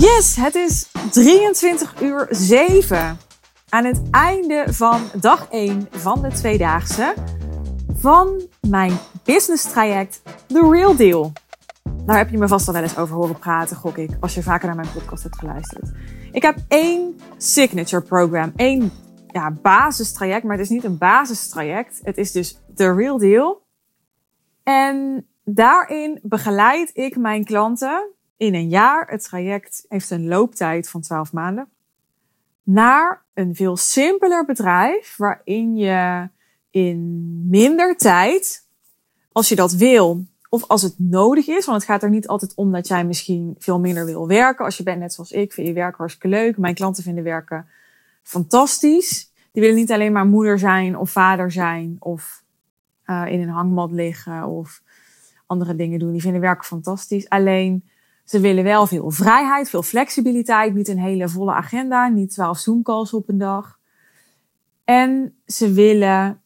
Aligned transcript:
Yes, 0.00 0.36
het 0.36 0.54
is 0.54 0.90
23 1.10 2.02
uur 2.02 2.26
7. 2.30 3.18
Aan 3.68 3.84
het 3.84 4.00
einde 4.10 4.64
van 4.68 5.00
dag 5.20 5.50
1 5.50 5.88
van 5.90 6.22
de 6.22 6.28
tweedaagse 6.28 7.14
van 7.94 8.48
mijn 8.68 8.92
business 9.24 9.70
traject 9.70 10.22
The 10.46 10.68
Real 10.70 10.96
Deal. 10.96 11.32
Daar 12.06 12.16
heb 12.16 12.30
je 12.30 12.38
me 12.38 12.48
vast 12.48 12.66
al 12.66 12.74
wel 12.74 12.82
eens 12.82 12.96
over 12.96 13.16
horen 13.16 13.38
praten, 13.38 13.76
gok 13.76 13.96
ik, 13.96 14.10
als 14.20 14.34
je 14.34 14.42
vaker 14.42 14.66
naar 14.66 14.76
mijn 14.76 14.92
podcast 14.92 15.22
hebt 15.22 15.38
geluisterd. 15.38 15.90
Ik 16.32 16.42
heb 16.42 16.58
één 16.68 17.20
signature 17.36 18.02
program, 18.02 18.52
één 18.56 18.92
ja, 19.26 19.50
basistraject, 19.50 20.44
maar 20.44 20.56
het 20.56 20.64
is 20.64 20.72
niet 20.72 20.84
een 20.84 20.98
basistraject. 20.98 22.00
Het 22.02 22.16
is 22.16 22.32
dus 22.32 22.58
The 22.74 22.94
Real 22.94 23.18
Deal. 23.18 23.62
En 24.62 25.26
daarin 25.44 26.18
begeleid 26.22 26.90
ik 26.92 27.16
mijn 27.16 27.44
klanten 27.44 28.18
in 28.40 28.54
een 28.54 28.68
jaar. 28.68 29.06
Het 29.06 29.24
traject 29.24 29.84
heeft 29.88 30.10
een 30.10 30.28
looptijd 30.28 30.88
van 30.88 31.00
12 31.00 31.32
maanden. 31.32 31.68
Naar 32.62 33.24
een 33.34 33.54
veel 33.54 33.76
simpeler 33.76 34.44
bedrijf 34.44 35.16
waarin 35.16 35.76
je 35.76 36.28
in 36.70 37.24
minder 37.48 37.96
tijd, 37.96 38.66
als 39.32 39.48
je 39.48 39.56
dat 39.56 39.72
wil, 39.72 40.26
of 40.48 40.64
als 40.66 40.82
het 40.82 40.94
nodig 40.98 41.46
is, 41.46 41.66
want 41.66 41.78
het 41.78 41.90
gaat 41.90 42.02
er 42.02 42.10
niet 42.10 42.28
altijd 42.28 42.54
om 42.54 42.72
dat 42.72 42.88
jij 42.88 43.04
misschien 43.04 43.54
veel 43.58 43.80
minder 43.80 44.04
wil 44.04 44.28
werken. 44.28 44.64
Als 44.64 44.76
je 44.76 44.82
bent 44.82 45.00
net 45.00 45.12
zoals 45.12 45.32
ik, 45.32 45.52
vind 45.52 45.66
je 45.66 45.72
werken 45.72 45.98
hartstikke 45.98 46.28
leuk. 46.28 46.58
Mijn 46.58 46.74
klanten 46.74 47.02
vinden 47.02 47.24
werken 47.24 47.68
fantastisch. 48.22 49.32
Die 49.52 49.62
willen 49.62 49.76
niet 49.76 49.92
alleen 49.92 50.12
maar 50.12 50.26
moeder 50.26 50.58
zijn 50.58 50.98
of 50.98 51.10
vader 51.10 51.52
zijn 51.52 51.96
of 51.98 52.44
uh, 53.06 53.26
in 53.28 53.40
een 53.40 53.48
hangmat 53.48 53.92
liggen 53.92 54.44
of 54.44 54.82
andere 55.46 55.76
dingen 55.76 55.98
doen. 55.98 56.12
Die 56.12 56.20
vinden 56.20 56.40
werken 56.40 56.64
fantastisch. 56.64 57.28
Alleen 57.28 57.89
ze 58.30 58.40
willen 58.40 58.64
wel 58.64 58.86
veel 58.86 59.10
vrijheid, 59.10 59.70
veel 59.70 59.82
flexibiliteit, 59.82 60.74
niet 60.74 60.88
een 60.88 60.98
hele 60.98 61.28
volle 61.28 61.52
agenda, 61.52 62.08
niet 62.08 62.30
12 62.30 62.58
Zoom-calls 62.58 63.14
op 63.14 63.28
een 63.28 63.38
dag. 63.38 63.78
En 64.84 65.34
ze 65.46 65.72
willen 65.72 66.40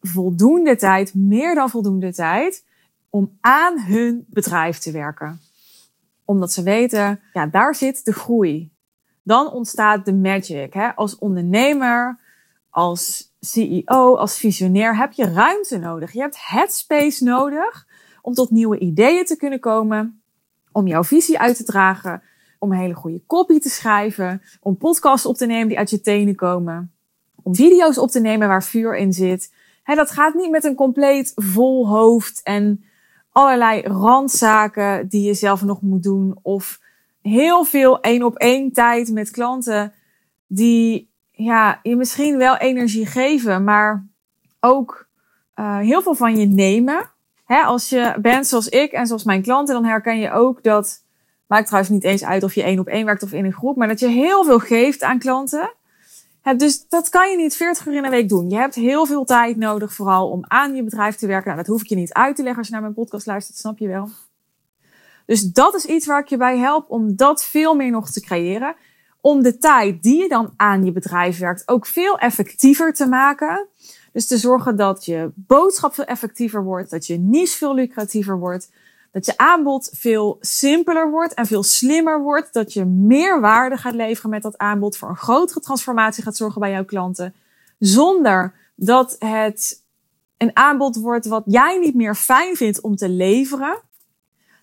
voldoende 0.00 0.76
tijd, 0.76 1.14
meer 1.14 1.54
dan 1.54 1.70
voldoende 1.70 2.12
tijd, 2.12 2.64
om 3.08 3.36
aan 3.40 3.80
hun 3.80 4.24
bedrijf 4.28 4.78
te 4.78 4.90
werken. 4.90 5.40
Omdat 6.24 6.52
ze 6.52 6.62
weten, 6.62 7.20
ja, 7.32 7.46
daar 7.46 7.74
zit 7.74 8.04
de 8.04 8.12
groei. 8.12 8.72
Dan 9.22 9.52
ontstaat 9.52 10.04
de 10.04 10.14
magic. 10.14 10.74
Hè? 10.74 10.94
Als 10.94 11.18
ondernemer, 11.18 12.18
als 12.68 13.32
CEO, 13.40 14.16
als 14.16 14.38
visionair 14.38 14.96
heb 14.96 15.12
je 15.12 15.32
ruimte 15.32 15.78
nodig. 15.78 16.12
Je 16.12 16.20
hebt 16.20 16.46
headspace 16.46 17.24
nodig 17.24 17.86
om 18.22 18.34
tot 18.34 18.50
nieuwe 18.50 18.78
ideeën 18.78 19.24
te 19.24 19.36
kunnen 19.36 19.60
komen, 19.60 20.19
om 20.72 20.86
jouw 20.86 21.04
visie 21.04 21.38
uit 21.38 21.56
te 21.56 21.64
dragen, 21.64 22.22
om 22.58 22.72
hele 22.72 22.94
goede 22.94 23.22
copy 23.26 23.58
te 23.58 23.68
schrijven, 23.68 24.42
om 24.60 24.76
podcasts 24.76 25.26
op 25.26 25.36
te 25.36 25.46
nemen 25.46 25.68
die 25.68 25.78
uit 25.78 25.90
je 25.90 26.00
tenen 26.00 26.34
komen, 26.34 26.92
om 27.42 27.54
video's 27.54 27.98
op 27.98 28.10
te 28.10 28.20
nemen 28.20 28.48
waar 28.48 28.64
vuur 28.64 28.96
in 28.96 29.12
zit. 29.12 29.52
Dat 29.84 30.10
gaat 30.10 30.34
niet 30.34 30.50
met 30.50 30.64
een 30.64 30.74
compleet 30.74 31.32
vol 31.34 31.88
hoofd 31.88 32.40
en 32.42 32.84
allerlei 33.32 33.82
randzaken 33.82 35.08
die 35.08 35.26
je 35.26 35.34
zelf 35.34 35.62
nog 35.62 35.82
moet 35.82 36.02
doen 36.02 36.38
of 36.42 36.80
heel 37.22 37.64
veel 37.64 38.00
één 38.00 38.22
op 38.22 38.36
één 38.36 38.72
tijd 38.72 39.10
met 39.12 39.30
klanten 39.30 39.92
die 40.46 41.10
ja, 41.30 41.80
je 41.82 41.96
misschien 41.96 42.36
wel 42.36 42.56
energie 42.56 43.06
geven, 43.06 43.64
maar 43.64 44.06
ook 44.60 45.08
uh, 45.54 45.78
heel 45.78 46.02
veel 46.02 46.14
van 46.14 46.36
je 46.36 46.46
nemen. 46.46 47.10
Hè, 47.50 47.62
als 47.62 47.88
je 47.88 48.14
bent 48.20 48.46
zoals 48.46 48.68
ik 48.68 48.92
en 48.92 49.06
zoals 49.06 49.24
mijn 49.24 49.42
klanten, 49.42 49.74
dan 49.74 49.84
herken 49.84 50.18
je 50.18 50.32
ook 50.32 50.62
dat, 50.62 51.04
maakt 51.46 51.66
trouwens 51.66 51.92
niet 51.92 52.04
eens 52.04 52.24
uit 52.24 52.42
of 52.42 52.54
je 52.54 52.62
één 52.62 52.78
op 52.78 52.86
één 52.86 53.04
werkt 53.04 53.22
of 53.22 53.32
in 53.32 53.44
een 53.44 53.52
groep, 53.52 53.76
maar 53.76 53.88
dat 53.88 54.00
je 54.00 54.08
heel 54.08 54.44
veel 54.44 54.58
geeft 54.58 55.02
aan 55.02 55.18
klanten. 55.18 55.72
Dus 56.56 56.88
dat 56.88 57.08
kan 57.08 57.30
je 57.30 57.36
niet 57.36 57.56
40 57.56 57.86
uur 57.86 57.94
in 57.94 58.04
een 58.04 58.10
week 58.10 58.28
doen. 58.28 58.50
Je 58.50 58.56
hebt 58.56 58.74
heel 58.74 59.06
veel 59.06 59.24
tijd 59.24 59.56
nodig, 59.56 59.92
vooral 59.92 60.30
om 60.30 60.44
aan 60.48 60.74
je 60.74 60.82
bedrijf 60.82 61.16
te 61.16 61.26
werken. 61.26 61.46
Nou, 61.46 61.56
dat 61.56 61.66
hoef 61.66 61.82
ik 61.82 61.88
je 61.88 61.94
niet 61.94 62.12
uit 62.12 62.36
te 62.36 62.42
leggen 62.42 62.58
als 62.58 62.66
je 62.66 62.72
naar 62.72 62.82
mijn 62.82 62.94
podcast 62.94 63.26
luistert, 63.26 63.58
snap 63.58 63.78
je 63.78 63.88
wel. 63.88 64.08
Dus 65.26 65.42
dat 65.42 65.74
is 65.74 65.84
iets 65.84 66.06
waar 66.06 66.20
ik 66.20 66.28
je 66.28 66.36
bij 66.36 66.58
help 66.58 66.90
om 66.90 67.16
dat 67.16 67.44
veel 67.44 67.74
meer 67.74 67.90
nog 67.90 68.10
te 68.10 68.20
creëren. 68.20 68.74
Om 69.20 69.42
de 69.42 69.58
tijd 69.58 70.02
die 70.02 70.22
je 70.22 70.28
dan 70.28 70.52
aan 70.56 70.84
je 70.84 70.92
bedrijf 70.92 71.38
werkt 71.38 71.68
ook 71.68 71.86
veel 71.86 72.18
effectiever 72.18 72.92
te 72.92 73.06
maken. 73.06 73.68
Dus 74.12 74.26
te 74.26 74.38
zorgen 74.38 74.76
dat 74.76 75.04
je 75.04 75.30
boodschap 75.34 75.94
veel 75.94 76.04
effectiever 76.04 76.64
wordt, 76.64 76.90
dat 76.90 77.06
je 77.06 77.18
niche 77.18 77.56
veel 77.56 77.74
lucratiever 77.74 78.38
wordt, 78.38 78.70
dat 79.12 79.26
je 79.26 79.36
aanbod 79.36 79.90
veel 79.92 80.36
simpeler 80.40 81.10
wordt 81.10 81.34
en 81.34 81.46
veel 81.46 81.62
slimmer 81.62 82.22
wordt, 82.22 82.52
dat 82.52 82.72
je 82.72 82.84
meer 82.84 83.40
waarde 83.40 83.76
gaat 83.76 83.94
leveren 83.94 84.30
met 84.30 84.42
dat 84.42 84.58
aanbod, 84.58 84.96
voor 84.96 85.08
een 85.08 85.16
grotere 85.16 85.60
transformatie 85.60 86.22
gaat 86.22 86.36
zorgen 86.36 86.60
bij 86.60 86.70
jouw 86.70 86.84
klanten, 86.84 87.34
zonder 87.78 88.54
dat 88.74 89.16
het 89.18 89.84
een 90.36 90.56
aanbod 90.56 90.96
wordt 90.96 91.26
wat 91.26 91.42
jij 91.46 91.78
niet 91.78 91.94
meer 91.94 92.14
fijn 92.14 92.56
vindt 92.56 92.80
om 92.80 92.96
te 92.96 93.08
leveren. 93.08 93.80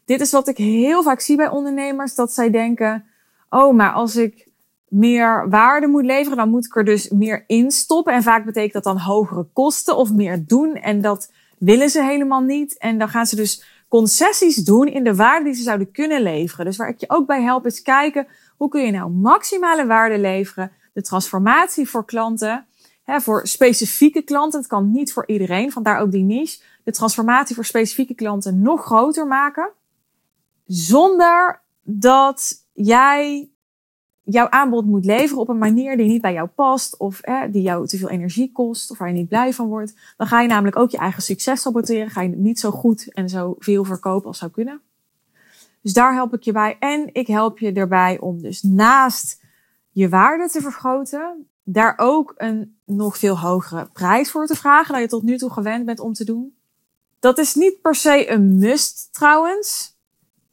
Dit 0.06 0.22
is 0.22 0.32
wat 0.32 0.48
ik 0.48 0.58
heel 0.58 1.04
vaak 1.04 1.20
zie 1.20 1.36
bij 1.36 1.50
ondernemers, 1.50 2.16
dat 2.16 2.34
zij 2.34 2.50
denken, 2.50 3.06
oh, 3.50 3.76
maar 3.76 3.92
als 3.92 4.16
ik 4.16 4.47
meer 4.88 5.50
waarde 5.50 5.88
moet 5.88 6.06
leveren, 6.06 6.38
dan 6.38 6.50
moet 6.50 6.66
ik 6.66 6.76
er 6.76 6.86
dus 6.86 7.10
meer 7.10 7.44
in 7.48 7.72
stoppen. 7.72 8.14
En 8.14 8.24
vaak 8.24 8.46
betekent 8.46 8.74
dat 8.74 8.84
dan 8.84 8.98
hogere 8.98 9.48
kosten 9.54 9.98
of 9.98 10.14
meer 10.14 10.44
doen. 10.48 10.76
En 10.76 11.02
dat 11.02 11.32
willen 11.58 11.90
ze 11.90 12.04
helemaal 12.04 12.42
niet. 12.42 12.78
En 12.78 12.98
dan 12.98 13.10
gaan 13.10 13.26
ze 13.26 13.36
dus 13.36 13.64
concessies 13.88 14.56
doen 14.56 14.88
in 14.88 15.04
de 15.04 15.16
waarde 15.16 15.46
die 15.46 15.54
ze 15.54 15.64
zouden 15.64 15.92
kunnen 15.92 16.22
leveren. 16.22 16.66
Dus 16.66 16.78
waar 16.78 16.90
ik 16.90 17.00
je 17.00 17.10
ook 17.10 17.28
bij 17.28 17.42
help 17.42 17.66
is 17.66 17.82
kijken, 17.82 18.28
hoe 18.58 18.70
kun 18.70 18.82
je 18.82 18.92
nou 18.92 19.12
maximale 19.12 19.86
waarde 19.86 20.20
leveren? 20.20 20.72
De 20.94 21.02
transformatie 21.02 21.90
voor 21.90 22.06
klanten, 22.06 22.66
hè, 23.04 23.22
voor 23.22 23.48
specifieke 23.48 24.22
klanten. 24.22 24.60
Het 24.60 24.70
kan 24.70 24.92
niet 24.92 25.14
voor 25.14 25.28
iedereen, 25.28 25.72
vandaar 25.72 26.00
ook 26.00 26.12
die 26.12 26.24
niche. 26.24 26.60
De 26.84 26.92
transformatie 26.92 27.56
voor 27.56 27.66
specifieke 27.66 28.14
klanten 28.14 28.62
nog 28.62 28.86
groter 28.86 29.28
maken. 29.28 29.70
Zonder 30.66 31.62
dat 31.84 32.54
jij 32.74 33.50
jouw 34.30 34.50
aanbod 34.50 34.86
moet 34.86 35.06
leveren 35.06 35.42
op 35.42 35.50
een 35.50 35.58
manier 35.58 35.98
die 35.98 36.08
niet 36.08 36.22
bij 36.22 36.34
jou 36.34 36.48
past 36.48 36.98
of 36.98 37.22
die 37.52 37.62
jou 37.62 37.88
te 37.88 37.98
veel 37.98 38.10
energie 38.10 38.52
kost 38.52 38.92
of 38.92 38.98
waar 38.98 39.08
je 39.08 39.14
niet 39.14 39.28
blij 39.28 39.54
van 39.54 39.68
wordt, 39.68 39.94
dan 40.18 40.28
ga 40.28 40.42
je 40.42 40.48
namelijk 40.48 40.76
ook 40.76 40.92
je 40.92 40.98
eigen 40.98 41.22
succes 41.22 41.62
saboteren. 41.62 42.10
Ga 42.10 42.22
je 42.22 42.30
niet 42.30 42.60
zo 42.60 42.72
goed 42.72 43.14
en 43.14 43.30
zo 43.30 43.56
veel 43.60 43.84
verkopen 43.84 44.28
als 44.28 44.38
zou 44.38 44.52
kunnen. 44.52 44.82
Dus 45.82 45.94
daar 45.94 46.14
help 46.14 46.34
ik 46.34 46.44
je 46.44 46.52
bij. 46.52 46.78
En 46.80 47.10
ik 47.14 47.28
help 47.28 47.60
je 47.60 47.72
erbij 47.72 48.20
om 48.20 48.42
dus 48.42 48.62
naast 48.62 49.44
je 49.92 50.10
waarde 50.10 50.50
te 50.50 50.62
vergroten, 50.62 51.48
daar 51.64 51.94
ook 51.98 52.34
een 52.38 52.78
nog 52.86 53.18
veel 53.18 53.40
hogere 53.40 53.90
prijs 53.94 54.32
voor 54.32 54.46
te 54.46 54.56
vragen 54.56 54.94
dan 54.94 55.02
je 55.02 55.08
tot 55.08 55.24
nu 55.24 55.38
toe 55.38 55.50
gewend 55.50 55.86
bent 55.86 56.00
om 56.00 56.14
te 56.14 56.26
doen. 56.26 56.56
Dat 57.20 57.38
is 57.38 57.56
niet 57.56 57.82
per 57.82 57.96
se 57.96 58.30
een 58.32 58.58
must 58.58 59.14
trouwens. 59.14 59.97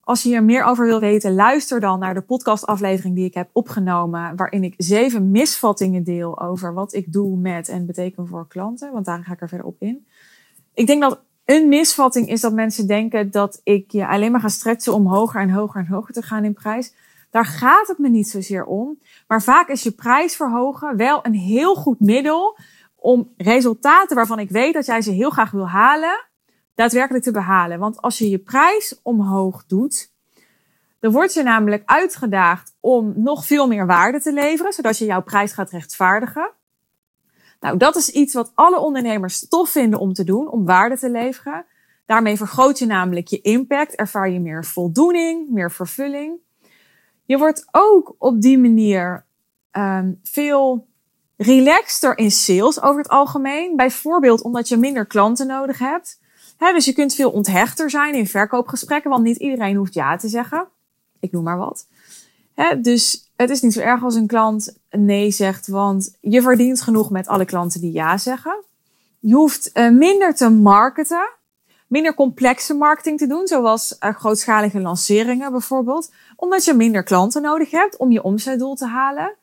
Als 0.04 0.22
je 0.22 0.28
hier 0.28 0.44
meer 0.44 0.65
over 0.65 0.87
wil 0.87 1.00
weten, 1.00 1.34
luister 1.34 1.81
dan 1.81 1.98
naar 1.98 2.15
de 2.15 2.20
podcastaflevering 2.20 3.15
die 3.15 3.25
ik 3.25 3.34
heb 3.34 3.48
opgenomen, 3.53 4.37
waarin 4.37 4.65
ik 4.65 4.75
zeven 4.76 5.31
misvattingen 5.31 6.04
deel 6.04 6.41
over 6.41 6.75
wat 6.75 6.94
ik 6.94 7.12
doe 7.12 7.37
met 7.37 7.69
en 7.69 7.87
beteken 7.87 8.26
voor 8.26 8.48
klanten, 8.48 8.92
want 8.92 9.04
daar 9.04 9.25
ga 9.25 9.32
ik 9.32 9.41
er 9.41 9.48
verder 9.48 9.66
op 9.66 9.76
in. 9.78 10.06
Ik 10.75 10.87
denk 10.87 11.03
dat 11.03 11.20
een 11.44 11.69
misvatting 11.69 12.28
is 12.28 12.41
dat 12.41 12.53
mensen 12.53 12.87
denken 12.87 13.31
dat 13.31 13.60
ik 13.62 13.91
je 13.91 14.06
alleen 14.06 14.32
maar 14.32 14.41
ga 14.41 14.48
stretchen 14.48 14.94
om 14.94 15.06
hoger 15.06 15.41
en 15.41 15.50
hoger 15.50 15.81
en 15.81 15.87
hoger 15.87 16.15
te 16.15 16.22
gaan 16.22 16.44
in 16.44 16.54
prijs. 16.54 16.94
Daar 17.31 17.47
gaat 17.47 17.88
het 17.88 17.98
me 17.98 18.09
niet 18.09 18.28
zozeer 18.28 18.65
om. 18.65 18.98
Maar 19.26 19.42
vaak 19.42 19.69
is 19.69 19.82
je 19.82 19.91
prijs 19.91 20.36
verhogen 20.36 20.97
wel 20.97 21.26
een 21.26 21.34
heel 21.34 21.75
goed 21.75 22.00
middel 22.00 22.59
om 22.94 23.32
resultaten 23.36 24.16
waarvan 24.16 24.38
ik 24.38 24.50
weet 24.50 24.75
dat 24.75 24.86
jij 24.86 25.03
ze 25.03 25.10
heel 25.10 25.31
graag 25.31 25.50
wil 25.50 25.69
halen, 25.69 26.26
daadwerkelijk 26.75 27.25
te 27.25 27.31
behalen. 27.31 27.79
Want 27.79 28.01
als 28.01 28.19
je 28.19 28.31
je 28.31 28.39
prijs 28.39 29.01
omhoog 29.03 29.67
doet, 29.67 30.12
dan 31.01 31.13
word 31.13 31.34
je 31.34 31.43
namelijk 31.43 31.83
uitgedaagd 31.84 32.77
om 32.81 33.13
nog 33.16 33.47
veel 33.47 33.66
meer 33.66 33.87
waarde 33.87 34.21
te 34.21 34.33
leveren, 34.33 34.72
zodat 34.72 34.98
je 34.98 35.04
jouw 35.04 35.22
prijs 35.22 35.53
gaat 35.53 35.71
rechtvaardigen. 35.71 36.51
Nou, 37.60 37.77
dat 37.77 37.97
is 37.97 38.10
iets 38.10 38.34
wat 38.34 38.53
alle 38.54 38.78
ondernemers 38.78 39.48
tof 39.48 39.71
vinden 39.71 39.98
om 39.98 40.13
te 40.13 40.25
doen, 40.25 40.51
om 40.51 40.65
waarde 40.65 40.98
te 40.98 41.10
leveren. 41.10 41.66
Daarmee 42.07 42.37
vergroot 42.37 42.78
je 42.78 42.87
namelijk 42.87 43.28
je 43.28 43.41
impact, 43.41 43.95
ervaar 43.95 44.31
je 44.31 44.41
meer 44.41 44.65
voldoening, 44.65 45.51
meer 45.51 45.71
vervulling. 45.71 46.39
Je 47.25 47.39
wordt 47.39 47.66
ook 47.71 48.15
op 48.19 48.41
die 48.41 48.59
manier 48.59 49.25
um, 49.72 50.21
veel 50.22 50.87
relaxter 51.37 52.19
in 52.19 52.31
sales 52.31 52.83
over 52.83 53.03
het 53.03 53.10
algemeen. 53.10 53.77
Bijvoorbeeld 53.77 54.43
omdat 54.43 54.69
je 54.69 54.77
minder 54.77 55.07
klanten 55.07 55.47
nodig 55.47 55.78
hebt 55.78 56.21
dus 56.59 56.84
je 56.84 56.92
kunt 56.92 57.15
veel 57.15 57.30
onthechter 57.30 57.91
zijn 57.91 58.15
in 58.15 58.27
verkoopgesprekken, 58.27 59.10
want 59.10 59.22
niet 59.22 59.36
iedereen 59.36 59.77
hoeft 59.77 59.95
ja 59.95 60.16
te 60.16 60.28
zeggen. 60.28 60.68
Ik 61.21 61.33
noem 61.33 61.45
maar 61.45 61.59
wat. 61.59 61.86
dus 62.78 63.30
het 63.36 63.51
is 63.51 63.60
niet 63.60 63.72
zo 63.72 63.80
erg 63.80 64.03
als 64.03 64.15
een 64.15 64.27
klant 64.27 64.78
nee 64.91 65.30
zegt, 65.30 65.66
want 65.66 66.16
je 66.21 66.42
verdient 66.42 66.80
genoeg 66.80 67.10
met 67.10 67.27
alle 67.27 67.45
klanten 67.45 67.80
die 67.80 67.92
ja 67.92 68.18
zeggen. 68.18 68.65
Je 69.21 69.34
hoeft 69.34 69.71
uh, 69.74 69.91
minder 69.91 70.34
te 70.34 70.48
marketen, 70.48 71.30
minder 71.86 72.15
complexe 72.15 72.74
marketing 72.74 73.18
te 73.18 73.27
doen, 73.27 73.47
zoals 73.47 73.97
uh, 74.00 74.15
grootschalige 74.15 74.80
lanceringen 74.80 75.53
bijvoorbeeld, 75.53 76.12
omdat 76.36 76.65
je 76.65 76.74
minder 76.74 77.03
klanten 77.03 77.42
nodig 77.42 77.71
hebt 77.71 77.97
om 77.97 78.10
je 78.10 78.22
omzetdoel 78.22 78.74
te 78.74 78.86
halen. 78.86 79.34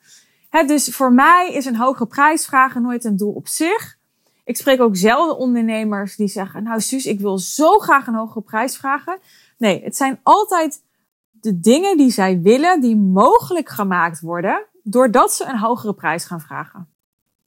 Hè, 0.50 0.64
dus 0.64 0.88
voor 0.88 1.12
mij 1.12 1.52
is 1.52 1.64
een 1.64 1.76
hogere 1.76 2.06
prijs 2.06 2.46
vragen 2.46 2.82
nooit 2.82 3.04
een 3.04 3.16
doel 3.16 3.32
op 3.32 3.48
zich. 3.48 3.98
Ik 4.44 4.56
spreek 4.56 4.80
ook 4.80 4.96
zelden 4.96 5.36
ondernemers 5.36 6.16
die 6.16 6.28
zeggen, 6.28 6.62
nou 6.62 6.80
Suus, 6.80 7.06
ik 7.06 7.20
wil 7.20 7.38
zo 7.38 7.78
graag 7.78 8.06
een 8.06 8.14
hogere 8.14 8.40
prijs 8.40 8.76
vragen. 8.76 9.18
Nee, 9.58 9.84
het 9.84 9.96
zijn 9.96 10.20
altijd 10.22 10.82
de 11.30 11.60
dingen 11.60 11.96
die 11.96 12.10
zij 12.10 12.40
willen, 12.40 12.80
die 12.80 12.96
mogelijk 12.96 13.68
gemaakt 13.68 14.20
worden, 14.20 14.66
doordat 14.82 15.32
ze 15.32 15.44
een 15.44 15.58
hogere 15.58 15.94
prijs 15.94 16.24
gaan 16.24 16.40
vragen. 16.40 16.88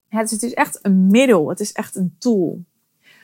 Het 0.07 0.25
is, 0.25 0.31
het 0.31 0.43
is 0.43 0.53
echt 0.53 0.79
een 0.81 1.07
middel, 1.07 1.49
het 1.49 1.59
is 1.59 1.71
echt 1.71 1.95
een 1.95 2.15
tool. 2.19 2.63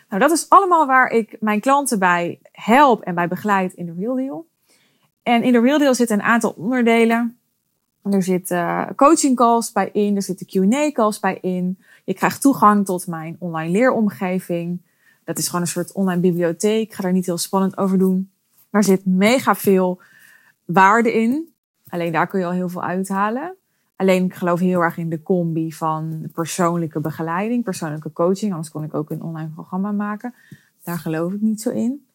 Nou, 0.10 0.22
dat 0.22 0.32
is 0.32 0.50
allemaal 0.50 0.86
waar 0.86 1.10
ik 1.10 1.38
mijn 1.40 1.60
klanten 1.60 2.00
bij 2.00 2.40
help 2.52 3.02
en 3.02 3.16
bij 3.16 3.28
begeleid 3.28 3.74
in 3.74 3.86
de 3.86 3.94
Real 3.98 4.16
Deal. 4.16 4.48
En 5.24 5.44
in 5.44 5.52
de 5.52 5.60
Real 5.60 5.78
Deal 5.78 5.96
zitten 5.96 6.20
een 6.20 6.26
aantal 6.26 6.54
onderdelen. 6.58 7.40
Er 8.04 8.24
zitten 8.24 8.96
coaching 8.96 9.36
calls 9.36 9.72
bij 9.72 9.90
in, 9.94 10.16
er 10.16 10.22
zitten 10.22 10.46
Q&A 10.46 10.92
calls 10.92 11.20
bij 11.20 11.38
in. 11.42 11.80
Je 12.04 12.14
krijgt 12.14 12.42
toegang 12.42 12.86
tot 12.86 13.08
mijn 13.08 13.36
online 13.40 13.72
leeromgeving. 13.72 14.82
Dat 15.24 15.38
is 15.38 15.46
gewoon 15.46 15.62
een 15.62 15.68
soort 15.68 15.92
online 15.92 16.22
bibliotheek. 16.22 16.88
Ik 16.88 16.94
ga 16.94 17.04
daar 17.04 17.12
niet 17.12 17.26
heel 17.26 17.38
spannend 17.38 17.78
over 17.78 17.98
doen. 17.98 18.32
Daar 18.70 18.84
zit 18.84 19.06
mega 19.06 19.56
veel 19.56 20.02
waarde 20.66 21.14
in. 21.14 21.54
Alleen 21.90 22.12
daar 22.12 22.28
kun 22.28 22.40
je 22.40 22.46
al 22.46 22.52
heel 22.52 22.70
veel 22.70 22.84
uithalen. 22.84 23.56
Alleen 23.96 24.26
ik 24.26 24.34
geloof 24.34 24.60
heel 24.60 24.82
erg 24.82 24.98
in 24.98 25.10
de 25.10 25.24
combi 25.24 25.74
van 25.74 26.30
persoonlijke 26.34 27.00
begeleiding, 27.00 27.64
persoonlijke 27.64 28.14
coaching. 28.14 28.52
Anders 28.52 28.72
kon 28.72 28.84
ik 28.84 28.94
ook 28.94 29.10
een 29.10 29.22
online 29.22 29.50
programma 29.50 29.92
maken. 29.92 30.34
Daar 30.84 30.98
geloof 30.98 31.34
ik 31.34 31.42
niet 31.42 31.62
zo 31.62 31.70
in. 31.70 32.06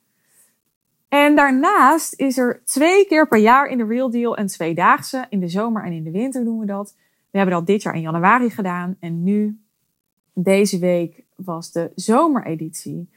En 1.09 1.37
daarnaast 1.37 2.15
is 2.15 2.39
er 2.39 2.63
twee 2.65 3.07
keer 3.07 3.29
per 3.29 3.39
jaar 3.39 3.67
in 3.67 3.79
de 3.79 3.85
Real 3.85 4.11
Deal 4.11 4.39
een 4.39 4.47
tweedaagse. 4.47 5.27
In 5.29 5.41
de 5.41 5.49
zomer 5.49 5.85
en 5.85 5.93
in 5.93 6.05
de 6.05 6.11
winter 6.11 6.45
doen 6.45 6.59
we 6.59 6.67
dat. 6.67 6.95
We 7.31 7.39
hebben 7.39 7.55
dat 7.55 7.67
dit 7.67 7.83
jaar 7.83 7.95
in 7.95 8.01
januari 8.01 8.51
gedaan. 8.51 8.97
En 9.01 9.23
nu, 9.23 9.61
deze 10.33 10.79
week, 10.79 11.25
was 11.37 11.73
de 11.73 11.93
zomereditie. 11.95 13.11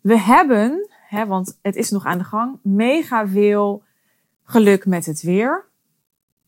We 0.00 0.18
hebben, 0.18 0.88
hè, 0.90 1.26
want 1.26 1.58
het 1.62 1.76
is 1.76 1.90
nog 1.90 2.04
aan 2.04 2.18
de 2.18 2.24
gang, 2.24 2.58
mega 2.62 3.28
veel 3.28 3.82
geluk 4.44 4.86
met 4.86 5.06
het 5.06 5.22
weer. 5.22 5.64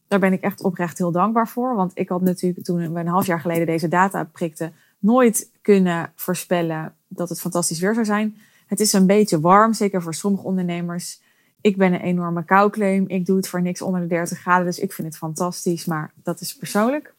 Daar 0.08 0.18
ben 0.18 0.32
ik 0.32 0.40
echt 0.40 0.62
oprecht 0.62 0.98
heel 0.98 1.12
dankbaar 1.12 1.48
voor. 1.48 1.74
Want 1.74 1.92
ik 1.94 2.08
had 2.08 2.20
natuurlijk 2.20 2.64
toen 2.64 2.92
we 2.92 3.00
een 3.00 3.06
half 3.06 3.26
jaar 3.26 3.40
geleden 3.40 3.66
deze 3.66 3.88
data 3.88 4.24
prikten, 4.24 4.74
nooit 4.98 5.50
kunnen 5.62 6.12
voorspellen 6.14 6.94
dat 7.08 7.28
het 7.28 7.40
fantastisch 7.40 7.80
weer 7.80 7.94
zou 7.94 8.06
zijn. 8.06 8.36
Het 8.70 8.80
is 8.80 8.92
een 8.92 9.06
beetje 9.06 9.40
warm, 9.40 9.72
zeker 9.72 10.02
voor 10.02 10.14
sommige 10.14 10.44
ondernemers. 10.44 11.20
Ik 11.60 11.76
ben 11.76 11.92
een 11.92 12.00
enorme 12.00 12.44
koukleum. 12.44 13.04
Ik 13.08 13.26
doe 13.26 13.36
het 13.36 13.48
voor 13.48 13.62
niks 13.62 13.82
onder 13.82 14.00
de 14.00 14.06
30 14.06 14.38
graden, 14.38 14.66
dus 14.66 14.78
ik 14.78 14.92
vind 14.92 15.08
het 15.08 15.16
fantastisch. 15.16 15.84
Maar 15.84 16.12
dat 16.22 16.40
is 16.40 16.56
persoonlijk. 16.56 17.14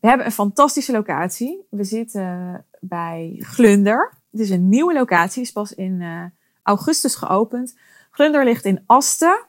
We 0.00 0.08
hebben 0.08 0.26
een 0.26 0.32
fantastische 0.32 0.92
locatie. 0.92 1.66
We 1.70 1.84
zitten 1.84 2.64
bij 2.80 3.36
Glunder. 3.38 4.12
Het 4.30 4.40
is 4.40 4.50
een 4.50 4.68
nieuwe 4.68 4.94
locatie, 4.94 5.42
is 5.42 5.52
pas 5.52 5.74
in 5.74 6.00
uh, 6.00 6.24
augustus 6.62 7.14
geopend. 7.14 7.76
Glunder 8.10 8.44
ligt 8.44 8.64
in 8.64 8.82
Asten, 8.86 9.44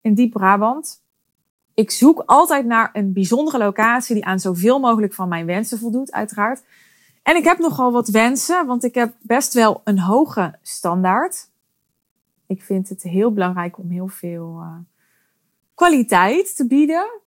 in 0.00 0.14
Diep 0.14 0.32
Brabant. 0.32 1.02
Ik 1.74 1.90
zoek 1.90 2.22
altijd 2.26 2.66
naar 2.66 2.90
een 2.92 3.12
bijzondere 3.12 3.58
locatie 3.58 4.14
die 4.14 4.24
aan 4.24 4.40
zoveel 4.40 4.78
mogelijk 4.78 5.14
van 5.14 5.28
mijn 5.28 5.46
wensen 5.46 5.78
voldoet, 5.78 6.12
uiteraard. 6.12 6.62
En 7.22 7.36
ik 7.36 7.44
heb 7.44 7.58
nogal 7.58 7.92
wat 7.92 8.08
wensen, 8.08 8.66
want 8.66 8.84
ik 8.84 8.94
heb 8.94 9.14
best 9.20 9.54
wel 9.54 9.80
een 9.84 9.98
hoge 9.98 10.58
standaard. 10.62 11.48
Ik 12.46 12.62
vind 12.62 12.88
het 12.88 13.02
heel 13.02 13.32
belangrijk 13.32 13.78
om 13.78 13.90
heel 13.90 14.08
veel 14.08 14.58
uh, 14.60 14.76
kwaliteit 15.74 16.56
te 16.56 16.66
bieden. 16.66 17.20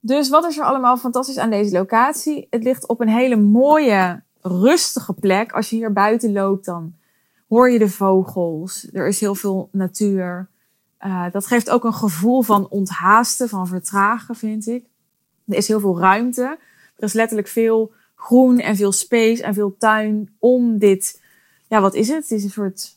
Dus 0.00 0.28
wat 0.28 0.44
is 0.44 0.58
er 0.58 0.64
allemaal 0.64 0.96
fantastisch 0.96 1.38
aan 1.38 1.50
deze 1.50 1.72
locatie? 1.76 2.46
Het 2.50 2.62
ligt 2.62 2.86
op 2.86 3.00
een 3.00 3.08
hele 3.08 3.36
mooie, 3.36 4.22
rustige 4.40 5.12
plek. 5.12 5.52
Als 5.52 5.70
je 5.70 5.76
hier 5.76 5.92
buiten 5.92 6.32
loopt, 6.32 6.64
dan 6.64 6.94
hoor 7.48 7.70
je 7.70 7.78
de 7.78 7.88
vogels. 7.88 8.88
Er 8.92 9.06
is 9.06 9.20
heel 9.20 9.34
veel 9.34 9.68
natuur. 9.72 10.48
Uh, 11.06 11.24
dat 11.32 11.46
geeft 11.46 11.70
ook 11.70 11.84
een 11.84 11.94
gevoel 11.94 12.42
van 12.42 12.68
onthaasten, 12.68 13.48
van 13.48 13.66
vertragen, 13.66 14.34
vind 14.34 14.66
ik. 14.66 14.84
Er 15.46 15.56
is 15.56 15.68
heel 15.68 15.80
veel 15.80 15.98
ruimte. 16.00 16.58
Er 16.96 17.04
is 17.04 17.12
letterlijk 17.12 17.48
veel 17.48 17.92
groen 18.18 18.58
en 18.58 18.76
veel 18.76 18.92
space 18.92 19.42
en 19.42 19.54
veel 19.54 19.76
tuin 19.78 20.36
om 20.38 20.78
dit. 20.78 21.22
Ja, 21.68 21.80
wat 21.80 21.94
is 21.94 22.08
het? 22.08 22.22
Het 22.22 22.30
is 22.30 22.44
een 22.44 22.50
soort. 22.50 22.96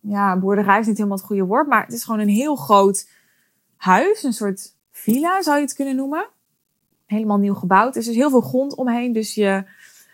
Ja, 0.00 0.38
boerderij 0.38 0.80
is 0.80 0.86
niet 0.86 0.96
helemaal 0.96 1.16
het 1.16 1.26
goede 1.26 1.44
woord, 1.44 1.66
maar 1.66 1.84
het 1.84 1.92
is 1.92 2.04
gewoon 2.04 2.20
een 2.20 2.28
heel 2.28 2.56
groot 2.56 3.08
huis. 3.76 4.22
Een 4.22 4.32
soort 4.32 4.74
villa 4.90 5.42
zou 5.42 5.56
je 5.56 5.62
het 5.62 5.74
kunnen 5.74 5.96
noemen. 5.96 6.28
Helemaal 7.06 7.38
nieuw 7.38 7.54
gebouwd. 7.54 7.94
Dus 7.94 8.04
er 8.04 8.10
is 8.10 8.18
heel 8.18 8.30
veel 8.30 8.40
grond 8.40 8.74
omheen. 8.74 9.12
Dus 9.12 9.34
je, 9.34 9.64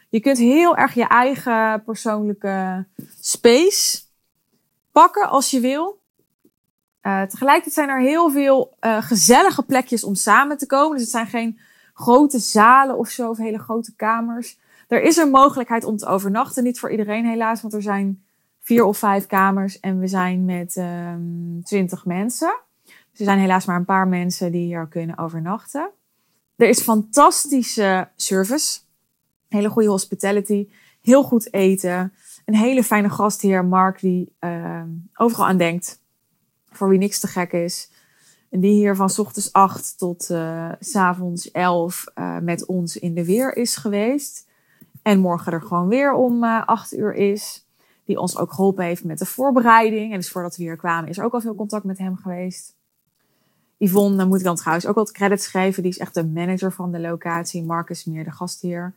je 0.08 0.20
kunt 0.20 0.38
heel 0.38 0.76
erg 0.76 0.94
je 0.94 1.06
eigen 1.06 1.82
persoonlijke 1.84 2.86
space 3.20 4.00
pakken 4.92 5.28
als 5.28 5.50
je 5.50 5.60
wil. 5.60 5.98
Uh, 7.02 7.22
tegelijkertijd 7.22 7.74
zijn 7.74 7.88
er 7.88 8.00
heel 8.00 8.30
veel 8.30 8.76
uh, 8.80 9.02
gezellige 9.02 9.62
plekjes 9.62 10.04
om 10.04 10.14
samen 10.14 10.58
te 10.58 10.66
komen. 10.66 10.92
Dus 10.92 11.00
het 11.00 11.10
zijn 11.10 11.26
geen 11.26 11.58
grote 12.00 12.38
zalen 12.38 12.98
of 12.98 13.08
zo, 13.08 13.30
of 13.30 13.38
hele 13.38 13.58
grote 13.58 13.94
kamers. 13.96 14.58
Er 14.88 15.02
is 15.02 15.16
een 15.16 15.30
mogelijkheid 15.30 15.84
om 15.84 15.96
te 15.96 16.06
overnachten. 16.06 16.64
Niet 16.64 16.78
voor 16.78 16.90
iedereen 16.90 17.26
helaas, 17.26 17.60
want 17.60 17.74
er 17.74 17.82
zijn 17.82 18.22
vier 18.60 18.84
of 18.84 18.98
vijf 18.98 19.26
kamers 19.26 19.80
en 19.80 19.98
we 19.98 20.06
zijn 20.06 20.44
met 20.44 20.76
um, 20.76 21.60
twintig 21.64 22.04
mensen. 22.04 22.60
Dus 22.84 23.18
er 23.18 23.24
zijn 23.24 23.38
helaas 23.38 23.64
maar 23.64 23.76
een 23.76 23.84
paar 23.84 24.08
mensen 24.08 24.52
die 24.52 24.66
hier 24.66 24.86
kunnen 24.86 25.18
overnachten. 25.18 25.90
Er 26.56 26.68
is 26.68 26.80
fantastische 26.80 28.08
service, 28.16 28.80
hele 29.48 29.68
goede 29.68 29.88
hospitality, 29.88 30.68
heel 31.02 31.22
goed 31.22 31.52
eten. 31.52 32.12
Een 32.44 32.54
hele 32.54 32.84
fijne 32.84 33.10
gastheer, 33.10 33.64
Mark, 33.64 34.00
die 34.00 34.32
uh, 34.40 34.82
overal 35.14 35.46
aan 35.46 35.56
denkt. 35.56 36.00
Voor 36.70 36.88
wie 36.88 36.98
niks 36.98 37.20
te 37.20 37.26
gek 37.26 37.52
is. 37.52 37.90
En 38.50 38.60
die 38.60 38.72
hier 38.72 38.96
van 38.96 39.10
ochtends 39.16 39.52
8 39.52 39.98
tot 39.98 40.28
uh, 40.30 40.72
s 40.80 40.96
avonds 40.96 41.50
11 41.50 42.04
uh, 42.14 42.38
met 42.38 42.66
ons 42.66 42.96
in 42.96 43.14
de 43.14 43.24
weer 43.24 43.56
is 43.56 43.76
geweest. 43.76 44.46
En 45.02 45.20
morgen 45.20 45.52
er 45.52 45.62
gewoon 45.62 45.88
weer 45.88 46.12
om 46.12 46.44
uh, 46.44 46.66
8 46.66 46.96
uur 46.96 47.14
is. 47.14 47.66
Die 48.04 48.20
ons 48.20 48.36
ook 48.36 48.52
geholpen 48.52 48.84
heeft 48.84 49.04
met 49.04 49.18
de 49.18 49.26
voorbereiding. 49.26 50.10
En 50.10 50.16
dus 50.16 50.30
voordat 50.30 50.56
we 50.56 50.62
hier 50.62 50.76
kwamen 50.76 51.10
is 51.10 51.20
ook 51.20 51.32
al 51.32 51.40
veel 51.40 51.54
contact 51.54 51.84
met 51.84 51.98
hem 51.98 52.16
geweest. 52.16 52.74
Yvonne, 53.76 54.16
dan 54.16 54.28
moet 54.28 54.38
ik 54.38 54.44
dan 54.44 54.56
trouwens 54.56 54.86
ook 54.86 54.94
wat 54.94 55.12
credits 55.12 55.46
geven. 55.46 55.82
Die 55.82 55.92
is 55.92 55.98
echt 55.98 56.14
de 56.14 56.26
manager 56.26 56.72
van 56.72 56.92
de 56.92 57.00
locatie. 57.00 57.64
Marcus 57.64 58.04
meer 58.04 58.24
de 58.24 58.30
gastheer. 58.30 58.94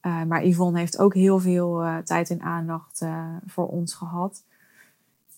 Maar 0.00 0.46
Yvonne 0.46 0.78
heeft 0.78 0.98
ook 0.98 1.14
heel 1.14 1.38
veel 1.38 1.84
tijd 2.04 2.30
en 2.30 2.40
aandacht 2.40 3.02
voor 3.46 3.68
ons 3.68 3.94
gehad. 3.94 4.42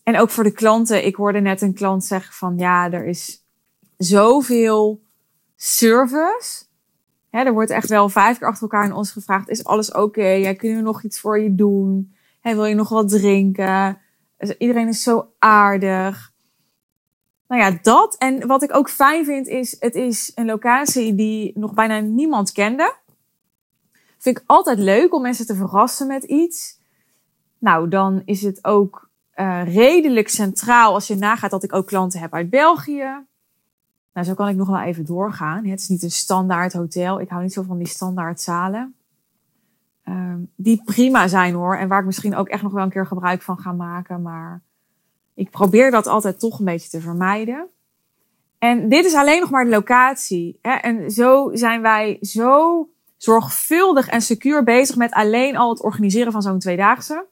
En 0.02 0.18
ook 0.18 0.30
voor 0.30 0.44
de 0.44 0.50
klanten. 0.50 1.06
Ik 1.06 1.14
hoorde 1.14 1.40
net 1.40 1.60
een 1.60 1.74
klant 1.74 2.04
zeggen 2.04 2.34
van 2.34 2.58
ja, 2.58 2.90
er 2.90 3.06
is 3.06 3.44
zoveel 4.00 5.02
service. 5.56 6.64
Er 7.30 7.52
wordt 7.52 7.70
echt 7.70 7.88
wel 7.88 8.08
vijf 8.08 8.38
keer 8.38 8.46
achter 8.46 8.62
elkaar 8.62 8.84
in 8.84 8.92
ons 8.92 9.12
gevraagd: 9.12 9.48
is 9.48 9.64
alles 9.64 9.92
oké? 9.92 10.26
Ja, 10.26 10.54
kunnen 10.54 10.76
we 10.78 10.82
nog 10.82 11.02
iets 11.02 11.20
voor 11.20 11.40
je 11.40 11.54
doen? 11.54 12.14
Wil 12.42 12.64
je 12.64 12.74
nog 12.74 12.88
wat 12.88 13.08
drinken? 13.08 13.98
Dus 14.38 14.56
iedereen 14.56 14.88
is 14.88 15.02
zo 15.02 15.32
aardig. 15.38 16.32
Nou 17.48 17.62
ja, 17.62 17.78
dat. 17.82 18.16
En 18.16 18.46
wat 18.46 18.62
ik 18.62 18.74
ook 18.74 18.90
fijn 18.90 19.24
vind 19.24 19.46
is, 19.46 19.76
het 19.80 19.94
is 19.94 20.32
een 20.34 20.46
locatie 20.46 21.14
die 21.14 21.58
nog 21.58 21.74
bijna 21.74 21.98
niemand 21.98 22.52
kende. 22.52 22.94
Vind 24.18 24.38
ik 24.38 24.44
altijd 24.46 24.78
leuk 24.78 25.14
om 25.14 25.22
mensen 25.22 25.46
te 25.46 25.54
verrassen 25.54 26.06
met 26.06 26.24
iets. 26.24 26.78
Nou, 27.58 27.88
dan 27.88 28.22
is 28.24 28.42
het 28.42 28.64
ook 28.64 29.10
uh, 29.34 29.74
redelijk 29.74 30.28
centraal 30.28 30.94
als 30.94 31.06
je 31.06 31.16
nagaat 31.16 31.50
dat 31.50 31.62
ik 31.62 31.74
ook 31.74 31.86
klanten 31.86 32.20
heb 32.20 32.34
uit 32.34 32.50
België. 32.50 33.26
Nou, 34.20 34.32
zo 34.32 34.38
kan 34.38 34.48
ik 34.48 34.56
nog 34.56 34.68
wel 34.68 34.80
even 34.80 35.04
doorgaan. 35.04 35.64
Het 35.64 35.80
is 35.80 35.88
niet 35.88 36.02
een 36.02 36.10
standaard 36.10 36.72
hotel. 36.72 37.20
Ik 37.20 37.28
hou 37.28 37.42
niet 37.42 37.52
zo 37.52 37.62
van 37.62 37.78
die 37.78 37.86
standaard 37.86 38.40
zalen. 38.40 38.94
Um, 40.08 40.50
die 40.56 40.82
prima 40.84 41.28
zijn 41.28 41.54
hoor. 41.54 41.76
En 41.76 41.88
waar 41.88 42.00
ik 42.00 42.06
misschien 42.06 42.34
ook 42.34 42.48
echt 42.48 42.62
nog 42.62 42.72
wel 42.72 42.82
een 42.82 42.90
keer 42.90 43.06
gebruik 43.06 43.42
van 43.42 43.58
ga 43.58 43.72
maken. 43.72 44.22
Maar 44.22 44.62
ik 45.34 45.50
probeer 45.50 45.90
dat 45.90 46.06
altijd 46.06 46.40
toch 46.40 46.58
een 46.58 46.64
beetje 46.64 46.88
te 46.88 47.00
vermijden. 47.00 47.66
En 48.58 48.88
dit 48.88 49.04
is 49.04 49.14
alleen 49.14 49.40
nog 49.40 49.50
maar 49.50 49.64
de 49.64 49.70
locatie. 49.70 50.58
Hè? 50.62 50.72
En 50.72 51.10
zo 51.10 51.50
zijn 51.52 51.82
wij 51.82 52.18
zo 52.20 52.88
zorgvuldig 53.16 54.08
en 54.08 54.22
secuur 54.22 54.64
bezig 54.64 54.96
met 54.96 55.12
alleen 55.12 55.56
al 55.56 55.70
het 55.70 55.82
organiseren 55.82 56.32
van 56.32 56.42
zo'n 56.42 56.58
tweedaagse. 56.58 57.26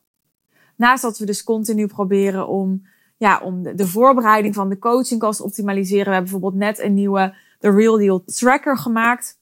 Naast 0.76 1.02
dat 1.02 1.18
we 1.18 1.26
dus 1.26 1.44
continu 1.44 1.86
proberen 1.86 2.48
om 2.48 2.86
ja, 3.18 3.40
om 3.40 3.62
de, 3.62 3.86
voorbereiding 3.86 4.54
van 4.54 4.68
de 4.68 4.78
coaching 4.78 5.20
te 5.20 5.42
optimaliseren. 5.42 6.04
We 6.04 6.12
hebben 6.12 6.30
bijvoorbeeld 6.30 6.62
net 6.62 6.78
een 6.78 6.94
nieuwe 6.94 7.34
The 7.58 7.70
Real 7.70 7.96
Deal 7.96 8.24
Tracker 8.24 8.78
gemaakt. 8.78 9.38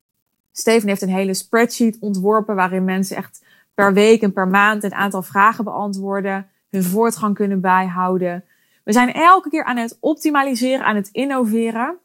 Steven 0.53 0.89
heeft 0.89 1.03
een 1.03 1.09
hele 1.09 1.35
spreadsheet 1.35 1.97
ontworpen 2.01 2.55
waarin 2.55 2.85
mensen 2.85 3.17
echt 3.17 3.45
per 3.75 3.93
week 3.93 4.23
en 4.23 4.33
per 4.33 4.49
maand 4.49 4.85
een 4.85 4.95
aantal 4.95 5.23
vragen 5.23 5.65
beantwoorden. 5.65 6.49
hun 6.71 6.83
voortgang 6.85 7.35
kunnen 7.35 7.61
bijhouden. 7.61 8.45
We 8.85 8.93
zijn 8.93 9.13
elke 9.13 9.49
keer 9.49 9.65
aan 9.65 9.77
het 9.77 9.97
optimaliseren, 10.01 10.85
aan 10.85 10.97
het 10.97 11.09
innoveren. 11.13 11.99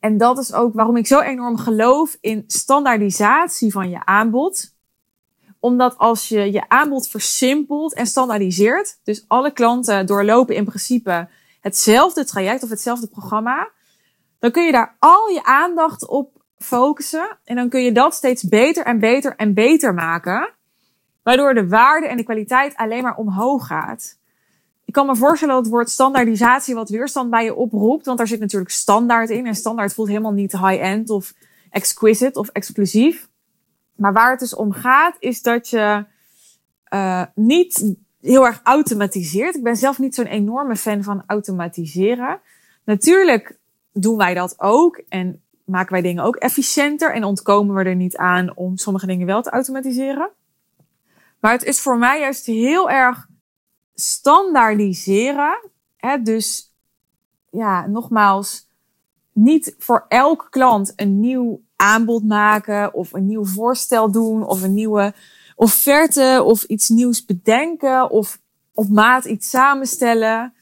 En 0.00 0.16
dat 0.16 0.38
is 0.38 0.52
ook 0.52 0.74
waarom 0.74 0.96
ik 0.96 1.06
zo 1.06 1.20
enorm 1.20 1.56
geloof 1.56 2.16
in 2.20 2.44
standaardisatie 2.46 3.72
van 3.72 3.90
je 3.90 4.04
aanbod. 4.04 4.76
Omdat 5.60 5.98
als 5.98 6.28
je 6.28 6.52
je 6.52 6.68
aanbod 6.68 7.08
versimpelt 7.08 7.94
en 7.94 8.06
standaardiseert, 8.06 9.00
dus 9.04 9.24
alle 9.28 9.52
klanten 9.52 10.06
doorlopen 10.06 10.54
in 10.54 10.64
principe 10.64 11.28
hetzelfde 11.60 12.24
traject 12.24 12.62
of 12.62 12.70
hetzelfde 12.70 13.06
programma, 13.06 13.68
dan 14.38 14.50
kun 14.50 14.64
je 14.64 14.72
daar 14.72 14.96
al 14.98 15.28
je 15.28 15.44
aandacht 15.44 16.06
op 16.06 16.38
focussen. 16.58 17.38
En 17.44 17.56
dan 17.56 17.68
kun 17.68 17.82
je 17.82 17.92
dat 17.92 18.14
steeds 18.14 18.42
beter 18.42 18.84
en 18.84 18.98
beter 18.98 19.36
en 19.36 19.54
beter 19.54 19.94
maken. 19.94 20.50
Waardoor 21.22 21.54
de 21.54 21.68
waarde 21.68 22.06
en 22.06 22.16
de 22.16 22.22
kwaliteit 22.22 22.76
alleen 22.76 23.02
maar 23.02 23.16
omhoog 23.16 23.66
gaat. 23.66 24.18
Ik 24.84 24.92
kan 24.94 25.06
me 25.06 25.16
voorstellen 25.16 25.54
dat 25.54 25.64
het 25.64 25.72
woord 25.72 25.90
standaardisatie 25.90 26.74
wat 26.74 26.88
weerstand 26.88 27.30
bij 27.30 27.44
je 27.44 27.54
oproept. 27.54 28.06
Want 28.06 28.18
daar 28.18 28.26
zit 28.26 28.40
natuurlijk 28.40 28.70
standaard 28.70 29.30
in. 29.30 29.46
En 29.46 29.54
standaard 29.54 29.94
voelt 29.94 30.08
helemaal 30.08 30.32
niet 30.32 30.52
high-end 30.52 31.10
of 31.10 31.34
exquisite 31.70 32.38
of 32.38 32.48
exclusief. 32.48 33.28
Maar 33.98 34.12
waar 34.12 34.30
het 34.30 34.40
dus 34.40 34.54
om 34.54 34.72
gaat, 34.72 35.16
is 35.18 35.42
dat 35.42 35.68
je 35.68 36.04
uh, 36.94 37.22
niet 37.34 37.94
heel 38.20 38.46
erg 38.46 38.60
automatiseert. 38.62 39.54
Ik 39.54 39.62
ben 39.62 39.76
zelf 39.76 39.98
niet 39.98 40.14
zo'n 40.14 40.26
enorme 40.26 40.76
fan 40.76 41.02
van 41.02 41.22
automatiseren. 41.26 42.40
Natuurlijk 42.84 43.58
doen 43.92 44.16
wij 44.16 44.34
dat 44.34 44.54
ook. 44.60 45.02
En 45.08 45.42
maken 45.64 45.92
wij 45.92 46.02
dingen 46.02 46.24
ook 46.24 46.36
efficiënter. 46.36 47.14
En 47.14 47.24
ontkomen 47.24 47.74
we 47.74 47.84
er 47.84 47.96
niet 47.96 48.16
aan 48.16 48.56
om 48.56 48.76
sommige 48.76 49.06
dingen 49.06 49.26
wel 49.26 49.42
te 49.42 49.50
automatiseren. 49.50 50.30
Maar 51.40 51.52
het 51.52 51.64
is 51.64 51.80
voor 51.80 51.98
mij 51.98 52.20
juist 52.20 52.46
heel 52.46 52.90
erg 52.90 53.26
standaardiseren. 53.94 55.70
Hè? 55.96 56.22
Dus 56.22 56.74
ja, 57.50 57.86
nogmaals, 57.86 58.67
niet 59.38 59.74
voor 59.78 60.04
elke 60.08 60.48
klant 60.50 60.92
een 60.96 61.20
nieuw 61.20 61.60
aanbod 61.76 62.24
maken 62.24 62.94
of 62.94 63.12
een 63.12 63.26
nieuw 63.26 63.44
voorstel 63.44 64.10
doen 64.10 64.46
of 64.46 64.62
een 64.62 64.74
nieuwe 64.74 65.14
offerte 65.56 66.42
of 66.44 66.62
iets 66.62 66.88
nieuws 66.88 67.24
bedenken 67.24 68.10
of 68.10 68.40
op 68.74 68.88
maat 68.88 69.24
iets 69.24 69.50
samenstellen. 69.50 70.52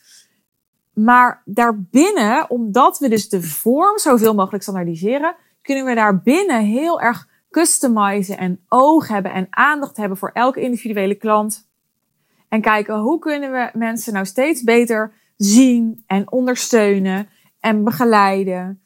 Maar 0.92 1.42
daarbinnen, 1.45 2.50
omdat 2.50 2.99
we 2.99 3.09
dus 3.09 3.28
de 3.28 3.42
vorm 3.42 3.99
zoveel 3.99 4.35
mogelijk 4.35 4.62
standaardiseren, 4.62 5.37
kunnen 5.62 5.85
we 5.85 5.95
daarbinnen 5.95 6.64
heel 6.64 7.00
erg 7.00 7.28
customizen 7.50 8.38
en 8.38 8.61
oog 8.68 9.09
hebben 9.09 9.33
en 9.33 9.47
aandacht 9.50 9.97
hebben 9.97 10.18
voor 10.18 10.30
elke 10.33 10.61
individuele 10.61 11.14
klant. 11.14 11.68
En 12.49 12.61
kijken 12.61 12.99
hoe 12.99 13.18
kunnen 13.18 13.52
we 13.52 13.71
mensen 13.78 14.12
nou 14.12 14.26
steeds 14.26 14.62
beter 14.62 15.12
zien 15.37 16.02
en 16.06 16.33
ondersteunen 16.33 17.28
en 17.66 17.85
begeleiden. 17.85 18.82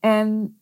En 0.00 0.60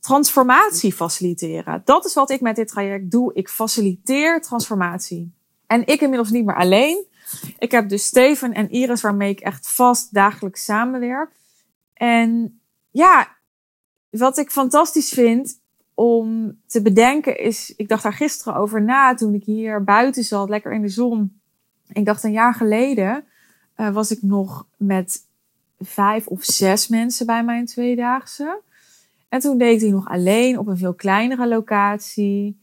transformatie 0.00 0.92
faciliteren. 0.92 1.82
Dat 1.84 2.04
is 2.04 2.14
wat 2.14 2.30
ik 2.30 2.40
met 2.40 2.56
dit 2.56 2.68
traject 2.68 3.10
doe. 3.10 3.34
Ik 3.34 3.48
faciliteer 3.48 4.40
transformatie. 4.40 5.32
En 5.66 5.86
ik 5.86 6.00
inmiddels 6.00 6.30
niet 6.30 6.44
meer 6.44 6.56
alleen. 6.56 7.06
Ik 7.58 7.70
heb 7.70 7.88
dus 7.88 8.04
Steven 8.04 8.52
en 8.52 8.70
Iris 8.70 9.00
waarmee 9.00 9.30
ik 9.30 9.40
echt 9.40 9.70
vast 9.70 10.14
dagelijks 10.14 10.64
samenwerk. 10.64 11.30
En 11.94 12.60
ja, 12.90 13.36
wat 14.10 14.38
ik 14.38 14.50
fantastisch 14.50 15.08
vind 15.08 15.60
om 15.94 16.58
te 16.66 16.82
bedenken 16.82 17.38
is, 17.38 17.74
ik 17.76 17.88
dacht 17.88 18.02
daar 18.02 18.12
gisteren 18.12 18.54
over 18.54 18.82
na 18.82 19.14
toen 19.14 19.34
ik 19.34 19.44
hier 19.44 19.84
buiten 19.84 20.24
zat, 20.24 20.48
lekker 20.48 20.72
in 20.72 20.82
de 20.82 20.88
zon. 20.88 21.40
Ik 21.92 22.04
dacht 22.04 22.22
een 22.22 22.32
jaar 22.32 22.54
geleden 22.54 23.24
uh, 23.76 23.92
was 23.92 24.10
ik 24.10 24.22
nog 24.22 24.66
met 24.76 25.30
vijf 25.84 26.26
of 26.26 26.44
zes 26.44 26.88
mensen 26.88 27.26
bij 27.26 27.44
mijn 27.44 27.66
tweedaagse. 27.66 28.60
En 29.28 29.40
toen 29.40 29.58
deed 29.58 29.80
die 29.80 29.92
nog 29.92 30.08
alleen 30.08 30.58
op 30.58 30.66
een 30.66 30.76
veel 30.76 30.94
kleinere 30.94 31.48
locatie. 31.48 32.60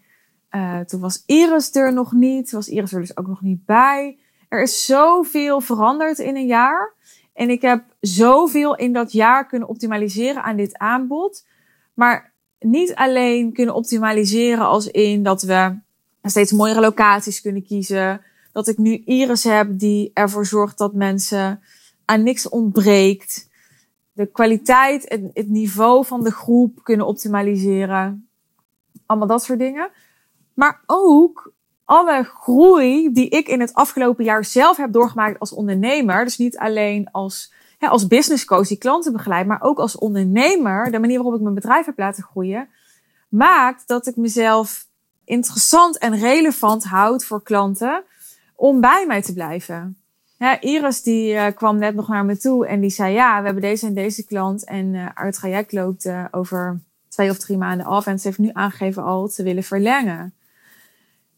Uh, 0.51 0.79
toen 0.79 0.99
was 0.99 1.23
Iris 1.25 1.75
er 1.75 1.93
nog 1.93 2.11
niet, 2.11 2.51
was 2.51 2.67
Iris 2.67 2.93
er 2.93 2.99
dus 2.99 3.17
ook 3.17 3.27
nog 3.27 3.41
niet 3.41 3.65
bij. 3.65 4.17
Er 4.49 4.61
is 4.61 4.85
zoveel 4.85 5.61
veranderd 5.61 6.19
in 6.19 6.35
een 6.35 6.45
jaar. 6.45 6.93
En 7.33 7.49
ik 7.49 7.61
heb 7.61 7.83
zoveel 7.99 8.75
in 8.75 8.93
dat 8.93 9.11
jaar 9.11 9.47
kunnen 9.47 9.67
optimaliseren 9.67 10.43
aan 10.43 10.55
dit 10.55 10.77
aanbod. 10.77 11.45
Maar 11.93 12.33
niet 12.59 12.95
alleen 12.95 13.53
kunnen 13.53 13.75
optimaliseren 13.75 14.65
als 14.65 14.88
in 14.88 15.23
dat 15.23 15.41
we 15.41 15.77
steeds 16.21 16.51
mooiere 16.51 16.79
locaties 16.79 17.41
kunnen 17.41 17.65
kiezen. 17.65 18.21
Dat 18.51 18.67
ik 18.67 18.77
nu 18.77 19.01
Iris 19.05 19.43
heb 19.43 19.79
die 19.79 20.11
ervoor 20.13 20.45
zorgt 20.45 20.77
dat 20.77 20.93
mensen 20.93 21.61
aan 22.09 22.23
niks 22.23 22.49
ontbreekt. 22.49 23.49
De 24.11 24.25
kwaliteit 24.25 25.07
en 25.07 25.29
het 25.33 25.47
niveau 25.47 26.05
van 26.05 26.23
de 26.23 26.31
groep 26.31 26.83
kunnen 26.83 27.05
optimaliseren. 27.05 28.29
Allemaal 29.05 29.27
dat 29.27 29.43
soort 29.43 29.59
dingen. 29.59 29.89
Maar 30.53 30.83
ook 30.85 31.53
alle 31.85 32.23
groei 32.23 33.11
die 33.11 33.29
ik 33.29 33.47
in 33.47 33.59
het 33.59 33.73
afgelopen 33.73 34.23
jaar 34.23 34.45
zelf 34.45 34.77
heb 34.77 34.91
doorgemaakt 34.91 35.39
als 35.39 35.53
ondernemer. 35.53 36.23
Dus 36.23 36.37
niet 36.37 36.57
alleen 36.57 37.11
als, 37.11 37.53
als 37.79 38.07
business 38.07 38.45
coach 38.45 38.67
die 38.67 38.77
klanten 38.77 39.13
begeleid, 39.13 39.47
maar 39.47 39.61
ook 39.61 39.79
als 39.79 39.97
ondernemer. 39.97 40.91
De 40.91 40.99
manier 40.99 41.15
waarop 41.15 41.35
ik 41.35 41.41
mijn 41.41 41.55
bedrijf 41.55 41.85
heb 41.85 41.97
laten 41.97 42.23
groeien. 42.23 42.69
Maakt 43.29 43.87
dat 43.87 44.07
ik 44.07 44.15
mezelf 44.15 44.87
interessant 45.25 45.97
en 45.97 46.19
relevant 46.19 46.83
houd 46.83 47.25
voor 47.25 47.43
klanten 47.43 48.03
om 48.55 48.81
bij 48.81 49.05
mij 49.07 49.21
te 49.21 49.33
blijven. 49.33 49.99
Ja, 50.39 50.62
Iris 50.62 51.01
die 51.01 51.34
uh, 51.34 51.46
kwam 51.55 51.77
net 51.77 51.96
nog 51.96 52.08
naar 52.08 52.25
me 52.25 52.38
toe 52.38 52.67
en 52.67 52.79
die 52.79 52.89
zei 52.89 53.13
ja, 53.13 53.39
we 53.39 53.46
hebben 53.46 53.63
deze 53.63 53.86
en 53.86 53.93
deze 53.93 54.25
klant 54.25 54.63
en 54.63 54.93
uh, 54.93 55.08
het 55.13 55.36
traject 55.36 55.72
loopt 55.72 56.05
uh, 56.05 56.25
over 56.31 56.79
twee 57.10 57.29
of 57.29 57.38
drie 57.38 57.58
maanden 57.58 57.86
af 57.86 58.05
en 58.05 58.19
ze 58.19 58.27
heeft 58.27 58.39
nu 58.39 58.50
aangegeven 58.53 59.03
al 59.03 59.27
te 59.27 59.43
willen 59.43 59.63
verlengen. 59.63 60.34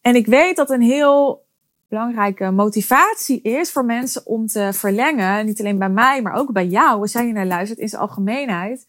En 0.01 0.15
ik 0.15 0.25
weet 0.25 0.55
dat 0.55 0.69
een 0.69 0.81
heel 0.81 1.45
belangrijke 1.87 2.51
motivatie 2.51 3.41
is 3.41 3.71
voor 3.71 3.85
mensen 3.85 4.25
om 4.25 4.47
te 4.47 4.69
verlengen. 4.73 5.45
Niet 5.45 5.59
alleen 5.59 5.77
bij 5.77 5.89
mij, 5.89 6.21
maar 6.21 6.33
ook 6.33 6.51
bij 6.51 6.67
jou, 6.67 7.01
als 7.01 7.11
jij 7.11 7.23
hier 7.23 7.33
naar 7.33 7.45
luistert 7.45 7.79
in 7.79 7.89
zijn 7.89 8.01
algemeenheid. 8.01 8.87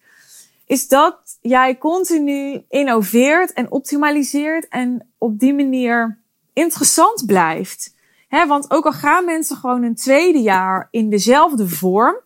Is 0.66 0.88
dat 0.88 1.38
jij 1.40 1.78
continu 1.78 2.64
innoveert 2.68 3.52
en 3.52 3.70
optimaliseert 3.70 4.68
en 4.68 5.06
op 5.18 5.38
die 5.38 5.54
manier 5.54 6.18
interessant 6.52 7.26
blijft. 7.26 7.94
Want 8.32 8.70
ook 8.70 8.84
al 8.84 8.92
gaan 8.92 9.24
mensen 9.24 9.56
gewoon 9.56 9.82
een 9.82 9.94
tweede 9.94 10.38
jaar 10.38 10.88
in 10.90 11.10
dezelfde 11.10 11.68
vorm. 11.68 12.16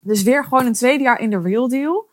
Dus 0.00 0.22
weer 0.22 0.44
gewoon 0.44 0.66
een 0.66 0.72
tweede 0.72 1.02
jaar 1.02 1.20
in 1.20 1.30
de 1.30 1.40
real 1.40 1.68
deal. 1.68 2.08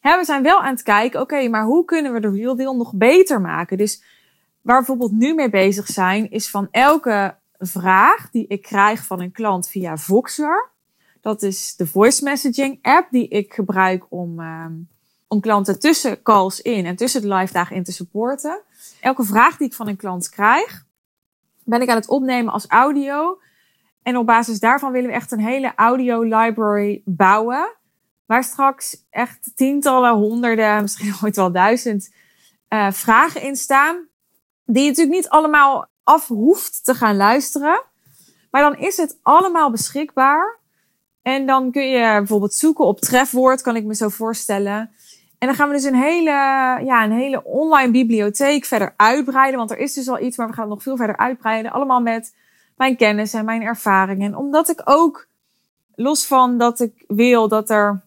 We 0.00 0.24
zijn 0.24 0.42
wel 0.42 0.60
aan 0.60 0.72
het 0.72 0.82
kijken, 0.82 1.20
oké, 1.20 1.48
maar 1.48 1.64
hoe 1.64 1.84
kunnen 1.84 2.12
we 2.12 2.20
de 2.20 2.30
real 2.30 2.56
deal 2.56 2.76
nog 2.76 2.94
beter 2.94 3.40
maken? 3.40 3.76
Dus 3.76 4.02
waar 4.60 4.80
we 4.80 4.86
bijvoorbeeld 4.86 5.20
nu 5.20 5.34
mee 5.34 5.50
bezig 5.50 5.86
zijn, 5.86 6.30
is 6.30 6.50
van 6.50 6.68
elke 6.70 7.34
vraag 7.58 8.30
die 8.30 8.46
ik 8.46 8.62
krijg 8.62 9.06
van 9.06 9.20
een 9.20 9.32
klant 9.32 9.68
via 9.68 9.96
Voxer. 9.96 10.68
Dat 11.20 11.42
is 11.42 11.76
de 11.76 11.86
voice 11.86 12.24
messaging 12.24 12.78
app 12.82 13.10
die 13.10 13.28
ik 13.28 13.52
gebruik 13.52 14.06
om, 14.08 14.40
um, 14.40 14.88
om 15.28 15.40
klanten 15.40 15.80
tussen 15.80 16.22
calls 16.22 16.60
in 16.60 16.86
en 16.86 16.96
tussen 16.96 17.20
de 17.20 17.34
live 17.34 17.52
dagen 17.52 17.76
in 17.76 17.84
te 17.84 17.92
supporten. 17.92 18.60
Elke 19.00 19.24
vraag 19.24 19.56
die 19.56 19.66
ik 19.66 19.74
van 19.74 19.88
een 19.88 19.96
klant 19.96 20.28
krijg, 20.28 20.84
ben 21.70 21.82
ik 21.82 21.88
aan 21.88 21.96
het 21.96 22.08
opnemen 22.08 22.52
als 22.52 22.66
audio. 22.66 23.40
En 24.02 24.16
op 24.16 24.26
basis 24.26 24.60
daarvan 24.60 24.92
willen 24.92 25.08
we 25.08 25.14
echt 25.14 25.32
een 25.32 25.40
hele 25.40 25.72
audio 25.76 26.22
library 26.22 27.02
bouwen. 27.04 27.76
Waar 28.26 28.44
straks 28.44 29.06
echt 29.10 29.52
tientallen, 29.54 30.12
honderden, 30.12 30.82
misschien 30.82 31.14
ooit 31.22 31.36
wel 31.36 31.52
duizend 31.52 32.14
uh, 32.68 32.90
vragen 32.90 33.42
in 33.42 33.56
staan 33.56 34.08
die 34.64 34.82
je 34.82 34.88
natuurlijk 34.88 35.16
niet 35.16 35.28
allemaal 35.28 35.86
af 36.02 36.28
hoeft 36.28 36.84
te 36.84 36.94
gaan 36.94 37.16
luisteren. 37.16 37.82
Maar 38.50 38.62
dan 38.62 38.76
is 38.76 38.96
het 38.96 39.18
allemaal 39.22 39.70
beschikbaar. 39.70 40.58
En 41.22 41.46
dan 41.46 41.70
kun 41.70 41.88
je 41.88 42.00
bijvoorbeeld 42.00 42.54
zoeken 42.54 42.84
op 42.84 43.00
trefwoord, 43.00 43.62
kan 43.62 43.76
ik 43.76 43.84
me 43.84 43.94
zo 43.94 44.08
voorstellen. 44.08 44.90
En 45.40 45.46
dan 45.46 45.54
gaan 45.56 45.68
we 45.68 45.74
dus 45.74 45.84
een 45.84 45.94
hele, 45.94 46.30
ja, 46.84 47.04
een 47.04 47.12
hele 47.12 47.44
online 47.44 47.92
bibliotheek 47.92 48.64
verder 48.64 48.94
uitbreiden. 48.96 49.58
Want 49.58 49.70
er 49.70 49.78
is 49.78 49.94
dus 49.94 50.08
al 50.08 50.20
iets, 50.20 50.36
maar 50.36 50.46
we 50.46 50.52
gaan 50.52 50.64
het 50.64 50.72
nog 50.72 50.82
veel 50.82 50.96
verder 50.96 51.16
uitbreiden. 51.16 51.72
Allemaal 51.72 52.00
met 52.00 52.34
mijn 52.76 52.96
kennis 52.96 53.34
en 53.34 53.44
mijn 53.44 53.62
ervaringen. 53.62 54.34
Omdat 54.34 54.68
ik 54.68 54.82
ook, 54.84 55.26
los 55.94 56.26
van 56.26 56.58
dat 56.58 56.80
ik 56.80 57.04
wil 57.06 57.48
dat 57.48 57.70
er 57.70 58.00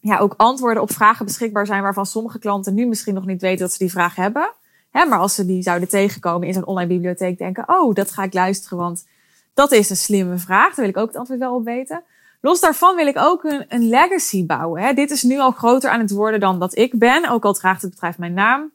ja, 0.00 0.18
ook 0.18 0.34
antwoorden 0.36 0.82
op 0.82 0.92
vragen 0.92 1.24
beschikbaar 1.26 1.66
zijn 1.66 1.82
waarvan 1.82 2.06
sommige 2.06 2.38
klanten 2.38 2.74
nu 2.74 2.86
misschien 2.86 3.14
nog 3.14 3.26
niet 3.26 3.40
weten 3.40 3.60
dat 3.60 3.72
ze 3.72 3.78
die 3.78 3.90
vraag 3.90 4.14
hebben. 4.14 4.52
Hè, 4.90 5.04
maar 5.04 5.18
als 5.18 5.34
ze 5.34 5.46
die 5.46 5.62
zouden 5.62 5.88
tegenkomen 5.88 6.48
in 6.48 6.54
zo'n 6.54 6.66
online 6.66 6.88
bibliotheek, 6.88 7.38
denken: 7.38 7.64
Oh, 7.68 7.94
dat 7.94 8.10
ga 8.10 8.22
ik 8.22 8.34
luisteren, 8.34 8.78
want 8.78 9.06
dat 9.54 9.72
is 9.72 9.90
een 9.90 9.96
slimme 9.96 10.38
vraag. 10.38 10.74
Daar 10.74 10.84
wil 10.84 10.88
ik 10.88 10.96
ook 10.96 11.08
het 11.08 11.16
antwoord 11.16 11.40
wel 11.40 11.54
op 11.54 11.64
weten. 11.64 12.02
Los 12.40 12.60
daarvan 12.60 12.96
wil 12.96 13.06
ik 13.06 13.18
ook 13.18 13.44
een, 13.44 13.64
een 13.68 13.88
legacy 13.88 14.46
bouwen. 14.46 14.82
Hè. 14.82 14.92
Dit 14.92 15.10
is 15.10 15.22
nu 15.22 15.38
al 15.38 15.50
groter 15.50 15.90
aan 15.90 16.00
het 16.00 16.10
worden 16.10 16.40
dan 16.40 16.58
dat 16.58 16.76
ik 16.76 16.98
ben, 16.98 17.28
ook 17.28 17.44
al 17.44 17.52
draagt 17.52 17.82
het 17.82 17.90
bedrijf 17.90 18.18
mijn 18.18 18.34
naam. 18.34 18.72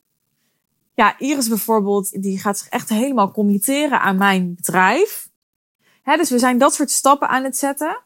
Ja, 0.95 1.19
Iris 1.19 1.47
bijvoorbeeld, 1.47 2.21
die 2.21 2.39
gaat 2.39 2.57
zich 2.57 2.69
echt 2.69 2.89
helemaal 2.89 3.31
committeren 3.31 4.01
aan 4.01 4.17
mijn 4.17 4.55
bedrijf. 4.55 5.29
dus 6.03 6.29
we 6.29 6.39
zijn 6.39 6.57
dat 6.57 6.73
soort 6.73 6.91
stappen 6.91 7.29
aan 7.29 7.43
het 7.43 7.57
zetten. 7.57 7.97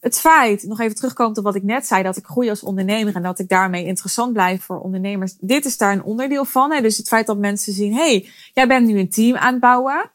Het 0.00 0.20
feit, 0.20 0.62
nog 0.62 0.80
even 0.80 0.96
terugkomt 0.96 1.38
op 1.38 1.44
wat 1.44 1.54
ik 1.54 1.62
net 1.62 1.86
zei, 1.86 2.02
dat 2.02 2.16
ik 2.16 2.24
groei 2.26 2.50
als 2.50 2.62
ondernemer 2.62 3.14
en 3.14 3.22
dat 3.22 3.38
ik 3.38 3.48
daarmee 3.48 3.84
interessant 3.84 4.32
blijf 4.32 4.64
voor 4.64 4.80
ondernemers. 4.80 5.34
Dit 5.40 5.64
is 5.64 5.76
daar 5.76 5.92
een 5.92 6.02
onderdeel 6.02 6.44
van. 6.44 6.72
Hè? 6.72 6.80
Dus 6.80 6.96
het 6.96 7.08
feit 7.08 7.26
dat 7.26 7.38
mensen 7.38 7.72
zien, 7.72 7.94
hey, 7.94 8.28
jij 8.52 8.68
bent 8.68 8.86
nu 8.86 8.98
een 8.98 9.10
team 9.10 9.36
aan 9.36 9.52
het 9.52 9.60
bouwen. 9.60 10.10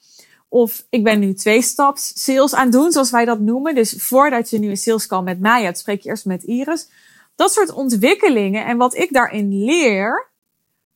Of 0.50 0.86
ik 0.90 1.04
ben 1.04 1.20
nu 1.20 1.34
twee 1.34 1.62
staps 1.62 2.24
sales 2.24 2.54
aan 2.56 2.70
doen, 2.70 2.92
zoals 2.92 3.12
wij 3.12 3.26
dat 3.26 3.40
noemen. 3.40 3.76
Dus 3.76 3.96
voordat 3.98 4.50
je 4.50 4.60
nu 4.60 4.70
een 4.70 4.78
sales 4.78 5.08
call 5.08 5.22
met 5.22 5.40
mij 5.40 5.64
hebt, 5.64 5.78
spreek 5.78 6.02
je 6.02 6.10
eerst 6.10 6.26
met 6.26 6.44
Iris. 6.44 6.90
Dat 7.36 7.52
soort 7.52 7.72
ontwikkelingen 7.72 8.66
en 8.66 8.78
wat 8.78 8.96
ik 8.96 9.14
daarin 9.14 9.64
leer, 9.66 10.30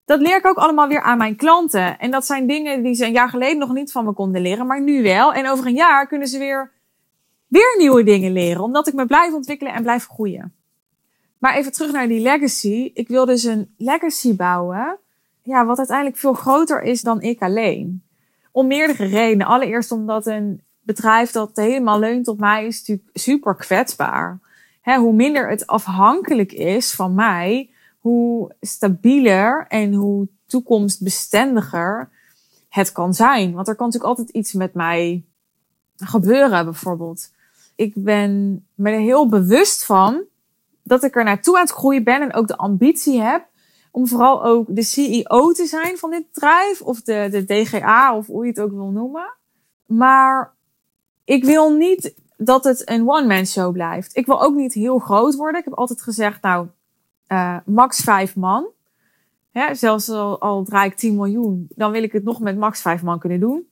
dat 0.06 0.20
leer 0.20 0.38
ik 0.38 0.48
ook 0.48 0.58
allemaal 0.58 0.88
weer 0.88 1.02
aan 1.02 1.18
mijn 1.18 1.36
klanten. 1.36 2.00
En 2.00 2.12
dat 2.12 2.26
zijn 2.26 2.48
dingen 2.48 2.84
die 2.84 2.94
ze 2.94 3.06
een 3.06 3.12
jaar 3.12 3.30
geleden 3.30 3.58
nog 3.58 3.74
niet 3.74 3.92
van 3.92 4.06
me 4.06 4.14
konden 4.14 4.42
leren, 4.42 4.68
maar 4.68 4.82
nu 4.82 5.04
wel. 5.04 5.34
En 5.34 5.50
over 5.50 5.66
een 5.66 5.76
jaar 5.76 6.08
kunnen 6.08 6.28
ze 6.28 6.38
weer, 6.38 6.72
weer 7.48 7.76
nieuwe 7.78 8.04
dingen 8.04 8.32
leren, 8.32 8.64
omdat 8.64 8.88
ik 8.88 8.94
me 8.94 9.06
blijf 9.06 9.34
ontwikkelen 9.34 9.74
en 9.74 9.84
blijf 9.84 10.08
groeien. 10.08 10.54
Maar 11.38 11.56
even 11.56 11.72
terug 11.72 11.92
naar 11.92 12.08
die 12.08 12.22
legacy. 12.22 12.92
Ik 12.94 13.08
wil 13.08 13.26
dus 13.26 13.44
een 13.44 13.74
legacy 13.78 14.36
bouwen, 14.36 14.98
ja, 15.42 15.66
wat 15.66 15.78
uiteindelijk 15.78 16.18
veel 16.18 16.34
groter 16.34 16.82
is 16.82 17.02
dan 17.02 17.22
ik 17.22 17.42
alleen. 17.42 18.04
Om 18.54 18.68
meerdere 18.68 19.06
redenen. 19.06 19.48
Allereerst 19.48 19.92
omdat 19.92 20.26
een 20.26 20.62
bedrijf 20.80 21.32
dat 21.32 21.52
helemaal 21.54 22.00
leunt 22.00 22.28
op 22.28 22.40
mij 22.40 22.66
is 22.66 22.80
natuurlijk 22.80 23.10
super 23.14 23.56
kwetsbaar. 23.56 24.40
Hoe 24.84 25.14
minder 25.14 25.50
het 25.50 25.68
afhankelijk 25.68 26.52
is 26.52 26.94
van 26.94 27.14
mij, 27.14 27.70
hoe 28.00 28.56
stabieler 28.62 29.66
en 29.68 29.94
hoe 29.94 30.28
toekomstbestendiger 30.46 32.10
het 32.70 32.92
kan 32.92 33.14
zijn. 33.14 33.54
Want 33.54 33.68
er 33.68 33.76
kan 33.76 33.86
natuurlijk 33.86 34.18
altijd 34.18 34.36
iets 34.36 34.54
met 34.54 34.74
mij 34.74 35.24
gebeuren, 35.98 36.66
bijvoorbeeld. 36.66 37.32
Ik 37.76 37.94
ben 37.96 38.64
me 38.76 38.92
er 38.92 39.00
heel 39.00 39.30
bewust 39.30 39.86
van 39.86 40.24
dat 40.84 41.04
ik 41.04 41.16
er 41.16 41.24
naartoe 41.24 41.56
aan 41.56 41.64
het 41.64 41.72
groeien 41.72 42.04
ben 42.04 42.22
en 42.22 42.34
ook 42.34 42.48
de 42.48 42.58
ambitie 42.58 43.22
heb 43.22 43.46
om 43.94 44.08
vooral 44.08 44.44
ook 44.44 44.66
de 44.70 44.84
CEO 44.84 45.52
te 45.52 45.66
zijn 45.66 45.98
van 45.98 46.10
dit 46.10 46.32
bedrijf 46.34 46.82
of 46.82 47.02
de, 47.02 47.28
de 47.32 47.46
DGA 47.46 48.18
of 48.18 48.28
hoe 48.28 48.44
je 48.44 48.50
het 48.50 48.60
ook 48.60 48.72
wil 48.72 48.90
noemen. 48.90 49.34
Maar 49.86 50.54
ik 51.24 51.44
wil 51.44 51.74
niet 51.74 52.14
dat 52.38 52.64
het 52.64 52.90
een 52.90 53.10
one-man 53.10 53.46
show 53.46 53.74
blijft. 53.74 54.16
Ik 54.16 54.26
wil 54.26 54.42
ook 54.42 54.56
niet 54.56 54.74
heel 54.74 55.00
groot 55.00 55.36
worden. 55.36 55.60
Ik 55.60 55.66
heb 55.66 55.74
altijd 55.74 56.02
gezegd, 56.02 56.42
nou, 56.42 56.68
uh, 57.28 57.58
max 57.66 58.00
vijf 58.00 58.36
man. 58.36 58.68
Zelfs 59.72 60.10
al, 60.10 60.42
al 60.42 60.64
draai 60.64 60.90
ik 60.90 60.96
10 60.96 61.16
miljoen, 61.16 61.68
dan 61.76 61.92
wil 61.92 62.04
ik 62.04 62.12
het 62.12 62.24
nog 62.24 62.40
met 62.40 62.58
max 62.58 62.82
vijf 62.82 63.04
man 63.04 63.20
kunnen 63.20 63.40
doen. 63.40 63.68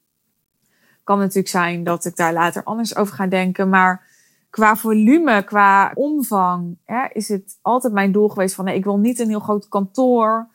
Kan 1.03 1.17
natuurlijk 1.17 1.47
zijn 1.47 1.83
dat 1.83 2.05
ik 2.05 2.15
daar 2.15 2.33
later 2.33 2.63
anders 2.63 2.95
over 2.95 3.15
ga 3.15 3.27
denken, 3.27 3.69
maar 3.69 4.07
qua 4.51 4.75
volume, 4.75 5.43
qua 5.43 5.91
omvang, 5.95 6.77
hè, 6.85 7.05
is 7.13 7.27
het 7.27 7.57
altijd 7.61 7.93
mijn 7.93 8.11
doel 8.11 8.29
geweest 8.29 8.55
van 8.55 8.65
nee, 8.65 8.75
ik 8.75 8.83
wil 8.83 8.97
niet 8.97 9.19
een 9.19 9.29
heel 9.29 9.39
groot 9.39 9.67
kantoor. 9.67 10.47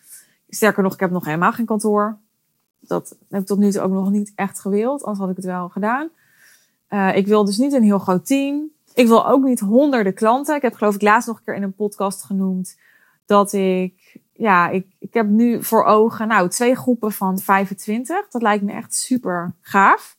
Sterker 0.49 0.83
nog, 0.83 0.95
ik 0.95 1.01
heb 1.01 1.11
nog 1.11 1.25
helemaal 1.25 1.53
geen 1.53 1.67
kantoor. 1.67 2.19
Dat 2.81 3.17
heb 3.29 3.41
ik 3.41 3.47
tot 3.47 3.59
nu 3.59 3.71
toe 3.71 3.83
ook 3.83 3.93
nog 3.93 4.11
niet 4.11 4.33
echt 4.35 4.61
gewild, 4.61 5.03
anders 5.03 5.19
had 5.19 5.31
ik 5.31 5.37
het 5.37 5.45
wel 5.45 5.69
gedaan. 5.69 6.09
Uh, 6.91 7.17
ik 7.17 7.27
wil 7.27 7.45
dus 7.45 7.59
niet 7.59 7.73
een 7.73 7.83
heel 7.83 7.99
groot 7.99 8.27
team. 8.27 8.71
Ik 8.95 9.07
wil 9.07 9.29
ook 9.29 9.45
niet 9.45 9.61
honderden 9.61 10.15
klanten. 10.15 10.57
Ik 10.57 10.63
heb 10.63 10.75
geloof 10.75 10.95
ik 10.95 11.03
laatst 11.03 11.29
nog 11.29 11.37
een 11.37 11.45
keer 11.45 11.55
in 11.55 11.63
een 11.63 11.75
podcast 11.75 12.23
genoemd 12.23 12.79
dat 13.27 13.53
ik, 13.53 14.21
ja, 14.33 14.69
ik, 14.69 14.87
ik 14.99 15.15
heb 15.15 15.27
nu 15.27 15.63
voor 15.65 15.85
ogen, 15.85 16.29
nou, 16.29 16.49
twee 16.49 16.75
groepen 16.75 17.13
van 17.13 17.39
25. 17.39 18.29
Dat 18.29 18.43
lijkt 18.43 18.65
me 18.65 18.73
echt 18.73 18.95
super 18.95 19.55
gaaf. 19.61 20.17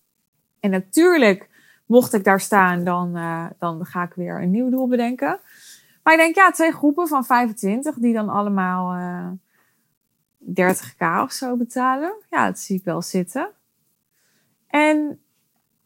En 0.60 0.72
natuurlijk, 0.72 1.50
mocht 1.88 2.14
ik 2.14 2.24
daar 2.24 2.40
staan, 2.40 2.84
dan, 2.84 3.18
uh, 3.18 3.46
dan 3.60 3.86
ga 3.86 4.04
ik 4.04 4.14
weer 4.14 4.42
een 4.42 4.52
nieuw 4.52 4.70
doel 4.70 4.88
bedenken. 4.88 5.40
Maar 6.04 6.14
ik 6.14 6.20
denk, 6.20 6.36
ja, 6.36 6.52
twee 6.52 6.72
groepen 6.72 7.08
van 7.08 7.26
25 7.26 7.96
die 7.96 8.14
dan 8.14 8.30
allemaal 8.30 8.96
uh, 8.96 9.28
eh, 10.58 10.76
30k 10.76 11.24
of 11.24 11.32
zo 11.32 11.56
betalen. 11.56 12.14
Ja, 12.30 12.46
dat 12.46 12.60
zie 12.60 12.78
ik 12.78 12.84
wel 12.84 13.02
zitten. 13.02 13.50
En 14.68 15.20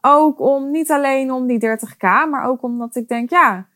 ook 0.00 0.40
om, 0.40 0.70
niet 0.70 0.90
alleen 0.90 1.32
om 1.32 1.46
die 1.46 1.66
30k, 1.68 2.00
maar 2.30 2.44
ook 2.44 2.62
omdat 2.62 2.96
ik 2.96 3.08
denk, 3.08 3.30
ja, 3.30 3.66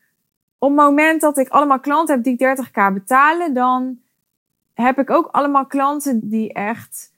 op 0.59 0.69
het 0.69 0.77
moment 0.79 1.21
dat 1.21 1.39
ik 1.39 1.49
allemaal 1.49 1.81
klanten 1.81 2.15
heb 2.15 2.25
die 2.25 2.47
30k 2.47 2.93
betalen, 2.93 3.55
dan 3.55 3.99
heb 4.75 4.99
ik 4.99 5.11
ook 5.11 5.27
allemaal 5.27 5.67
klanten 5.67 6.29
die 6.29 6.53
echt, 6.53 7.13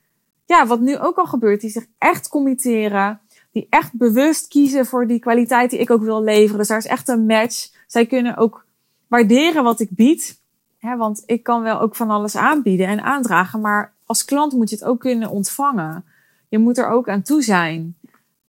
ja, 0.45 0.65
wat 0.65 0.79
nu 0.79 0.97
ook 0.97 1.17
al 1.17 1.25
gebeurt, 1.25 1.61
die 1.61 1.69
zich 1.69 1.85
echt 1.97 2.27
committeren, 2.27 3.21
die 3.59 3.67
echt 3.69 3.93
bewust 3.93 4.47
kiezen 4.47 4.85
voor 4.85 5.07
die 5.07 5.19
kwaliteit 5.19 5.69
die 5.69 5.79
ik 5.79 5.89
ook 5.89 6.01
wil 6.01 6.23
leveren. 6.23 6.57
Dus 6.57 6.67
daar 6.67 6.77
is 6.77 6.85
echt 6.85 7.07
een 7.07 7.25
match. 7.25 7.69
Zij 7.87 8.05
kunnen 8.05 8.37
ook 8.37 8.65
waarderen 9.07 9.63
wat 9.63 9.79
ik 9.79 9.89
bied. 9.91 10.41
Hè, 10.77 10.97
want 10.97 11.23
ik 11.25 11.43
kan 11.43 11.61
wel 11.61 11.79
ook 11.79 11.95
van 11.95 12.09
alles 12.09 12.35
aanbieden 12.35 12.87
en 12.87 13.01
aandragen, 13.01 13.61
maar 13.61 13.93
als 14.05 14.25
klant 14.25 14.53
moet 14.53 14.69
je 14.69 14.75
het 14.75 14.85
ook 14.85 14.99
kunnen 14.99 15.29
ontvangen. 15.29 16.05
Je 16.49 16.57
moet 16.57 16.77
er 16.77 16.87
ook 16.87 17.09
aan 17.09 17.21
toe 17.21 17.41
zijn. 17.41 17.97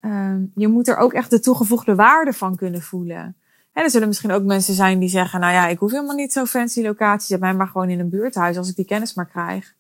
Uh, 0.01 0.35
je 0.55 0.69
moet 0.69 0.89
er 0.89 0.97
ook 0.97 1.13
echt 1.13 1.31
de 1.31 1.41
toegevoegde 1.41 1.95
waarde 1.95 2.33
van 2.33 2.57
kunnen 2.57 2.83
voelen. 2.83 3.37
En 3.73 3.85
er 3.85 3.91
zullen 3.91 4.09
misschien 4.09 4.31
ook 4.31 4.45
mensen 4.45 4.75
zijn 4.75 4.99
die 4.99 5.09
zeggen, 5.09 5.41
nou 5.41 5.53
ja, 5.53 5.67
ik 5.67 5.79
hoef 5.79 5.91
helemaal 5.91 6.17
niet 6.17 6.33
zo 6.33 6.45
fancy 6.45 6.83
locaties. 6.83 7.29
Zet 7.29 7.41
mij 7.41 7.55
maar 7.55 7.69
gewoon 7.69 7.89
in 7.89 8.01
een 8.01 8.09
buurthuis 8.09 8.57
als 8.57 8.69
ik 8.69 8.77
die 8.77 8.85
kennis 8.85 9.15
maar 9.15 9.29
krijg. 9.29 9.75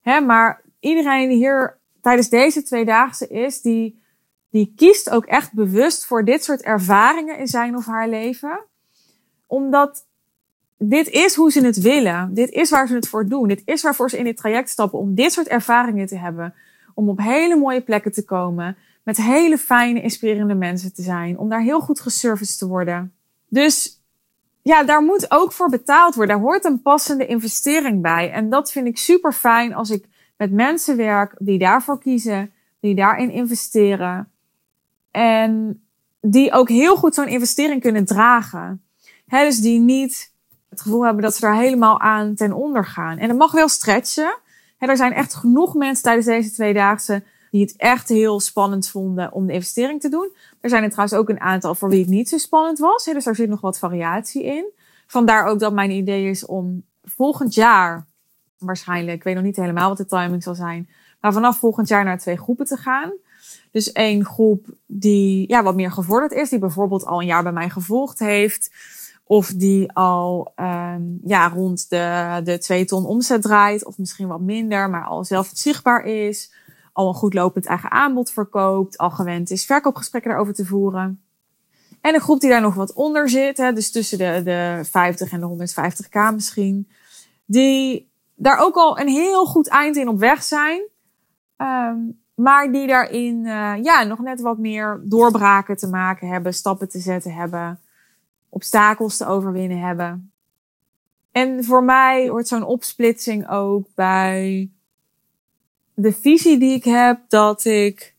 Hè, 0.00 0.20
maar 0.20 0.62
iedereen 0.80 1.28
die 1.28 1.36
hier 1.36 1.78
tijdens 2.00 2.28
deze 2.28 2.62
tweedaagse 2.62 3.28
is, 3.28 3.60
die, 3.60 4.02
die 4.50 4.72
kiest 4.76 5.10
ook 5.10 5.24
echt 5.24 5.52
bewust 5.52 6.04
voor 6.04 6.24
dit 6.24 6.44
soort 6.44 6.62
ervaringen 6.62 7.38
in 7.38 7.46
zijn 7.46 7.76
of 7.76 7.86
haar 7.86 8.08
leven. 8.08 8.60
Omdat 9.46 10.06
dit 10.78 11.08
is 11.08 11.34
hoe 11.34 11.52
ze 11.52 11.64
het 11.64 11.80
willen. 11.80 12.34
Dit 12.34 12.50
is 12.50 12.70
waar 12.70 12.86
ze 12.86 12.94
het 12.94 13.08
voor 13.08 13.28
doen. 13.28 13.48
Dit 13.48 13.62
is 13.64 13.82
waarvoor 13.82 14.10
ze 14.10 14.18
in 14.18 14.24
dit 14.24 14.36
traject 14.36 14.68
stappen 14.68 14.98
om 14.98 15.14
dit 15.14 15.32
soort 15.32 15.48
ervaringen 15.48 16.06
te 16.06 16.18
hebben. 16.18 16.54
Om 16.94 17.08
op 17.08 17.18
hele 17.18 17.56
mooie 17.56 17.80
plekken 17.80 18.12
te 18.12 18.24
komen 18.24 18.76
met 19.02 19.16
hele 19.16 19.58
fijne, 19.58 20.00
inspirerende 20.00 20.54
mensen 20.54 20.94
te 20.94 21.02
zijn. 21.02 21.38
Om 21.38 21.48
daar 21.48 21.62
heel 21.62 21.80
goed 21.80 22.00
geserviced 22.00 22.58
te 22.58 22.66
worden. 22.66 23.14
Dus 23.48 24.02
ja, 24.62 24.84
daar 24.84 25.02
moet 25.02 25.30
ook 25.30 25.52
voor 25.52 25.68
betaald 25.68 26.14
worden. 26.14 26.36
Daar 26.36 26.44
hoort 26.44 26.64
een 26.64 26.82
passende 26.82 27.26
investering 27.26 28.02
bij. 28.02 28.30
En 28.30 28.50
dat 28.50 28.72
vind 28.72 28.86
ik 28.86 28.98
super 28.98 29.32
fijn 29.32 29.74
als 29.74 29.90
ik 29.90 30.04
met 30.36 30.52
mensen 30.52 30.96
werk 30.96 31.34
die 31.38 31.58
daarvoor 31.58 31.98
kiezen, 31.98 32.52
die 32.80 32.94
daarin 32.94 33.30
investeren. 33.30 34.32
En 35.18 35.82
die 36.20 36.52
ook 36.52 36.68
heel 36.68 36.96
goed 36.96 37.14
zo'n 37.14 37.28
investering 37.28 37.80
kunnen 37.80 38.04
dragen. 38.04 38.82
He, 39.26 39.44
dus 39.44 39.60
die 39.60 39.80
niet 39.80 40.32
het 40.68 40.80
gevoel 40.80 41.04
hebben 41.04 41.22
dat 41.22 41.34
ze 41.34 41.40
daar 41.40 41.56
helemaal 41.56 42.00
aan 42.00 42.34
ten 42.34 42.52
onder 42.52 42.84
gaan. 42.84 43.18
En 43.18 43.28
dat 43.28 43.36
mag 43.36 43.52
wel 43.52 43.68
stretchen. 43.68 44.38
He, 44.76 44.86
er 44.86 44.96
zijn 44.96 45.12
echt 45.12 45.34
genoeg 45.34 45.74
mensen 45.74 46.02
tijdens 46.02 46.26
deze 46.26 46.50
tweedaagse 46.50 47.22
die 47.50 47.60
het 47.60 47.76
echt 47.76 48.08
heel 48.08 48.40
spannend 48.40 48.88
vonden 48.88 49.32
om 49.32 49.46
de 49.46 49.52
investering 49.52 50.00
te 50.00 50.08
doen. 50.08 50.32
Er 50.60 50.70
zijn 50.70 50.82
er 50.82 50.90
trouwens 50.90 51.18
ook 51.18 51.28
een 51.28 51.40
aantal 51.40 51.74
voor 51.74 51.88
wie 51.88 52.00
het 52.00 52.08
niet 52.08 52.28
zo 52.28 52.38
spannend 52.38 52.78
was. 52.78 53.04
Dus 53.04 53.24
daar 53.24 53.34
zit 53.34 53.48
nog 53.48 53.60
wat 53.60 53.78
variatie 53.78 54.42
in. 54.42 54.64
Vandaar 55.06 55.46
ook 55.46 55.58
dat 55.58 55.72
mijn 55.72 55.90
idee 55.90 56.30
is 56.30 56.46
om 56.46 56.82
volgend 57.04 57.54
jaar, 57.54 58.06
waarschijnlijk, 58.58 59.16
ik 59.16 59.22
weet 59.22 59.34
nog 59.34 59.44
niet 59.44 59.56
helemaal 59.56 59.88
wat 59.88 59.98
de 59.98 60.06
timing 60.06 60.42
zal 60.42 60.54
zijn, 60.54 60.88
maar 61.20 61.32
vanaf 61.32 61.58
volgend 61.58 61.88
jaar 61.88 62.04
naar 62.04 62.18
twee 62.18 62.36
groepen 62.36 62.66
te 62.66 62.76
gaan. 62.76 63.12
Dus 63.70 63.92
één 63.92 64.24
groep 64.24 64.66
die 64.86 65.48
ja, 65.48 65.62
wat 65.62 65.74
meer 65.74 65.92
gevorderd 65.92 66.32
is, 66.32 66.48
die 66.48 66.58
bijvoorbeeld 66.58 67.04
al 67.04 67.20
een 67.20 67.26
jaar 67.26 67.42
bij 67.42 67.52
mij 67.52 67.70
gevolgd 67.70 68.18
heeft. 68.18 68.70
Of 69.24 69.48
die 69.48 69.92
al 69.92 70.52
um, 70.56 71.18
ja, 71.24 71.48
rond 71.48 71.90
de, 71.90 72.40
de 72.44 72.58
twee 72.58 72.84
ton 72.84 73.06
omzet 73.06 73.42
draait, 73.42 73.84
of 73.84 73.98
misschien 73.98 74.28
wat 74.28 74.40
minder, 74.40 74.90
maar 74.90 75.04
al 75.04 75.24
zelf 75.24 75.50
zichtbaar 75.52 76.04
is 76.04 76.52
al 76.98 77.08
een 77.08 77.14
goed 77.14 77.34
lopend 77.34 77.66
eigen 77.66 77.90
aanbod 77.90 78.30
verkoopt, 78.30 78.98
al 78.98 79.10
gewend 79.10 79.50
is 79.50 79.64
verkoopgesprekken 79.64 80.30
daarover 80.30 80.54
te 80.54 80.66
voeren. 80.66 81.22
En 82.00 82.14
een 82.14 82.20
groep 82.20 82.40
die 82.40 82.50
daar 82.50 82.60
nog 82.60 82.74
wat 82.74 82.92
onder 82.92 83.28
zit, 83.28 83.56
hè, 83.56 83.72
dus 83.72 83.90
tussen 83.90 84.18
de, 84.18 84.40
de 84.44 84.80
50 84.90 85.32
en 85.32 85.40
de 85.40 85.68
150k 85.68 86.34
misschien, 86.34 86.88
die 87.44 88.10
daar 88.34 88.58
ook 88.58 88.76
al 88.76 89.00
een 89.00 89.08
heel 89.08 89.46
goed 89.46 89.68
eind 89.68 89.96
in 89.96 90.08
op 90.08 90.18
weg 90.18 90.42
zijn. 90.42 90.82
Um, 91.56 92.20
maar 92.38 92.72
die 92.72 92.86
daarin 92.86 93.36
uh, 93.44 93.74
ja, 93.82 94.02
nog 94.02 94.18
net 94.18 94.40
wat 94.40 94.58
meer 94.58 95.00
doorbraken 95.04 95.76
te 95.76 95.88
maken 95.88 96.28
hebben, 96.28 96.54
stappen 96.54 96.88
te 96.88 96.98
zetten 96.98 97.34
hebben, 97.34 97.80
obstakels 98.48 99.16
te 99.16 99.26
overwinnen 99.26 99.80
hebben. 99.80 100.32
En 101.32 101.64
voor 101.64 101.84
mij 101.84 102.28
hoort 102.28 102.48
zo'n 102.48 102.62
opsplitsing 102.62 103.48
ook 103.48 103.86
bij 103.94 104.70
de 105.94 106.12
visie 106.12 106.58
die 106.58 106.74
ik 106.74 106.84
heb, 106.84 107.20
dat 107.28 107.64
ik 107.64 108.14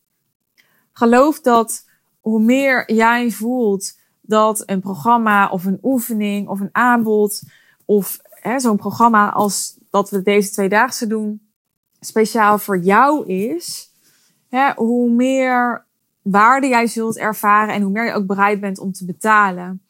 geloof 0.92 1.40
dat 1.40 1.86
hoe 2.20 2.40
meer 2.40 2.92
jij 2.92 3.30
voelt 3.30 3.98
dat 4.20 4.62
een 4.66 4.80
programma 4.80 5.48
of 5.48 5.64
een 5.64 5.78
oefening 5.82 6.48
of 6.48 6.60
een 6.60 6.68
aanbod 6.72 7.42
of 7.84 8.20
zo'n 8.56 8.76
programma 8.76 9.30
als 9.30 9.78
dat 9.90 10.10
we 10.10 10.22
deze 10.22 10.50
tweedaagse 10.50 11.06
doen, 11.06 11.48
speciaal 12.00 12.58
voor 12.58 12.78
jou 12.78 13.26
is, 13.26 13.89
hè, 14.50 14.72
hoe 14.76 15.10
meer 15.10 15.86
waarde 16.22 16.68
jij 16.68 16.86
zult 16.86 17.18
ervaren 17.18 17.74
en 17.74 17.82
hoe 17.82 17.92
meer 17.92 18.06
je 18.06 18.12
ook 18.12 18.26
bereid 18.26 18.60
bent 18.60 18.78
om 18.78 18.92
te 18.92 19.04
betalen. 19.04 19.82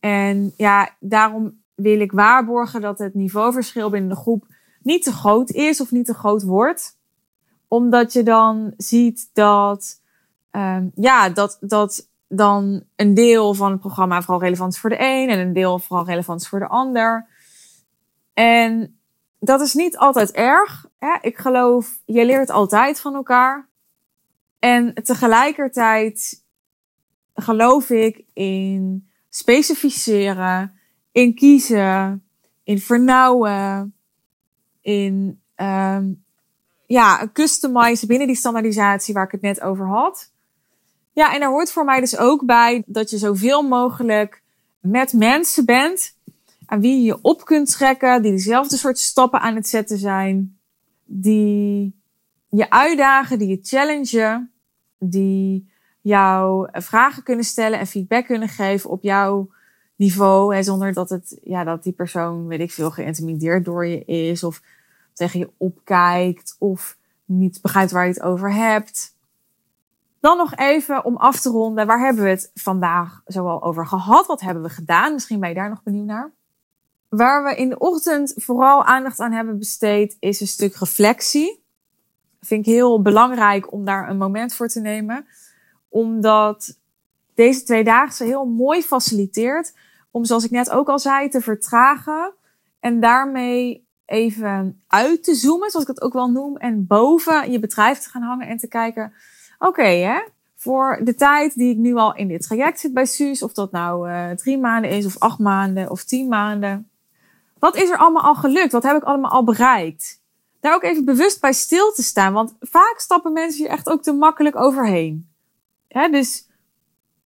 En 0.00 0.52
ja, 0.56 0.90
daarom 1.00 1.62
wil 1.74 2.00
ik 2.00 2.12
waarborgen 2.12 2.80
dat 2.80 2.98
het 2.98 3.14
niveauverschil 3.14 3.90
binnen 3.90 4.10
de 4.10 4.16
groep 4.16 4.46
niet 4.82 5.02
te 5.02 5.12
groot 5.12 5.50
is 5.50 5.80
of 5.80 5.90
niet 5.90 6.06
te 6.06 6.14
groot 6.14 6.42
wordt. 6.42 6.96
Omdat 7.68 8.12
je 8.12 8.22
dan 8.22 8.72
ziet 8.76 9.30
dat, 9.32 10.00
um, 10.50 10.90
ja, 10.94 11.28
dat, 11.28 11.56
dat 11.60 12.08
dan 12.28 12.82
een 12.96 13.14
deel 13.14 13.54
van 13.54 13.70
het 13.70 13.80
programma 13.80 14.22
vooral 14.22 14.42
relevant 14.42 14.72
is 14.72 14.78
voor 14.78 14.90
de 14.90 15.00
een 15.00 15.28
en 15.28 15.38
een 15.38 15.52
deel 15.52 15.78
vooral 15.78 16.06
relevant 16.06 16.40
is 16.40 16.48
voor 16.48 16.58
de 16.58 16.68
ander. 16.68 17.26
En 18.34 18.98
dat 19.40 19.60
is 19.60 19.74
niet 19.74 19.96
altijd 19.96 20.30
erg. 20.30 20.86
Hè? 20.98 21.16
Ik 21.20 21.38
geloof, 21.38 21.98
je 22.04 22.24
leert 22.24 22.50
altijd 22.50 23.00
van 23.00 23.14
elkaar. 23.14 23.67
En 24.58 24.94
tegelijkertijd 24.94 26.44
geloof 27.34 27.90
ik 27.90 28.24
in 28.32 29.08
specificeren, 29.28 30.78
in 31.12 31.34
kiezen, 31.34 32.24
in 32.64 32.78
vernauwen, 32.80 33.94
in 34.80 35.40
um, 35.56 36.24
ja, 36.86 37.30
customizen 37.32 38.08
binnen 38.08 38.26
die 38.26 38.36
standaardisatie 38.36 39.14
waar 39.14 39.24
ik 39.24 39.32
het 39.32 39.40
net 39.40 39.60
over 39.60 39.86
had. 39.86 40.32
Ja, 41.12 41.34
en 41.34 41.40
daar 41.40 41.48
hoort 41.48 41.72
voor 41.72 41.84
mij 41.84 42.00
dus 42.00 42.16
ook 42.16 42.46
bij 42.46 42.82
dat 42.86 43.10
je 43.10 43.18
zoveel 43.18 43.62
mogelijk 43.62 44.42
met 44.80 45.12
mensen 45.12 45.64
bent 45.64 46.16
aan 46.66 46.80
wie 46.80 46.96
je 46.96 47.02
je 47.02 47.18
op 47.22 47.44
kunt 47.44 47.70
trekken, 47.70 48.22
die 48.22 48.32
dezelfde 48.32 48.76
soort 48.76 48.98
stappen 48.98 49.40
aan 49.40 49.54
het 49.54 49.68
zetten 49.68 49.98
zijn, 49.98 50.58
die 51.04 51.96
je 52.50 52.70
uitdagen, 52.70 53.38
die 53.38 53.48
je 53.48 53.58
challengen, 53.62 54.52
die 54.98 55.72
jou 56.00 56.68
vragen 56.72 57.22
kunnen 57.22 57.44
stellen 57.44 57.78
en 57.78 57.86
feedback 57.86 58.26
kunnen 58.26 58.48
geven 58.48 58.90
op 58.90 59.02
jouw 59.02 59.50
niveau, 59.96 60.62
zonder 60.62 60.92
dat 60.92 61.10
het, 61.10 61.40
ja, 61.42 61.64
dat 61.64 61.82
die 61.82 61.92
persoon, 61.92 62.46
weet 62.46 62.60
ik 62.60 62.72
veel, 62.72 62.90
geïntimideerd 62.90 63.64
door 63.64 63.86
je 63.86 64.04
is 64.04 64.44
of 64.44 64.62
tegen 65.12 65.38
je 65.38 65.50
opkijkt 65.56 66.56
of 66.58 66.96
niet 67.24 67.62
begrijpt 67.62 67.90
waar 67.90 68.06
je 68.06 68.12
het 68.12 68.22
over 68.22 68.52
hebt. 68.52 69.16
Dan 70.20 70.36
nog 70.36 70.54
even 70.54 71.04
om 71.04 71.16
af 71.16 71.40
te 71.40 71.48
ronden, 71.48 71.86
waar 71.86 72.00
hebben 72.00 72.24
we 72.24 72.30
het 72.30 72.50
vandaag 72.54 73.22
zoal 73.26 73.62
over 73.62 73.86
gehad? 73.86 74.26
Wat 74.26 74.40
hebben 74.40 74.62
we 74.62 74.68
gedaan? 74.68 75.12
Misschien 75.12 75.40
ben 75.40 75.48
je 75.48 75.54
daar 75.54 75.68
nog 75.68 75.82
benieuwd 75.82 76.06
naar. 76.06 76.32
Waar 77.08 77.44
we 77.44 77.56
in 77.56 77.68
de 77.68 77.78
ochtend 77.78 78.32
vooral 78.36 78.84
aandacht 78.84 79.20
aan 79.20 79.32
hebben 79.32 79.58
besteed, 79.58 80.16
is 80.20 80.40
een 80.40 80.46
stuk 80.46 80.74
reflectie. 80.74 81.64
Vind 82.40 82.66
ik 82.66 82.72
heel 82.72 83.02
belangrijk 83.02 83.72
om 83.72 83.84
daar 83.84 84.10
een 84.10 84.16
moment 84.16 84.54
voor 84.54 84.68
te 84.68 84.80
nemen. 84.80 85.26
Omdat 85.88 86.78
deze 87.34 87.62
tweedaagse 87.62 88.24
heel 88.24 88.44
mooi 88.44 88.82
faciliteert 88.82 89.74
om, 90.10 90.24
zoals 90.24 90.44
ik 90.44 90.50
net 90.50 90.70
ook 90.70 90.88
al 90.88 90.98
zei, 90.98 91.28
te 91.28 91.40
vertragen. 91.40 92.32
En 92.80 93.00
daarmee 93.00 93.86
even 94.06 94.82
uit 94.86 95.24
te 95.24 95.34
zoomen, 95.34 95.70
zoals 95.70 95.86
ik 95.88 95.94
het 95.94 96.02
ook 96.02 96.12
wel 96.12 96.30
noem. 96.30 96.56
En 96.56 96.86
boven 96.86 97.50
je 97.50 97.58
bedrijf 97.58 97.98
te 97.98 98.10
gaan 98.10 98.22
hangen 98.22 98.46
en 98.46 98.56
te 98.56 98.68
kijken, 98.68 99.12
oké 99.58 99.82
hè, 99.82 100.20
voor 100.56 101.00
de 101.04 101.14
tijd 101.14 101.54
die 101.54 101.70
ik 101.70 101.76
nu 101.76 101.94
al 101.94 102.14
in 102.14 102.28
dit 102.28 102.42
traject 102.42 102.80
zit 102.80 102.92
bij 102.92 103.06
Suus, 103.06 103.42
of 103.42 103.52
dat 103.52 103.72
nou 103.72 104.10
uh, 104.10 104.30
drie 104.30 104.58
maanden 104.58 104.90
is, 104.90 105.06
of 105.06 105.18
acht 105.18 105.38
maanden, 105.38 105.90
of 105.90 106.04
tien 106.04 106.28
maanden. 106.28 106.90
Wat 107.58 107.76
is 107.76 107.90
er 107.90 107.96
allemaal 107.96 108.22
al 108.22 108.34
gelukt? 108.34 108.72
Wat 108.72 108.82
heb 108.82 108.96
ik 108.96 109.02
allemaal 109.02 109.30
al 109.30 109.44
bereikt? 109.44 110.22
Daar 110.60 110.74
ook 110.74 110.82
even 110.82 111.04
bewust 111.04 111.40
bij 111.40 111.52
stil 111.52 111.92
te 111.92 112.02
staan, 112.02 112.32
want 112.32 112.56
vaak 112.60 112.94
stappen 112.98 113.32
mensen 113.32 113.60
hier 113.60 113.70
echt 113.72 113.88
ook 113.88 114.02
te 114.02 114.12
makkelijk 114.12 114.56
overheen. 114.56 115.30
Dus 115.88 116.48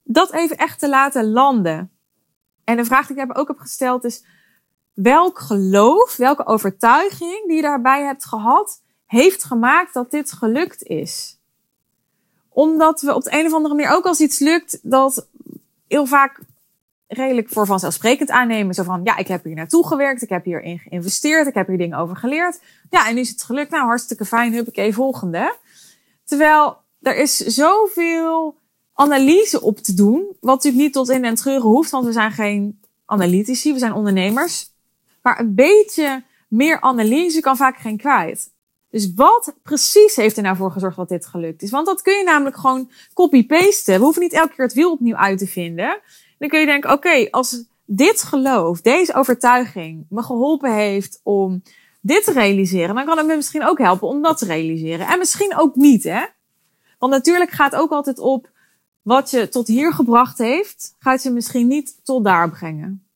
dat 0.03 0.33
even 0.33 0.57
echt 0.57 0.79
te 0.79 0.88
laten 0.88 1.31
landen. 1.31 1.90
En 2.64 2.77
de 2.77 2.85
vraag 2.85 3.07
die 3.07 3.21
ik 3.21 3.38
ook 3.38 3.49
heb 3.49 3.59
gesteld 3.59 4.05
is, 4.05 4.25
welk 4.95 5.38
geloof, 5.38 6.16
welke 6.16 6.47
overtuiging 6.47 7.47
die 7.47 7.57
je 7.57 7.62
daarbij 7.62 8.05
hebt 8.05 8.25
gehad, 8.25 8.83
heeft 9.07 9.45
gemaakt 9.45 9.95
dat 9.95 10.11
dit 10.11 10.33
gelukt 10.33 10.83
is? 10.83 11.40
Omdat 12.49 13.01
we 13.01 13.14
op 13.14 13.23
de 13.23 13.38
een 13.38 13.47
of 13.47 13.53
andere 13.53 13.75
manier 13.75 13.90
ook 13.90 14.07
als 14.07 14.21
iets 14.21 14.38
lukt, 14.38 14.79
dat 14.83 15.29
heel 15.88 16.07
vaak 16.07 16.40
redelijk 17.12 17.48
voor 17.48 17.66
vanzelfsprekend 17.66 18.31
aannemen. 18.31 18.75
Zo 18.75 18.83
van, 18.83 19.01
ja, 19.05 19.16
ik 19.16 19.29
heb 19.29 19.44
hier 19.44 19.55
naartoe 19.55 19.87
gewerkt, 19.87 20.22
ik 20.22 20.29
heb 20.29 20.44
hierin 20.44 20.79
geïnvesteerd, 20.79 21.46
ik 21.46 21.55
heb 21.55 21.66
hier 21.66 21.79
dingen 21.79 21.98
over 21.98 22.16
geleerd. 22.16 22.61
Ja, 22.90 23.09
en 23.09 23.14
nu 23.14 23.20
is 23.20 23.29
het 23.29 23.42
gelukt. 23.42 23.70
Nou, 23.70 23.85
hartstikke 23.85 24.25
fijn, 24.25 24.53
huppakee, 24.53 24.94
volgende. 24.94 25.57
Terwijl 26.25 26.77
er 27.01 27.16
is 27.16 27.37
zoveel 27.37 28.57
analyse 28.94 29.61
op 29.61 29.79
te 29.79 29.94
doen, 29.94 30.37
wat 30.40 30.55
natuurlijk 30.55 30.83
niet 30.83 30.92
tot 30.92 31.11
in 31.11 31.25
en 31.25 31.35
treuren 31.35 31.68
hoeft, 31.68 31.90
want 31.90 32.05
we 32.05 32.12
zijn 32.12 32.33
geen 32.33 32.81
analytici, 33.07 33.72
we 33.72 33.79
zijn 33.79 33.92
ondernemers. 33.92 34.70
Maar 35.22 35.40
een 35.40 35.55
beetje 35.55 36.22
meer 36.48 36.81
analyse 36.81 37.40
kan 37.40 37.57
vaak 37.57 37.77
geen 37.77 37.96
kwijt. 37.96 38.51
Dus 38.90 39.14
wat 39.14 39.55
precies 39.62 40.16
heeft 40.16 40.37
er 40.37 40.42
nou 40.42 40.57
voor 40.57 40.70
gezorgd 40.70 40.96
dat 40.96 41.09
dit 41.09 41.27
gelukt 41.27 41.62
is? 41.62 41.70
Want 41.70 41.87
dat 41.87 42.03
kun 42.03 42.18
je 42.18 42.25
namelijk 42.25 42.57
gewoon 42.57 42.90
copy-pasten. 43.14 43.98
We 43.98 44.05
hoeven 44.05 44.22
niet 44.22 44.33
elke 44.33 44.55
keer 44.55 44.64
het 44.64 44.75
wiel 44.75 44.92
opnieuw 44.92 45.16
uit 45.16 45.38
te 45.38 45.46
vinden. 45.46 46.01
Dan 46.42 46.50
kun 46.50 46.61
je 46.61 46.66
denken, 46.66 46.92
oké, 46.92 47.31
als 47.31 47.64
dit 47.85 48.22
geloof, 48.22 48.81
deze 48.81 49.14
overtuiging 49.14 50.07
me 50.09 50.22
geholpen 50.22 50.74
heeft 50.74 51.20
om 51.22 51.62
dit 52.00 52.24
te 52.24 52.33
realiseren, 52.33 52.94
dan 52.94 53.05
kan 53.05 53.18
het 53.18 53.26
me 53.26 53.37
misschien 53.37 53.66
ook 53.66 53.78
helpen 53.78 54.09
om 54.09 54.22
dat 54.22 54.38
te 54.38 54.44
realiseren. 54.44 55.07
En 55.07 55.18
misschien 55.18 55.57
ook 55.57 55.74
niet, 55.74 56.05
hè? 56.05 56.24
Want 56.98 57.12
natuurlijk 57.12 57.50
gaat 57.50 57.74
ook 57.74 57.90
altijd 57.90 58.18
op 58.18 58.50
wat 59.02 59.31
je 59.31 59.48
tot 59.48 59.66
hier 59.66 59.92
gebracht 59.92 60.38
heeft, 60.38 60.94
gaat 60.98 61.22
je 61.22 61.31
misschien 61.31 61.66
niet 61.66 62.05
tot 62.05 62.24
daar 62.24 62.50
brengen. 62.50 63.07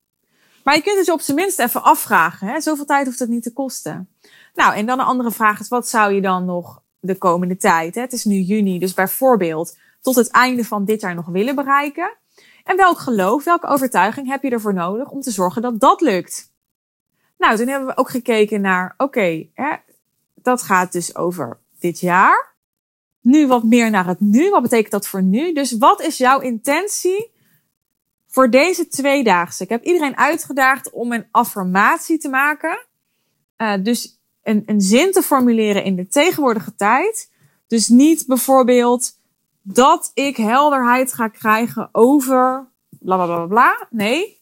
Maar 0.64 0.74
je 0.74 0.82
kunt 0.82 1.06
je 1.06 1.12
op 1.12 1.20
zijn 1.20 1.36
minst 1.36 1.58
even 1.58 1.82
afvragen. 1.82 2.48
Hè? 2.48 2.60
Zoveel 2.60 2.84
tijd 2.84 3.06
hoeft 3.06 3.18
het 3.18 3.28
niet 3.28 3.42
te 3.42 3.52
kosten. 3.52 4.08
Nou, 4.54 4.74
en 4.74 4.86
dan 4.86 4.98
een 4.98 5.06
andere 5.06 5.30
vraag 5.30 5.60
is, 5.60 5.68
wat 5.68 5.88
zou 5.88 6.12
je 6.12 6.20
dan 6.20 6.44
nog 6.44 6.82
de 7.00 7.18
komende 7.18 7.56
tijd, 7.56 7.94
hè? 7.94 8.00
het 8.00 8.12
is 8.12 8.24
nu 8.24 8.40
juni, 8.40 8.78
dus 8.78 8.94
bijvoorbeeld 8.94 9.76
tot 10.00 10.14
het 10.14 10.30
einde 10.30 10.64
van 10.64 10.84
dit 10.84 11.00
jaar 11.00 11.14
nog 11.14 11.26
willen 11.26 11.54
bereiken? 11.54 12.16
En 12.66 12.76
welk 12.76 12.98
geloof, 12.98 13.44
welke 13.44 13.66
overtuiging 13.66 14.28
heb 14.28 14.42
je 14.42 14.50
ervoor 14.50 14.74
nodig 14.74 15.10
om 15.10 15.20
te 15.20 15.30
zorgen 15.30 15.62
dat 15.62 15.80
dat 15.80 16.00
lukt? 16.00 16.52
Nou, 17.38 17.56
toen 17.56 17.68
hebben 17.68 17.88
we 17.88 17.96
ook 17.96 18.10
gekeken 18.10 18.60
naar, 18.60 18.94
oké, 18.96 19.46
dat 20.34 20.62
gaat 20.62 20.92
dus 20.92 21.16
over 21.16 21.58
dit 21.78 22.00
jaar. 22.00 22.54
Nu 23.20 23.46
wat 23.46 23.62
meer 23.62 23.90
naar 23.90 24.06
het 24.06 24.20
nu. 24.20 24.50
Wat 24.50 24.62
betekent 24.62 24.90
dat 24.90 25.06
voor 25.06 25.22
nu? 25.22 25.52
Dus 25.52 25.72
wat 25.72 26.00
is 26.00 26.16
jouw 26.16 26.40
intentie 26.40 27.32
voor 28.26 28.50
deze 28.50 28.88
tweedaagse? 28.88 29.62
Ik 29.62 29.68
heb 29.68 29.84
iedereen 29.84 30.16
uitgedaagd 30.16 30.90
om 30.90 31.12
een 31.12 31.26
affirmatie 31.30 32.18
te 32.18 32.28
maken. 32.28 32.86
Uh, 33.56 33.74
dus 33.82 34.20
een, 34.42 34.62
een 34.66 34.80
zin 34.80 35.12
te 35.12 35.22
formuleren 35.22 35.84
in 35.84 35.96
de 35.96 36.06
tegenwoordige 36.06 36.74
tijd. 36.74 37.30
Dus 37.66 37.88
niet 37.88 38.26
bijvoorbeeld 38.26 39.15
dat 39.68 40.10
ik 40.14 40.36
helderheid 40.36 41.12
ga 41.12 41.28
krijgen 41.28 41.88
over 41.92 42.68
bla 42.90 43.16
bla 43.16 43.26
bla 43.26 43.46
bla. 43.46 43.86
Nee, 43.90 44.40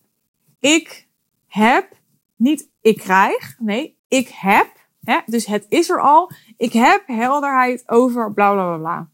ik 0.60 1.06
heb, 1.46 1.92
niet 2.36 2.68
ik 2.80 2.98
krijg, 2.98 3.56
nee, 3.58 3.98
ik 4.08 4.28
heb, 4.28 4.66
hè, 5.04 5.18
dus 5.26 5.46
het 5.46 5.66
is 5.68 5.90
er 5.90 6.00
al. 6.00 6.30
Ik 6.56 6.72
heb 6.72 7.02
helderheid 7.06 7.82
over 7.86 8.32
bla 8.32 8.52
bla 8.52 8.64
bla 8.64 8.76
bla. 8.76 9.08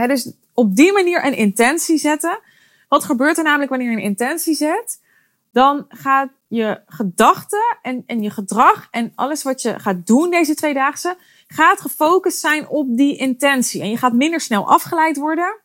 Hè, 0.00 0.06
dus 0.06 0.32
op 0.54 0.76
die 0.76 0.92
manier 0.92 1.24
een 1.24 1.36
intentie 1.36 1.98
zetten. 1.98 2.40
Wat 2.88 3.04
gebeurt 3.04 3.38
er 3.38 3.44
namelijk 3.44 3.70
wanneer 3.70 3.90
je 3.90 3.96
een 3.96 4.02
intentie 4.02 4.54
zet? 4.54 5.02
Dan 5.52 5.84
gaat 5.88 6.30
je 6.46 6.80
gedachten 6.86 7.78
en, 7.82 8.02
en 8.06 8.22
je 8.22 8.30
gedrag 8.30 8.88
en 8.90 9.12
alles 9.14 9.42
wat 9.42 9.62
je 9.62 9.78
gaat 9.78 10.06
doen 10.06 10.30
deze 10.30 10.54
tweedaagse, 10.54 11.16
gaat 11.54 11.80
gefocust 11.80 12.38
zijn 12.38 12.68
op 12.68 12.96
die 12.96 13.16
intentie. 13.16 13.82
En 13.82 13.90
je 13.90 13.96
gaat 13.96 14.12
minder 14.12 14.40
snel 14.40 14.68
afgeleid 14.68 15.16
worden. 15.16 15.60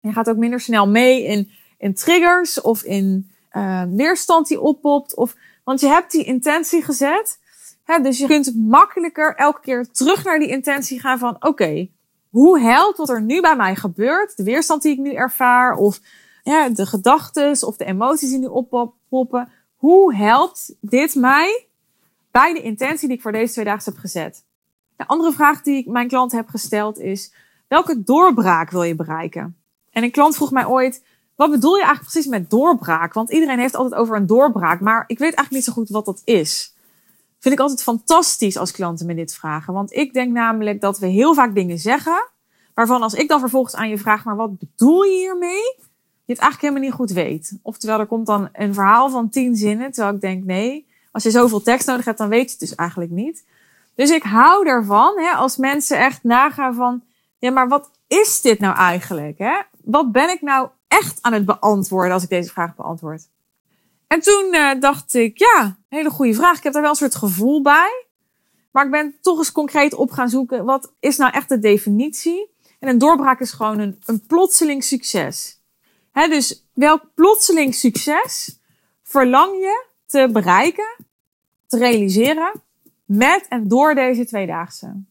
Je 0.00 0.12
gaat 0.12 0.28
ook 0.28 0.36
minder 0.36 0.60
snel 0.60 0.88
mee 0.88 1.24
in, 1.24 1.50
in 1.78 1.94
triggers 1.94 2.60
of 2.60 2.82
in 2.82 3.30
uh, 3.52 3.82
weerstand 3.90 4.48
die 4.48 4.60
oppopt. 4.60 5.16
Of, 5.16 5.36
want 5.64 5.80
je 5.80 5.86
hebt 5.86 6.10
die 6.10 6.24
intentie 6.24 6.82
gezet. 6.82 7.38
Hè, 7.84 8.00
dus 8.00 8.18
je 8.18 8.26
kunt 8.26 8.54
makkelijker 8.56 9.34
elke 9.34 9.60
keer 9.60 9.90
terug 9.90 10.24
naar 10.24 10.38
die 10.38 10.48
intentie 10.48 11.00
gaan 11.00 11.18
van 11.18 11.36
oké, 11.44 11.88
hoe 12.30 12.60
helpt 12.60 12.98
wat 12.98 13.08
er 13.08 13.22
nu 13.22 13.40
bij 13.40 13.56
mij 13.56 13.76
gebeurt? 13.76 14.36
De 14.36 14.42
weerstand 14.42 14.82
die 14.82 14.92
ik 14.92 14.98
nu 14.98 15.12
ervaar 15.12 15.76
of 15.76 16.00
ja, 16.42 16.68
de 16.68 16.86
gedachten 16.86 17.66
of 17.66 17.76
de 17.76 17.84
emoties 17.84 18.28
die 18.28 18.38
nu 18.38 18.46
oppoppen. 18.46 19.52
Hoe 19.76 20.14
helpt 20.14 20.74
dit 20.80 21.14
mij 21.14 21.66
bij 22.30 22.54
de 22.54 22.62
intentie 22.62 23.08
die 23.08 23.16
ik 23.16 23.22
voor 23.22 23.32
deze 23.32 23.52
twee 23.52 23.64
dagen 23.64 23.92
heb 23.92 24.00
gezet? 24.00 24.44
De 24.96 25.06
andere 25.06 25.32
vraag 25.32 25.62
die 25.62 25.76
ik 25.76 25.86
mijn 25.86 26.08
klant 26.08 26.32
heb 26.32 26.48
gesteld 26.48 26.98
is, 26.98 27.32
welke 27.68 28.02
doorbraak 28.02 28.70
wil 28.70 28.82
je 28.82 28.94
bereiken? 28.94 29.56
En 29.90 30.02
een 30.02 30.10
klant 30.10 30.36
vroeg 30.36 30.50
mij 30.50 30.66
ooit, 30.66 31.04
wat 31.36 31.50
bedoel 31.50 31.74
je 31.74 31.82
eigenlijk 31.82 32.12
precies 32.12 32.30
met 32.30 32.50
doorbraak? 32.50 33.12
Want 33.12 33.30
iedereen 33.30 33.58
heeft 33.58 33.74
altijd 33.74 34.00
over 34.00 34.16
een 34.16 34.26
doorbraak, 34.26 34.80
maar 34.80 35.04
ik 35.06 35.18
weet 35.18 35.34
eigenlijk 35.34 35.50
niet 35.50 35.64
zo 35.64 35.72
goed 35.72 35.88
wat 35.88 36.04
dat 36.04 36.22
is. 36.24 36.74
Vind 37.38 37.54
ik 37.54 37.60
altijd 37.60 37.82
fantastisch 37.82 38.56
als 38.56 38.70
klanten 38.70 39.06
me 39.06 39.14
dit 39.14 39.34
vragen. 39.34 39.74
Want 39.74 39.92
ik 39.92 40.12
denk 40.12 40.32
namelijk 40.32 40.80
dat 40.80 40.98
we 40.98 41.06
heel 41.06 41.34
vaak 41.34 41.54
dingen 41.54 41.78
zeggen, 41.78 42.32
Waarvan 42.74 43.02
als 43.02 43.14
ik 43.14 43.28
dan 43.28 43.40
vervolgens 43.40 43.74
aan 43.74 43.88
je 43.88 43.98
vraag, 43.98 44.24
maar 44.24 44.36
wat 44.36 44.58
bedoel 44.58 45.02
je 45.02 45.16
hiermee? 45.16 45.76
Je 46.24 46.32
het 46.32 46.42
eigenlijk 46.42 46.60
helemaal 46.60 46.82
niet 46.82 46.92
goed 46.92 47.10
weet. 47.10 47.58
Oftewel, 47.62 47.98
er 47.98 48.06
komt 48.06 48.26
dan 48.26 48.48
een 48.52 48.74
verhaal 48.74 49.10
van 49.10 49.28
tien 49.28 49.56
zinnen, 49.56 49.92
terwijl 49.92 50.14
ik 50.14 50.20
denk, 50.20 50.44
nee, 50.44 50.86
als 51.12 51.22
je 51.22 51.30
zoveel 51.30 51.62
tekst 51.62 51.86
nodig 51.86 52.04
hebt, 52.04 52.18
dan 52.18 52.28
weet 52.28 52.44
je 52.44 52.50
het 52.50 52.58
dus 52.58 52.74
eigenlijk 52.74 53.10
niet. 53.10 53.44
Dus 53.94 54.10
ik 54.10 54.22
hou 54.22 54.68
ervan, 54.68 55.18
hè, 55.18 55.30
als 55.30 55.56
mensen 55.56 55.98
echt 55.98 56.22
nagaan 56.22 56.74
van, 56.74 57.02
ja, 57.38 57.50
maar 57.50 57.68
wat 57.68 57.90
is 58.06 58.40
dit 58.40 58.58
nou 58.58 58.76
eigenlijk? 58.76 59.38
Hè? 59.38 59.60
Wat 59.84 60.12
ben 60.12 60.30
ik 60.30 60.40
nou 60.40 60.68
echt 60.88 61.18
aan 61.22 61.32
het 61.32 61.44
beantwoorden 61.44 62.12
als 62.12 62.22
ik 62.22 62.28
deze 62.28 62.50
vraag 62.50 62.74
beantwoord? 62.74 63.28
En 64.06 64.20
toen 64.20 64.48
uh, 64.50 64.80
dacht 64.80 65.14
ik, 65.14 65.38
ja, 65.38 65.76
hele 65.88 66.10
goede 66.10 66.34
vraag. 66.34 66.56
Ik 66.56 66.62
heb 66.62 66.72
daar 66.72 66.82
wel 66.82 66.90
een 66.90 66.96
soort 66.96 67.14
gevoel 67.14 67.62
bij. 67.62 68.06
Maar 68.70 68.84
ik 68.84 68.90
ben 68.90 69.14
toch 69.20 69.38
eens 69.38 69.52
concreet 69.52 69.94
op 69.94 70.10
gaan 70.10 70.28
zoeken. 70.28 70.64
Wat 70.64 70.92
is 71.00 71.16
nou 71.16 71.32
echt 71.32 71.48
de 71.48 71.58
definitie? 71.58 72.50
En 72.78 72.88
een 72.88 72.98
doorbraak 72.98 73.40
is 73.40 73.52
gewoon 73.52 73.78
een, 73.78 74.02
een 74.06 74.26
plotseling 74.26 74.84
succes. 74.84 75.60
Hè, 76.12 76.28
dus 76.28 76.66
welk 76.72 77.02
plotseling 77.14 77.74
succes 77.74 78.58
verlang 79.02 79.52
je 79.54 79.86
te 80.06 80.28
bereiken, 80.32 80.96
te 81.66 81.78
realiseren 81.78 82.62
met 83.04 83.46
en 83.48 83.68
door 83.68 83.94
deze 83.94 84.26
tweedaagse? 84.26 85.02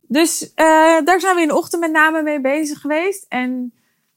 Dus 0.00 0.42
uh, 0.42 0.54
daar 1.04 1.20
zijn 1.20 1.34
we 1.34 1.42
in 1.42 1.48
de 1.48 1.56
ochtend 1.56 1.82
met 1.82 1.92
name 1.92 2.22
mee 2.22 2.40
bezig 2.40 2.80
geweest. 2.80 3.26
En 3.28 3.72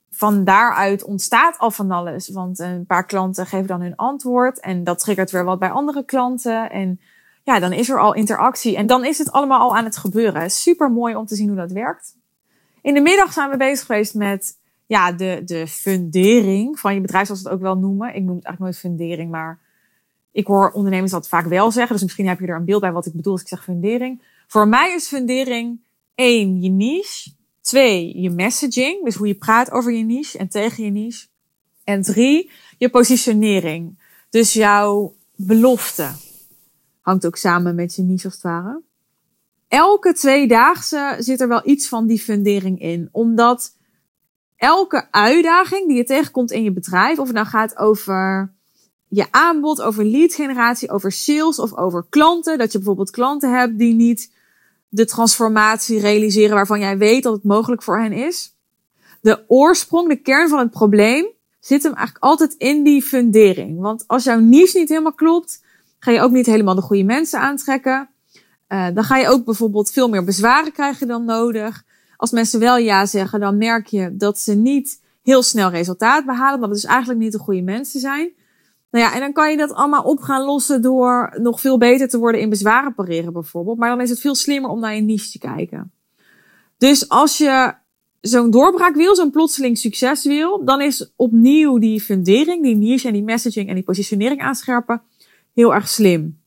van 0.09 0.43
daaruit 0.43 1.03
ontstaat 1.03 1.57
al 1.57 1.71
van 1.71 1.91
alles. 1.91 2.29
Want 2.29 2.59
een 2.59 2.85
paar 2.85 3.05
klanten 3.05 3.45
geven 3.45 3.67
dan 3.67 3.81
hun 3.81 3.95
antwoord. 3.95 4.59
En 4.59 4.83
dat 4.83 4.99
triggert 4.99 5.31
weer 5.31 5.43
wat 5.43 5.59
bij 5.59 5.71
andere 5.71 6.05
klanten. 6.05 6.69
En 6.69 6.99
ja, 7.43 7.59
dan 7.59 7.71
is 7.71 7.89
er 7.89 7.99
al 7.99 8.13
interactie. 8.13 8.75
En 8.75 8.87
dan 8.87 9.05
is 9.05 9.17
het 9.17 9.31
allemaal 9.31 9.59
al 9.59 9.77
aan 9.77 9.83
het 9.83 9.97
gebeuren. 9.97 10.51
Super 10.51 10.91
mooi 10.91 11.15
om 11.15 11.25
te 11.25 11.35
zien 11.35 11.47
hoe 11.47 11.57
dat 11.57 11.71
werkt. 11.71 12.17
In 12.81 12.93
de 12.93 13.01
middag 13.01 13.33
zijn 13.33 13.49
we 13.49 13.57
bezig 13.57 13.85
geweest 13.85 14.13
met 14.13 14.57
ja, 14.85 15.11
de, 15.11 15.41
de 15.45 15.67
fundering 15.67 16.79
van 16.79 16.93
je 16.93 17.01
bedrijf, 17.01 17.25
zoals 17.25 17.41
we 17.41 17.47
het 17.47 17.57
ook 17.57 17.63
wel 17.63 17.77
noemen. 17.77 18.15
Ik 18.15 18.23
noem 18.23 18.35
het 18.35 18.45
eigenlijk 18.45 18.59
nooit 18.59 18.95
fundering, 18.95 19.31
maar 19.31 19.59
ik 20.33 20.47
hoor 20.47 20.71
ondernemers 20.71 21.11
dat 21.11 21.27
vaak 21.27 21.45
wel 21.45 21.71
zeggen. 21.71 21.93
Dus 21.93 22.03
misschien 22.03 22.27
heb 22.27 22.39
je 22.39 22.47
er 22.47 22.55
een 22.55 22.65
beeld 22.65 22.81
bij 22.81 22.91
wat 22.91 23.05
ik 23.05 23.13
bedoel 23.13 23.31
als 23.31 23.41
ik 23.41 23.47
zeg 23.47 23.63
fundering. 23.63 24.21
Voor 24.47 24.67
mij 24.67 24.93
is 24.93 25.07
fundering 25.07 25.79
één, 26.15 26.61
je 26.61 26.69
niche. 26.69 27.31
Twee, 27.61 28.21
je 28.21 28.29
messaging. 28.29 29.03
Dus 29.03 29.15
hoe 29.15 29.27
je 29.27 29.35
praat 29.35 29.71
over 29.71 29.91
je 29.91 30.03
niche 30.03 30.37
en 30.37 30.47
tegen 30.47 30.83
je 30.83 30.91
niche. 30.91 31.27
En 31.83 32.01
drie, 32.01 32.51
je 32.77 32.89
positionering. 32.89 33.99
Dus 34.29 34.53
jouw 34.53 35.15
belofte. 35.35 36.11
Hangt 37.01 37.25
ook 37.25 37.37
samen 37.37 37.75
met 37.75 37.95
je 37.95 38.01
niche 38.01 38.25
als 38.25 38.33
het 38.33 38.43
ware. 38.43 38.81
Elke 39.67 40.13
tweedaagse 40.13 41.15
zit 41.19 41.41
er 41.41 41.47
wel 41.47 41.61
iets 41.63 41.87
van 41.87 42.07
die 42.07 42.19
fundering 42.19 42.79
in. 42.79 43.09
Omdat 43.11 43.75
elke 44.55 45.07
uitdaging 45.11 45.87
die 45.87 45.97
je 45.97 46.03
tegenkomt 46.03 46.51
in 46.51 46.63
je 46.63 46.71
bedrijf, 46.71 47.19
of 47.19 47.27
het 47.27 47.35
nou 47.35 47.47
gaat 47.47 47.77
over 47.77 48.53
je 49.13 49.27
aanbod, 49.31 49.81
over 49.81 50.05
lead 50.05 50.33
generatie, 50.33 50.89
over 50.89 51.11
sales 51.11 51.59
of 51.59 51.73
over 51.73 52.05
klanten. 52.09 52.57
Dat 52.57 52.71
je 52.71 52.77
bijvoorbeeld 52.77 53.11
klanten 53.11 53.57
hebt 53.57 53.77
die 53.77 53.93
niet 53.93 54.31
de 54.89 55.05
transformatie 55.05 55.99
realiseren 55.99 56.55
waarvan 56.55 56.79
jij 56.79 56.97
weet 56.97 57.23
dat 57.23 57.33
het 57.33 57.43
mogelijk 57.43 57.83
voor 57.83 57.99
hen 57.99 58.11
is. 58.11 58.55
De 59.21 59.43
oorsprong, 59.47 60.09
de 60.09 60.15
kern 60.15 60.49
van 60.49 60.59
het 60.59 60.71
probleem, 60.71 61.25
zit 61.59 61.83
hem 61.83 61.93
eigenlijk 61.93 62.25
altijd 62.25 62.53
in 62.53 62.83
die 62.83 63.01
fundering. 63.01 63.79
Want 63.79 64.03
als 64.07 64.23
jouw 64.23 64.39
niche 64.39 64.79
niet 64.79 64.89
helemaal 64.89 65.13
klopt, 65.13 65.63
ga 65.99 66.11
je 66.11 66.21
ook 66.21 66.31
niet 66.31 66.45
helemaal 66.45 66.75
de 66.75 66.81
goede 66.81 67.03
mensen 67.03 67.39
aantrekken. 67.39 68.09
Uh, 68.69 68.87
dan 68.93 69.03
ga 69.03 69.17
je 69.17 69.27
ook 69.27 69.45
bijvoorbeeld 69.45 69.91
veel 69.91 70.09
meer 70.09 70.23
bezwaren 70.23 70.71
krijgen 70.71 71.07
dan 71.07 71.25
nodig. 71.25 71.83
Als 72.17 72.31
mensen 72.31 72.59
wel 72.59 72.77
ja 72.77 73.05
zeggen, 73.05 73.39
dan 73.39 73.57
merk 73.57 73.87
je 73.87 74.15
dat 74.17 74.39
ze 74.39 74.53
niet 74.53 75.01
heel 75.23 75.43
snel 75.43 75.69
resultaat 75.69 76.25
behalen, 76.25 76.59
dat 76.59 76.69
het 76.69 76.81
dus 76.81 76.89
eigenlijk 76.89 77.19
niet 77.19 77.31
de 77.31 77.37
goede 77.37 77.61
mensen 77.61 77.99
zijn. 77.99 78.31
Nou 78.93 79.05
ja, 79.05 79.13
en 79.13 79.19
dan 79.19 79.33
kan 79.33 79.51
je 79.51 79.57
dat 79.57 79.73
allemaal 79.73 80.03
op 80.03 80.21
gaan 80.21 80.45
lossen 80.45 80.81
door 80.81 81.37
nog 81.41 81.61
veel 81.61 81.77
beter 81.77 82.07
te 82.07 82.17
worden 82.17 82.41
in 82.41 82.49
bezwaren 82.49 82.93
pareren 82.93 83.33
bijvoorbeeld. 83.33 83.77
Maar 83.77 83.89
dan 83.89 84.01
is 84.01 84.09
het 84.09 84.19
veel 84.19 84.35
slimmer 84.35 84.69
om 84.69 84.79
naar 84.79 84.95
je 84.95 85.01
niche 85.01 85.31
te 85.31 85.39
kijken. 85.39 85.91
Dus 86.77 87.09
als 87.09 87.37
je 87.37 87.73
zo'n 88.21 88.51
doorbraak 88.51 88.95
wil, 88.95 89.15
zo'n 89.15 89.31
plotseling 89.31 89.77
succes 89.77 90.25
wil, 90.25 90.65
dan 90.65 90.81
is 90.81 91.11
opnieuw 91.15 91.77
die 91.77 92.01
fundering, 92.01 92.63
die 92.63 92.75
niche 92.75 93.07
en 93.07 93.13
die 93.13 93.23
messaging 93.23 93.69
en 93.69 93.75
die 93.75 93.83
positionering 93.83 94.41
aanscherpen 94.41 95.01
heel 95.53 95.73
erg 95.73 95.87
slim. 95.87 96.39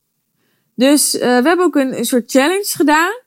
Dus 0.75 1.15
uh, 1.15 1.21
we 1.21 1.47
hebben 1.47 1.65
ook 1.65 1.75
een, 1.75 1.97
een 1.97 2.05
soort 2.05 2.31
challenge 2.31 2.71
gedaan. 2.75 3.21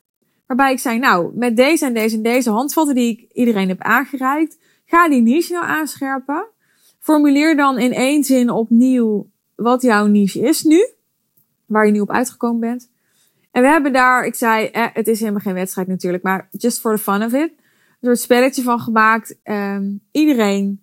Waarbij 0.46 0.72
ik 0.72 0.78
zei, 0.78 0.98
nou, 0.98 1.30
met 1.34 1.56
deze 1.56 1.86
en 1.86 1.94
deze 1.94 2.16
en 2.16 2.22
deze 2.22 2.50
handvatten 2.50 2.94
die 2.94 3.10
ik 3.10 3.32
iedereen 3.32 3.68
heb 3.68 3.80
aangereikt, 3.80 4.58
ga 4.84 5.08
die 5.08 5.22
niche 5.22 5.52
nou 5.52 5.64
aanscherpen. 5.64 6.46
Formuleer 7.00 7.56
dan 7.56 7.78
in 7.78 7.92
één 7.92 8.24
zin 8.24 8.50
opnieuw 8.50 9.30
wat 9.54 9.82
jouw 9.82 10.06
niche 10.06 10.40
is 10.40 10.62
nu. 10.62 10.88
Waar 11.66 11.86
je 11.86 11.92
nu 11.92 12.00
op 12.00 12.10
uitgekomen 12.10 12.60
bent. 12.60 12.90
En 13.50 13.62
we 13.62 13.68
hebben 13.68 13.92
daar, 13.92 14.24
ik 14.24 14.34
zei, 14.34 14.66
eh, 14.66 14.86
het 14.92 15.08
is 15.08 15.20
helemaal 15.20 15.40
geen 15.40 15.54
wedstrijd 15.54 15.88
natuurlijk, 15.88 16.22
maar 16.22 16.48
just 16.50 16.80
for 16.80 16.96
the 16.96 17.02
fun 17.02 17.22
of 17.22 17.32
it. 17.32 17.50
Een 17.50 17.96
soort 18.00 18.18
spelletje 18.18 18.62
van 18.62 18.80
gemaakt. 18.80 19.36
Um, 19.44 20.00
iedereen 20.10 20.82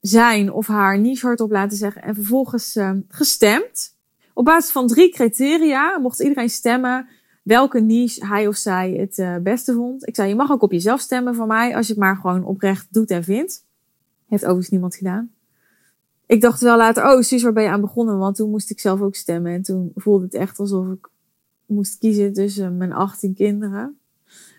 zijn 0.00 0.52
of 0.52 0.66
haar 0.66 0.98
niche 0.98 1.26
hardop 1.26 1.50
laten 1.50 1.76
zeggen 1.76 2.02
en 2.02 2.14
vervolgens 2.14 2.76
um, 2.76 3.04
gestemd. 3.08 3.94
Op 4.34 4.44
basis 4.44 4.72
van 4.72 4.86
drie 4.86 5.10
criteria 5.10 5.98
mocht 5.98 6.20
iedereen 6.20 6.50
stemmen 6.50 7.08
welke 7.42 7.80
niche 7.80 8.26
hij 8.26 8.46
of 8.46 8.56
zij 8.56 8.90
het 8.90 9.18
uh, 9.18 9.36
beste 9.36 9.74
vond. 9.74 10.08
Ik 10.08 10.14
zei, 10.14 10.28
je 10.28 10.34
mag 10.34 10.50
ook 10.50 10.62
op 10.62 10.72
jezelf 10.72 11.00
stemmen 11.00 11.34
van 11.34 11.48
mij, 11.48 11.76
als 11.76 11.86
je 11.86 11.92
het 11.92 12.02
maar 12.02 12.16
gewoon 12.16 12.44
oprecht 12.44 12.86
doet 12.90 13.10
en 13.10 13.24
vindt. 13.24 13.65
Heeft 14.26 14.42
overigens 14.42 14.70
niemand 14.70 14.96
gedaan. 14.96 15.30
Ik 16.26 16.40
dacht 16.40 16.60
wel 16.60 16.76
later, 16.76 17.04
oh 17.04 17.20
Suus, 17.20 17.42
waar 17.42 17.52
ben 17.52 17.62
je 17.62 17.68
aan 17.68 17.80
begonnen? 17.80 18.18
Want 18.18 18.36
toen 18.36 18.50
moest 18.50 18.70
ik 18.70 18.80
zelf 18.80 19.00
ook 19.00 19.14
stemmen. 19.14 19.52
En 19.52 19.62
toen 19.62 19.92
voelde 19.94 20.24
het 20.24 20.34
echt 20.34 20.58
alsof 20.58 20.86
ik 20.88 21.08
moest 21.66 21.98
kiezen 21.98 22.32
tussen 22.32 22.76
mijn 22.76 22.92
18 22.92 23.34
kinderen. 23.34 23.98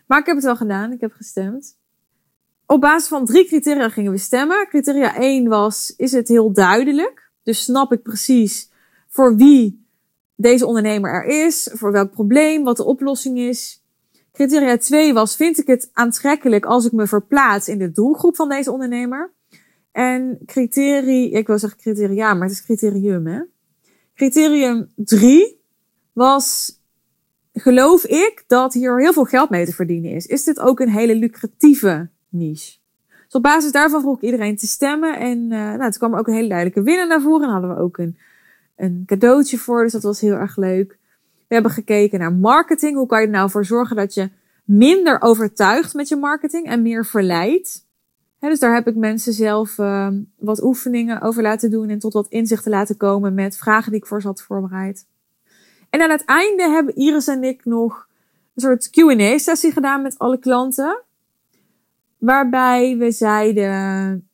Maar 0.06 0.18
ik 0.18 0.26
heb 0.26 0.34
het 0.34 0.44
wel 0.44 0.56
gedaan. 0.56 0.92
Ik 0.92 1.00
heb 1.00 1.12
gestemd. 1.12 1.76
Op 2.66 2.80
basis 2.80 3.08
van 3.08 3.24
drie 3.24 3.46
criteria 3.46 3.88
gingen 3.88 4.12
we 4.12 4.18
stemmen. 4.18 4.66
Criteria 4.68 5.16
1 5.16 5.48
was, 5.48 5.94
is 5.96 6.12
het 6.12 6.28
heel 6.28 6.52
duidelijk? 6.52 7.30
Dus 7.42 7.62
snap 7.62 7.92
ik 7.92 8.02
precies 8.02 8.70
voor 9.08 9.36
wie 9.36 9.86
deze 10.34 10.66
ondernemer 10.66 11.10
er 11.10 11.24
is, 11.24 11.70
voor 11.72 11.92
welk 11.92 12.10
probleem, 12.10 12.64
wat 12.64 12.76
de 12.76 12.84
oplossing 12.84 13.38
is. 13.38 13.82
Criteria 14.32 14.76
2 14.76 15.14
was, 15.14 15.36
vind 15.36 15.58
ik 15.58 15.66
het 15.66 15.90
aantrekkelijk 15.92 16.64
als 16.64 16.86
ik 16.86 16.92
me 16.92 17.06
verplaats 17.06 17.68
in 17.68 17.78
de 17.78 17.92
doelgroep 17.92 18.36
van 18.36 18.48
deze 18.48 18.72
ondernemer? 18.72 19.32
En 19.98 20.38
criterie, 20.46 21.30
ik 21.30 21.46
wil 21.46 21.58
zeggen 21.58 21.78
criteria, 21.78 22.34
maar 22.34 22.48
het 22.48 22.56
is 22.56 22.64
criterium, 22.64 23.26
hè? 23.26 23.40
Criterium 24.14 24.92
3 24.96 25.60
was, 26.12 26.78
geloof 27.52 28.04
ik 28.04 28.44
dat 28.46 28.72
hier 28.72 29.00
heel 29.00 29.12
veel 29.12 29.24
geld 29.24 29.50
mee 29.50 29.64
te 29.64 29.72
verdienen 29.72 30.10
is. 30.10 30.26
Is 30.26 30.44
dit 30.44 30.60
ook 30.60 30.80
een 30.80 30.88
hele 30.88 31.14
lucratieve 31.14 32.08
niche? 32.28 32.76
Dus 33.24 33.34
op 33.34 33.42
basis 33.42 33.72
daarvan 33.72 34.00
vroeg 34.00 34.16
ik 34.16 34.22
iedereen 34.22 34.56
te 34.56 34.66
stemmen. 34.66 35.18
En 35.18 35.38
uh, 35.38 35.48
nou, 35.48 35.78
toen 35.78 35.90
kwam 35.90 36.12
er 36.12 36.18
ook 36.18 36.26
een 36.26 36.34
hele 36.34 36.48
duidelijke 36.48 36.82
winnaar 36.82 37.06
naar 37.06 37.22
voren. 37.22 37.46
En 37.46 37.52
hadden 37.52 37.74
we 37.74 37.80
ook 37.82 37.98
een, 37.98 38.18
een 38.76 39.02
cadeautje 39.06 39.58
voor, 39.58 39.82
dus 39.82 39.92
dat 39.92 40.02
was 40.02 40.20
heel 40.20 40.34
erg 40.34 40.56
leuk. 40.56 40.98
We 41.48 41.54
hebben 41.54 41.72
gekeken 41.72 42.18
naar 42.18 42.32
marketing. 42.32 42.96
Hoe 42.96 43.06
kan 43.06 43.20
je 43.20 43.26
er 43.26 43.32
nou 43.32 43.50
voor 43.50 43.64
zorgen 43.64 43.96
dat 43.96 44.14
je 44.14 44.30
minder 44.64 45.20
overtuigt 45.20 45.94
met 45.94 46.08
je 46.08 46.16
marketing 46.16 46.66
en 46.66 46.82
meer 46.82 47.06
verleidt? 47.06 47.86
Dus 48.40 48.58
daar 48.58 48.74
heb 48.74 48.86
ik 48.86 48.96
mensen 48.96 49.32
zelf 49.32 49.78
uh, 49.78 50.08
wat 50.36 50.62
oefeningen 50.62 51.20
over 51.20 51.42
laten 51.42 51.70
doen 51.70 51.88
en 51.88 51.98
tot 51.98 52.12
wat 52.12 52.28
inzichten 52.28 52.70
laten 52.70 52.96
komen 52.96 53.34
met 53.34 53.56
vragen 53.56 53.92
die 53.92 54.00
ik 54.00 54.06
voor 54.06 54.20
ze 54.20 54.26
had 54.26 54.42
voorbereid. 54.42 55.06
En 55.90 56.02
aan 56.02 56.10
het 56.10 56.24
einde 56.24 56.62
hebben 56.62 56.94
Iris 56.94 57.26
en 57.26 57.44
ik 57.44 57.64
nog 57.64 58.08
een 58.54 58.62
soort 58.62 58.90
Q&A-sessie 58.90 59.72
gedaan 59.72 60.02
met 60.02 60.18
alle 60.18 60.38
klanten. 60.38 61.02
Waarbij 62.18 62.96
we 62.96 63.10
zeiden, 63.10 64.28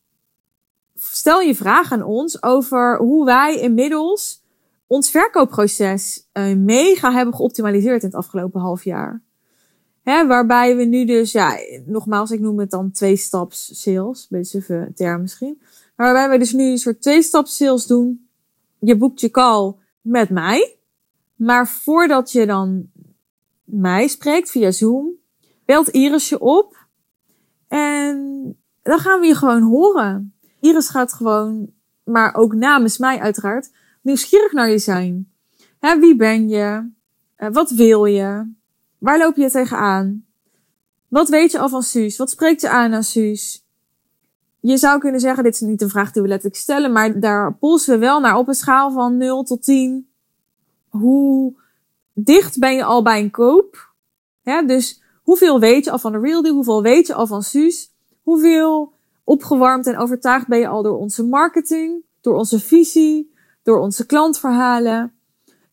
stel 0.95 1.41
je 1.41 1.55
vraag 1.55 1.93
aan 1.93 2.03
ons 2.03 2.43
over 2.43 2.97
hoe 2.97 3.25
wij 3.25 3.61
inmiddels 3.61 4.43
ons 4.87 5.11
verkoopproces 5.11 6.29
uh, 6.33 6.57
mega 6.57 7.13
hebben 7.13 7.35
geoptimaliseerd 7.35 8.03
in 8.03 8.09
het 8.09 8.17
afgelopen 8.17 8.61
half 8.61 8.85
jaar. 8.85 9.23
Hè, 10.05 10.27
waarbij 10.27 10.77
we 10.77 10.85
nu 10.85 11.05
dus, 11.05 11.33
ja, 11.33 11.59
nogmaals, 11.87 12.31
ik 12.31 12.41
noem 12.41 12.59
het 12.59 12.71
dan 12.71 12.91
twee-staps 12.91 13.83
sales. 13.83 14.27
Beetje 14.29 14.59
even 14.59 14.93
term 14.95 15.21
misschien. 15.21 15.61
Maar 15.97 16.13
waarbij 16.13 16.31
we 16.31 16.39
dus 16.39 16.53
nu 16.53 16.71
een 16.71 16.79
soort 16.79 17.03
twee-staps 17.03 17.57
sales 17.57 17.87
doen. 17.87 18.29
Je 18.79 18.97
boekt 18.97 19.21
je 19.21 19.31
call 19.31 19.75
met 20.01 20.31
mij. 20.31 20.77
Maar 21.35 21.69
voordat 21.69 22.33
je 22.33 22.47
dan 22.47 22.91
mij 23.65 24.09
spreekt 24.09 24.51
via 24.51 24.71
Zoom, 24.71 25.11
belt 25.65 25.89
Iris 25.89 26.29
je 26.29 26.39
op. 26.39 26.87
En 27.69 28.57
dan 28.83 28.99
gaan 28.99 29.21
we 29.21 29.27
je 29.27 29.35
gewoon 29.35 29.63
horen. 29.63 30.35
Iris 30.61 30.89
gaat 30.89 31.13
gewoon, 31.13 31.71
maar 32.05 32.35
ook 32.35 32.55
namens 32.55 32.99
mij 32.99 33.19
uiteraard, 33.19 33.71
nieuwsgierig 34.03 34.53
naar 34.53 34.71
je 34.71 34.79
zijn. 34.79 35.33
Hè, 35.79 35.99
wie 35.99 36.17
ben 36.17 36.49
je? 36.49 36.91
Uh, 37.39 37.49
wat 37.53 37.71
wil 37.71 38.05
je? 38.05 38.53
Waar 39.05 39.19
loop 39.19 39.37
je 39.37 39.51
tegenaan? 39.51 40.25
Wat 41.09 41.29
weet 41.29 41.53
je 41.53 41.59
al 41.59 41.69
van 41.69 41.83
Suus? 41.83 42.17
Wat 42.17 42.31
spreekt 42.31 42.61
je 42.61 42.69
aan 42.69 42.95
aan 42.95 43.03
Suus? 43.03 43.67
Je 44.61 44.77
zou 44.77 44.99
kunnen 44.99 45.21
zeggen, 45.21 45.45
dit 45.45 45.55
is 45.55 45.61
niet 45.61 45.83
een 45.83 45.89
vraag 45.89 46.13
die 46.13 46.23
we 46.23 46.29
letterlijk 46.29 46.61
stellen, 46.61 46.93
maar 46.93 47.21
daar 47.21 47.55
polsen 47.55 47.95
we 47.95 47.99
wel 47.99 48.21
naar 48.21 48.37
op 48.37 48.49
een 48.49 48.55
schaal 48.55 48.93
van 48.93 49.17
0 49.17 49.43
tot 49.43 49.63
10. 49.63 50.09
Hoe 50.89 51.55
dicht 52.13 52.59
ben 52.59 52.75
je 52.75 52.85
al 52.85 53.03
bij 53.03 53.21
een 53.21 53.31
koop? 53.31 53.93
Ja, 54.43 54.63
dus 54.63 55.03
hoeveel 55.23 55.61
weet 55.61 55.85
je 55.85 55.91
al 55.91 55.99
van 55.99 56.13
de 56.13 56.19
Real 56.19 56.43
Deal? 56.43 56.55
Hoeveel 56.55 56.83
weet 56.83 57.07
je 57.07 57.15
al 57.15 57.27
van 57.27 57.43
Suus? 57.43 57.93
Hoeveel 58.23 58.93
opgewarmd 59.25 59.87
en 59.87 59.99
overtuigd 59.99 60.47
ben 60.47 60.59
je 60.59 60.69
al 60.69 60.83
door 60.83 60.99
onze 60.99 61.25
marketing, 61.25 62.05
door 62.21 62.37
onze 62.37 62.61
visie, 62.61 63.35
door 63.63 63.79
onze 63.79 64.07
klantverhalen? 64.07 65.14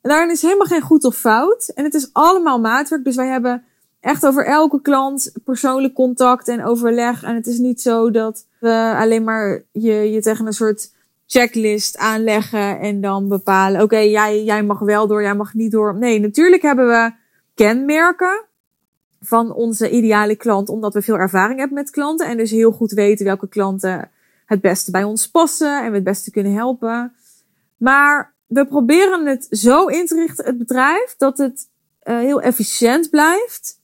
En 0.02 0.10
daarin 0.10 0.32
is 0.32 0.42
helemaal 0.42 0.68
geen 0.68 0.82
goed 0.82 1.04
of 1.04 1.16
fout. 1.16 1.72
En 1.76 1.84
het 1.84 1.94
is 1.94 2.10
allemaal 2.14 2.60
maatwerk. 2.60 3.04
Dus 3.04 3.16
wij 3.16 3.28
hebben 3.28 3.64
echt 4.00 4.26
over 4.26 4.46
elke 4.46 4.82
klant 4.82 5.32
persoonlijk 5.44 5.94
contact 5.94 6.48
en 6.48 6.64
overleg. 6.64 7.24
En 7.24 7.36
het 7.36 7.48
is 7.48 7.58
niet 7.58 7.82
zo 7.82 8.12
dat 8.12 8.46
we 8.60 8.94
alleen 8.98 9.24
maar 9.24 9.64
je, 9.72 10.12
je 10.12 10.22
tegen 10.22 10.46
een 10.46 10.54
soort 10.54 10.92
checklist 11.26 11.98
aanleggen 11.98 12.80
en 12.80 13.02
dan 13.02 13.28
bepalen, 13.28 13.82
oké, 13.82 13.98
jij, 13.98 14.44
jij 14.44 14.64
mag 14.64 14.80
wel 14.80 15.08
door, 15.08 15.22
jij 15.22 15.36
mag 15.36 15.54
niet 15.54 15.72
door. 15.72 15.96
Nee, 15.96 16.20
natuurlijk 16.20 16.62
hebben 16.62 16.88
we 16.88 17.12
kenmerken 17.56 18.44
van 19.22 19.54
onze 19.54 19.90
ideale 19.90 20.36
klant, 20.36 20.70
omdat 20.70 20.94
we 20.94 21.02
veel 21.02 21.18
ervaring 21.18 21.60
hebben 21.60 21.78
met 21.78 21.90
klanten 21.90 22.28
en 22.28 22.38
dus 22.38 22.52
heel 22.52 22.72
goed 22.72 22.92
weten 22.92 23.26
welke 23.26 23.48
klanten 23.48 24.10
het 24.46 24.62
beste 24.62 24.92
bij 24.92 25.04
ons 25.04 25.30
passen 25.30 25.84
en 25.84 25.90
we 25.90 25.96
het 25.96 26.04
beste 26.04 26.32
kunnen 26.32 26.54
helpen. 26.54 27.14
Maar 27.78 28.34
we 28.52 28.66
proberen 28.66 29.26
het 29.26 29.48
zo 29.50 29.86
in 29.86 30.06
te 30.06 30.16
richten, 30.16 30.46
het 30.46 30.58
bedrijf, 30.58 31.16
dat 31.18 31.38
het 31.38 31.68
uh, 32.04 32.18
heel 32.18 32.42
efficiënt 32.42 33.10
blijft. 33.10 33.80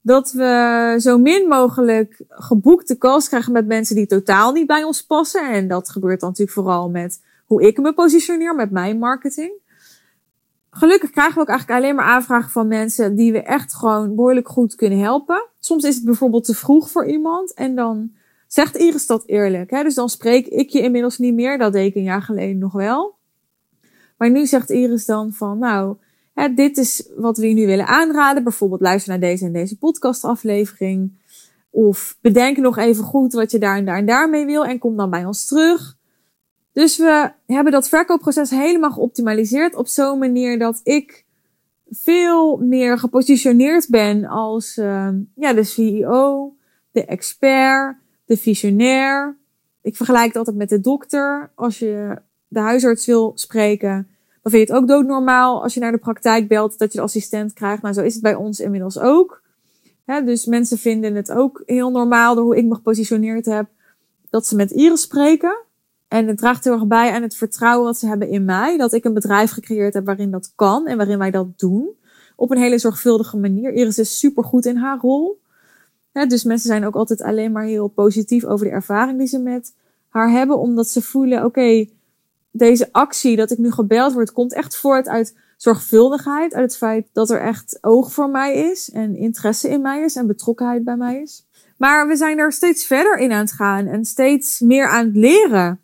Dat 0.00 0.32
we 0.32 0.96
zo 0.98 1.18
min 1.18 1.48
mogelijk 1.48 2.22
geboekte 2.28 2.98
calls 2.98 3.28
krijgen 3.28 3.52
met 3.52 3.66
mensen 3.66 3.96
die 3.96 4.06
totaal 4.06 4.52
niet 4.52 4.66
bij 4.66 4.82
ons 4.82 5.06
passen. 5.06 5.52
En 5.52 5.68
dat 5.68 5.90
gebeurt 5.90 6.20
dan 6.20 6.28
natuurlijk 6.28 6.56
vooral 6.56 6.88
met 6.88 7.20
hoe 7.44 7.62
ik 7.62 7.78
me 7.78 7.92
positioneer 7.92 8.54
met 8.54 8.70
mijn 8.70 8.98
marketing. 8.98 9.52
Gelukkig 10.70 11.10
krijgen 11.10 11.34
we 11.34 11.40
ook 11.40 11.48
eigenlijk 11.48 11.80
alleen 11.80 11.94
maar 11.94 12.04
aanvragen 12.04 12.50
van 12.50 12.68
mensen 12.68 13.14
die 13.14 13.32
we 13.32 13.42
echt 13.42 13.74
gewoon 13.74 14.14
behoorlijk 14.14 14.48
goed 14.48 14.74
kunnen 14.74 14.98
helpen. 14.98 15.46
Soms 15.58 15.84
is 15.84 15.94
het 15.94 16.04
bijvoorbeeld 16.04 16.44
te 16.44 16.54
vroeg 16.54 16.90
voor 16.90 17.06
iemand 17.06 17.54
en 17.54 17.74
dan 17.74 18.10
zegt 18.46 18.76
Iris 18.76 19.06
dat 19.06 19.26
eerlijk. 19.26 19.70
Hè? 19.70 19.82
Dus 19.82 19.94
dan 19.94 20.08
spreek 20.08 20.46
ik 20.46 20.68
je 20.68 20.80
inmiddels 20.80 21.18
niet 21.18 21.34
meer. 21.34 21.58
Dat 21.58 21.72
deed 21.72 21.86
ik 21.86 21.94
een 21.94 22.02
jaar 22.02 22.22
geleden 22.22 22.58
nog 22.58 22.72
wel. 22.72 23.18
Maar 24.20 24.30
nu 24.30 24.46
zegt 24.46 24.70
Iris 24.70 25.06
dan 25.06 25.32
van, 25.32 25.58
nou, 25.58 25.96
hè, 26.34 26.54
dit 26.54 26.76
is 26.76 27.08
wat 27.16 27.38
we 27.38 27.48
je 27.48 27.54
nu 27.54 27.66
willen 27.66 27.86
aanraden. 27.86 28.42
Bijvoorbeeld 28.42 28.80
luister 28.80 29.10
naar 29.10 29.20
deze 29.20 29.44
en 29.44 29.52
deze 29.52 29.78
podcastaflevering. 29.78 31.12
Of 31.70 32.18
bedenk 32.20 32.56
nog 32.56 32.78
even 32.78 33.04
goed 33.04 33.32
wat 33.32 33.50
je 33.50 33.58
daar 33.58 33.76
en 33.76 33.84
daar 33.84 33.96
en 33.96 34.06
daar 34.06 34.30
mee 34.30 34.46
wil 34.46 34.64
en 34.64 34.78
kom 34.78 34.96
dan 34.96 35.10
bij 35.10 35.24
ons 35.24 35.46
terug. 35.46 35.96
Dus 36.72 36.96
we 36.96 37.32
hebben 37.46 37.72
dat 37.72 37.88
verkoopproces 37.88 38.50
helemaal 38.50 38.90
geoptimaliseerd 38.90 39.74
op 39.74 39.88
zo'n 39.88 40.18
manier 40.18 40.58
dat 40.58 40.80
ik 40.82 41.24
veel 41.90 42.56
meer 42.56 42.98
gepositioneerd 42.98 43.88
ben 43.88 44.24
als 44.24 44.76
uh, 44.76 45.08
ja, 45.34 45.52
de 45.52 45.64
CEO, 45.64 46.54
de 46.90 47.04
expert, 47.04 47.96
de 48.24 48.36
visionair. 48.36 49.36
Ik 49.82 49.96
vergelijk 49.96 50.26
het 50.26 50.36
altijd 50.36 50.56
met 50.56 50.68
de 50.68 50.80
dokter. 50.80 51.52
Als 51.54 51.78
je 51.78 52.22
de 52.50 52.60
huisarts 52.60 53.06
wil 53.06 53.32
spreken, 53.34 54.08
dan 54.42 54.52
vind 54.52 54.68
je 54.68 54.74
het 54.74 54.82
ook 54.82 54.88
doodnormaal 54.88 55.62
als 55.62 55.74
je 55.74 55.80
naar 55.80 55.92
de 55.92 55.98
praktijk 55.98 56.48
belt 56.48 56.78
dat 56.78 56.92
je 56.92 56.98
de 56.98 57.04
assistent 57.04 57.52
krijgt. 57.52 57.82
Nou, 57.82 57.94
zo 57.94 58.02
is 58.02 58.12
het 58.12 58.22
bij 58.22 58.34
ons 58.34 58.60
inmiddels 58.60 58.98
ook. 58.98 59.42
dus 60.04 60.46
mensen 60.46 60.78
vinden 60.78 61.14
het 61.14 61.32
ook 61.32 61.62
heel 61.66 61.90
normaal 61.90 62.34
door 62.34 62.44
hoe 62.44 62.56
ik 62.56 62.64
me 62.64 62.74
gepositioneerd 62.74 63.46
heb, 63.46 63.66
dat 64.30 64.46
ze 64.46 64.56
met 64.56 64.70
Iris 64.70 65.00
spreken. 65.00 65.56
En 66.08 66.26
het 66.26 66.38
draagt 66.38 66.64
heel 66.64 66.72
erg 66.72 66.86
bij 66.86 67.12
aan 67.12 67.22
het 67.22 67.36
vertrouwen 67.36 67.86
wat 67.86 67.98
ze 67.98 68.06
hebben 68.06 68.28
in 68.28 68.44
mij. 68.44 68.76
Dat 68.76 68.92
ik 68.92 69.04
een 69.04 69.14
bedrijf 69.14 69.50
gecreëerd 69.50 69.94
heb 69.94 70.04
waarin 70.04 70.30
dat 70.30 70.52
kan 70.54 70.86
en 70.86 70.96
waarin 70.96 71.18
wij 71.18 71.30
dat 71.30 71.58
doen. 71.58 71.88
Op 72.36 72.50
een 72.50 72.58
hele 72.58 72.78
zorgvuldige 72.78 73.36
manier. 73.36 73.72
Iris 73.72 73.98
is 73.98 74.18
super 74.18 74.44
goed 74.44 74.66
in 74.66 74.76
haar 74.76 74.98
rol. 75.00 75.40
dus 76.12 76.44
mensen 76.44 76.68
zijn 76.68 76.84
ook 76.84 76.94
altijd 76.94 77.22
alleen 77.22 77.52
maar 77.52 77.64
heel 77.64 77.88
positief 77.88 78.44
over 78.44 78.66
de 78.66 78.72
ervaring 78.72 79.18
die 79.18 79.26
ze 79.26 79.38
met 79.38 79.74
haar 80.08 80.30
hebben. 80.30 80.58
Omdat 80.58 80.88
ze 80.88 81.02
voelen, 81.02 81.44
oké, 81.44 81.86
deze 82.50 82.88
actie 82.92 83.36
dat 83.36 83.50
ik 83.50 83.58
nu 83.58 83.70
gebeld 83.70 84.12
word, 84.12 84.32
komt 84.32 84.52
echt 84.52 84.76
voort 84.76 85.08
uit 85.08 85.36
zorgvuldigheid. 85.56 86.54
Uit 86.54 86.64
het 86.64 86.76
feit 86.76 87.06
dat 87.12 87.30
er 87.30 87.40
echt 87.40 87.78
oog 87.80 88.12
voor 88.12 88.30
mij 88.30 88.54
is 88.54 88.90
en 88.90 89.16
interesse 89.16 89.68
in 89.68 89.80
mij 89.80 90.02
is 90.02 90.16
en 90.16 90.26
betrokkenheid 90.26 90.84
bij 90.84 90.96
mij 90.96 91.20
is. 91.20 91.46
Maar 91.76 92.08
we 92.08 92.16
zijn 92.16 92.38
er 92.38 92.52
steeds 92.52 92.86
verder 92.86 93.18
in 93.18 93.32
aan 93.32 93.38
het 93.38 93.52
gaan 93.52 93.86
en 93.86 94.04
steeds 94.04 94.60
meer 94.60 94.88
aan 94.88 95.06
het 95.06 95.16
leren. 95.16 95.80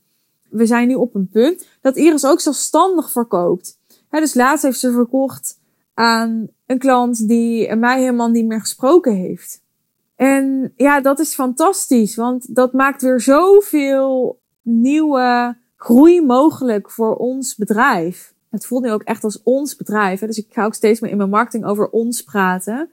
We 0.48 0.66
zijn 0.66 0.88
nu 0.88 0.94
op 0.94 1.14
een 1.14 1.29
punt 1.29 1.66
dat 1.81 1.96
Iris 1.96 2.26
ook 2.26 2.40
zelfstandig 2.40 3.11
verkoopt. 3.11 3.79
dus 4.11 4.35
laatst 4.35 4.64
heeft 4.64 4.79
ze 4.79 4.92
verkocht 4.92 5.59
aan 5.94 6.48
een 6.66 6.79
klant 6.79 7.29
die 7.29 7.74
mij 7.74 8.00
helemaal 8.00 8.29
niet 8.29 8.46
meer 8.46 8.61
gesproken 8.61 9.14
heeft. 9.14 9.62
En 10.16 10.72
ja, 10.76 11.00
dat 11.00 11.18
is 11.18 11.35
fantastisch, 11.35 12.16
want 12.16 12.55
dat 12.55 12.72
maakt 12.72 13.02
weer 13.02 13.20
zoveel 13.20 14.38
nieuwe 14.62 15.57
groei 15.87 16.22
mogelijk 16.22 16.90
voor 16.90 17.16
ons 17.16 17.57
bedrijf. 17.57 18.35
Het 18.51 18.66
voelt 18.66 18.83
nu 18.83 18.92
ook 18.92 19.03
echt 19.03 19.25
als 19.25 19.42
ons 19.42 19.77
bedrijf. 19.77 20.20
Hè? 20.20 20.27
Dus 20.27 20.38
ik 20.38 20.46
ga 20.51 20.64
ook 20.64 20.75
steeds 20.75 21.01
meer 21.01 21.11
in 21.11 21.16
mijn 21.16 21.31
marketing 21.31 21.64
over 21.64 21.88
ons 21.88 22.22
praten. 22.22 22.90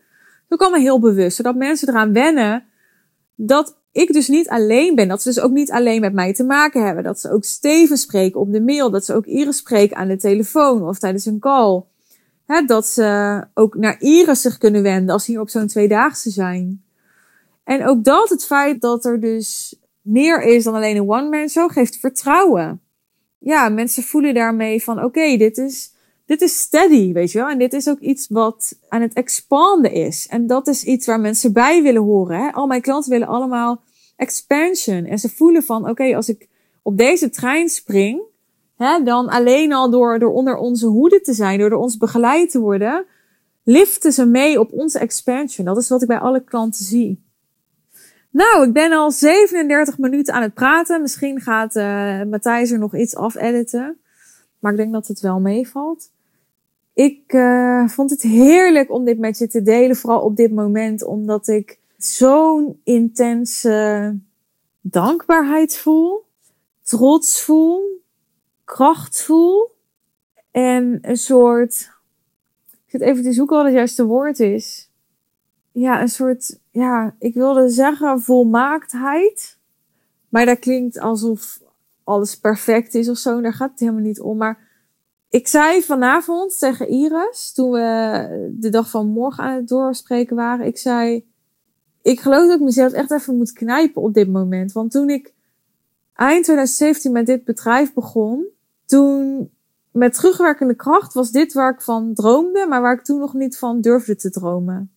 Dat 0.47 0.71
me 0.71 0.79
heel 0.79 0.99
bewust, 0.99 1.35
zodat 1.35 1.55
mensen 1.55 1.89
eraan 1.89 2.13
wennen 2.13 2.65
dat 3.35 3.77
ik 3.91 4.13
dus 4.13 4.27
niet 4.27 4.49
alleen 4.49 4.95
ben. 4.95 5.07
Dat 5.07 5.21
ze 5.21 5.27
dus 5.27 5.39
ook 5.39 5.51
niet 5.51 5.71
alleen 5.71 6.01
met 6.01 6.13
mij 6.13 6.33
te 6.33 6.43
maken 6.43 6.85
hebben. 6.85 7.03
Dat 7.03 7.19
ze 7.19 7.31
ook 7.31 7.43
Steven 7.43 7.97
spreken 7.97 8.39
op 8.39 8.51
de 8.51 8.61
mail. 8.61 8.91
Dat 8.91 9.05
ze 9.05 9.13
ook 9.13 9.25
Iris 9.25 9.57
spreken 9.57 9.97
aan 9.97 10.07
de 10.07 10.17
telefoon 10.17 10.87
of 10.87 10.99
tijdens 10.99 11.25
een 11.25 11.39
call. 11.39 11.83
dat 12.65 12.87
ze 12.87 13.41
ook 13.53 13.75
naar 13.75 14.01
Iris 14.01 14.41
zich 14.41 14.57
kunnen 14.57 14.81
wenden 14.81 15.13
als 15.13 15.25
ze 15.25 15.31
hier 15.31 15.41
op 15.41 15.49
zo'n 15.49 15.67
tweedaagse 15.67 16.29
zijn. 16.29 16.83
En 17.63 17.87
ook 17.87 18.03
dat, 18.03 18.29
het 18.29 18.45
feit 18.45 18.81
dat 18.81 19.05
er 19.05 19.19
dus 19.19 19.75
meer 20.01 20.41
is 20.41 20.63
dan 20.63 20.73
alleen 20.73 20.95
een 20.95 21.09
one-man 21.09 21.49
show, 21.49 21.71
geeft 21.71 21.99
vertrouwen. 21.99 22.82
Ja, 23.43 23.69
mensen 23.69 24.03
voelen 24.03 24.33
daarmee 24.33 24.83
van, 24.83 25.03
oké, 25.03 25.37
dit 25.37 25.57
is, 25.57 25.93
dit 26.25 26.41
is 26.41 26.59
steady, 26.59 27.13
weet 27.13 27.31
je 27.31 27.37
wel. 27.37 27.49
En 27.49 27.57
dit 27.57 27.73
is 27.73 27.89
ook 27.89 27.99
iets 27.99 28.27
wat 28.27 28.79
aan 28.89 29.01
het 29.01 29.13
expanden 29.13 29.91
is. 29.91 30.27
En 30.27 30.47
dat 30.47 30.67
is 30.67 30.83
iets 30.83 31.05
waar 31.05 31.19
mensen 31.19 31.53
bij 31.53 31.81
willen 31.81 32.01
horen. 32.01 32.39
Hè? 32.39 32.51
Al 32.51 32.67
mijn 32.67 32.81
klanten 32.81 33.11
willen 33.11 33.27
allemaal 33.27 33.81
expansion. 34.15 35.05
En 35.05 35.19
ze 35.19 35.29
voelen 35.29 35.63
van, 35.63 35.89
oké, 35.89 36.15
als 36.15 36.29
ik 36.29 36.47
op 36.81 36.97
deze 36.97 37.29
trein 37.29 37.69
spring, 37.69 38.21
hè, 38.77 39.03
dan 39.03 39.27
alleen 39.27 39.73
al 39.73 39.89
door, 39.89 40.19
door 40.19 40.31
onder 40.31 40.55
onze 40.55 40.87
hoede 40.87 41.21
te 41.21 41.33
zijn, 41.33 41.59
door 41.59 41.69
door 41.69 41.79
ons 41.79 41.97
begeleid 41.97 42.51
te 42.51 42.59
worden, 42.59 43.05
liften 43.63 44.11
ze 44.11 44.25
mee 44.25 44.59
op 44.59 44.71
onze 44.71 44.99
expansion. 44.99 45.65
Dat 45.65 45.77
is 45.77 45.89
wat 45.89 46.01
ik 46.01 46.07
bij 46.07 46.19
alle 46.19 46.43
klanten 46.43 46.85
zie. 46.85 47.23
Nou, 48.33 48.67
ik 48.67 48.73
ben 48.73 48.91
al 48.91 49.11
37 49.11 49.97
minuten 49.97 50.33
aan 50.33 50.41
het 50.41 50.53
praten. 50.53 51.01
Misschien 51.01 51.41
gaat 51.41 51.75
uh, 51.75 52.23
Matthijs 52.23 52.71
er 52.71 52.79
nog 52.79 52.95
iets 52.95 53.15
afediten. 53.15 53.97
Maar 54.59 54.71
ik 54.71 54.77
denk 54.77 54.93
dat 54.93 55.07
het 55.07 55.19
wel 55.19 55.39
meevalt. 55.39 56.11
Ik 56.93 57.33
uh, 57.33 57.87
vond 57.87 58.09
het 58.09 58.21
heerlijk 58.21 58.91
om 58.91 59.05
dit 59.05 59.17
met 59.17 59.37
je 59.37 59.47
te 59.47 59.61
delen. 59.61 59.95
Vooral 59.95 60.21
op 60.21 60.35
dit 60.35 60.51
moment. 60.51 61.03
Omdat 61.03 61.47
ik 61.47 61.79
zo'n 61.97 62.79
intense 62.83 64.17
dankbaarheid 64.81 65.77
voel. 65.77 66.25
Trots 66.81 67.41
voel. 67.41 68.01
Kracht 68.63 69.21
voel. 69.21 69.71
En 70.51 70.99
een 71.01 71.17
soort... 71.17 71.91
Ik 72.71 72.99
zit 72.99 73.01
even 73.01 73.23
te 73.23 73.33
zoeken 73.33 73.55
wat 73.55 73.65
het 73.65 73.75
juiste 73.75 74.05
woord 74.05 74.39
is 74.39 74.91
ja, 75.73 76.01
een 76.01 76.09
soort, 76.09 76.59
ja, 76.71 77.15
ik 77.19 77.33
wilde 77.33 77.69
zeggen 77.69 78.21
volmaaktheid. 78.21 79.57
Maar 80.29 80.45
dat 80.45 80.59
klinkt 80.59 80.99
alsof 80.99 81.61
alles 82.03 82.39
perfect 82.39 82.93
is 82.93 83.09
of 83.09 83.17
zo. 83.17 83.41
Daar 83.41 83.53
gaat 83.53 83.71
het 83.71 83.79
helemaal 83.79 84.01
niet 84.01 84.19
om. 84.19 84.37
Maar 84.37 84.59
ik 85.29 85.47
zei 85.47 85.81
vanavond 85.81 86.59
tegen 86.59 86.87
Iris, 86.87 87.53
toen 87.53 87.71
we 87.71 88.53
de 88.59 88.69
dag 88.69 88.89
van 88.89 89.07
morgen 89.07 89.43
aan 89.43 89.55
het 89.55 89.67
doorspreken 89.67 90.35
waren, 90.35 90.65
ik 90.65 90.77
zei, 90.77 91.25
ik 92.01 92.19
geloof 92.19 92.47
dat 92.47 92.59
ik 92.59 92.65
mezelf 92.65 92.91
echt 92.91 93.11
even 93.11 93.37
moet 93.37 93.51
knijpen 93.51 94.01
op 94.01 94.13
dit 94.13 94.31
moment. 94.31 94.71
Want 94.71 94.91
toen 94.91 95.09
ik 95.09 95.33
eind 96.13 96.43
2017 96.43 97.11
met 97.11 97.25
dit 97.25 97.43
bedrijf 97.43 97.93
begon, 97.93 98.45
toen 98.85 99.49
met 99.91 100.13
terugwerkende 100.13 100.75
kracht 100.75 101.13
was 101.13 101.31
dit 101.31 101.53
waar 101.53 101.73
ik 101.73 101.81
van 101.81 102.13
droomde, 102.13 102.65
maar 102.69 102.81
waar 102.81 102.93
ik 102.93 103.03
toen 103.03 103.19
nog 103.19 103.33
niet 103.33 103.57
van 103.57 103.81
durfde 103.81 104.15
te 104.15 104.29
dromen 104.29 104.93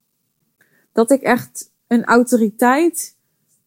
dat 0.96 1.10
ik 1.10 1.22
echt 1.22 1.72
een 1.86 2.04
autoriteit 2.04 3.16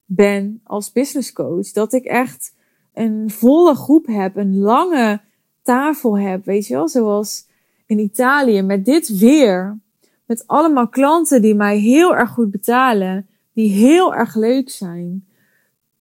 ben 0.05 0.61
als 0.63 0.91
business 0.91 1.34
coach. 1.34 1.71
Dat 1.71 1.93
ik 1.93 2.05
echt 2.05 2.53
een 2.93 3.30
volle 3.30 3.75
groep 3.75 4.05
heb, 4.07 4.36
een 4.36 4.57
lange 4.57 5.21
tafel 5.63 6.19
heb, 6.19 6.45
weet 6.45 6.67
je 6.67 6.73
wel, 6.73 6.88
zoals 6.88 7.47
in 7.86 7.99
Italië 7.99 8.61
met 8.61 8.86
dit 8.86 9.17
weer. 9.17 9.80
Met 10.25 10.43
allemaal 10.47 10.89
klanten 10.89 11.41
die 11.41 11.55
mij 11.55 11.77
heel 11.77 12.15
erg 12.15 12.30
goed 12.30 12.51
betalen. 12.51 13.27
die 13.53 13.71
heel 13.71 14.15
erg 14.15 14.36
leuk 14.36 14.69
zijn. 14.69 15.27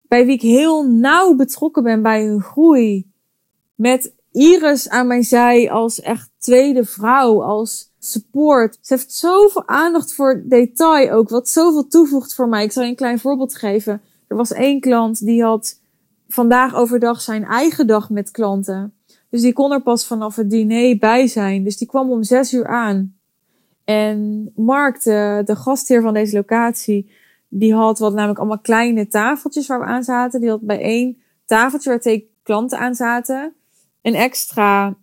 Bij 0.03 0.27
wie 0.27 0.35
ik 0.35 0.43
heel 0.43 0.91
nauw 0.91 1.35
betrokken 1.35 1.83
ben 1.83 2.03
bij 2.03 2.25
hun 2.25 2.41
groei. 2.41 3.11
Met 3.75 4.15
Iris 4.33 4.89
aan 4.89 5.07
mijn 5.07 5.25
zij 5.25 5.71
als 5.71 6.01
echt 6.01 6.31
tweede 6.39 6.85
vrouw, 6.85 7.43
als 7.43 7.88
support. 7.99 8.79
Ze 8.81 8.95
heeft 8.95 9.13
zoveel 9.13 9.69
aandacht 9.69 10.15
voor 10.15 10.43
detail 10.45 11.11
ook, 11.11 11.29
wat 11.29 11.49
zoveel 11.49 11.87
toevoegt 11.87 12.35
voor 12.35 12.49
mij. 12.49 12.65
Ik 12.65 12.73
zal 12.73 12.83
je 12.83 12.89
een 12.89 12.97
klein 12.97 13.19
voorbeeld 13.19 13.57
geven. 13.57 14.01
Er 14.27 14.37
was 14.37 14.53
één 14.53 14.81
klant 14.81 15.25
die 15.25 15.43
had 15.43 15.81
vandaag 16.29 16.75
overdag 16.75 17.21
zijn 17.21 17.45
eigen 17.45 17.87
dag 17.87 18.11
met 18.11 18.31
klanten. 18.31 18.95
Dus 19.31 19.41
die 19.41 19.53
kon 19.53 19.73
er 19.73 19.83
pas 19.83 20.07
vanaf 20.07 20.37
het 20.37 20.51
diner 20.51 20.99
bij 20.99 21.27
zijn. 21.27 21.65
Dus 21.65 21.77
die 21.77 21.89
kwam 21.89 22.11
om 22.11 22.23
zes 22.23 22.53
uur 22.53 22.67
aan. 22.67 23.17
En 23.85 24.51
Mark, 24.57 25.03
de, 25.03 25.43
de 25.45 25.57
gastheer 25.57 26.03
van 26.03 26.15
deze 26.15 26.37
locatie, 26.37 27.11
die 27.49 27.75
had 27.75 27.99
wat 27.99 28.15
namelijk 28.15 28.39
allemaal 28.39 28.61
kleine 28.61 29.09
tafeltjes 29.09 29.67
waar 29.67 29.79
we 29.79 29.85
aan 29.85 30.05
zaten. 30.05 30.41
Die 30.41 30.51
had 30.51 30.61
bij 30.61 30.81
één 30.81 31.19
tafeltje 31.45 31.91
waar 31.91 32.01
twee 32.01 32.31
klanten 32.43 32.79
aan 32.79 32.95
zaten, 32.95 33.55
een 34.03 34.15
extra 34.15 34.97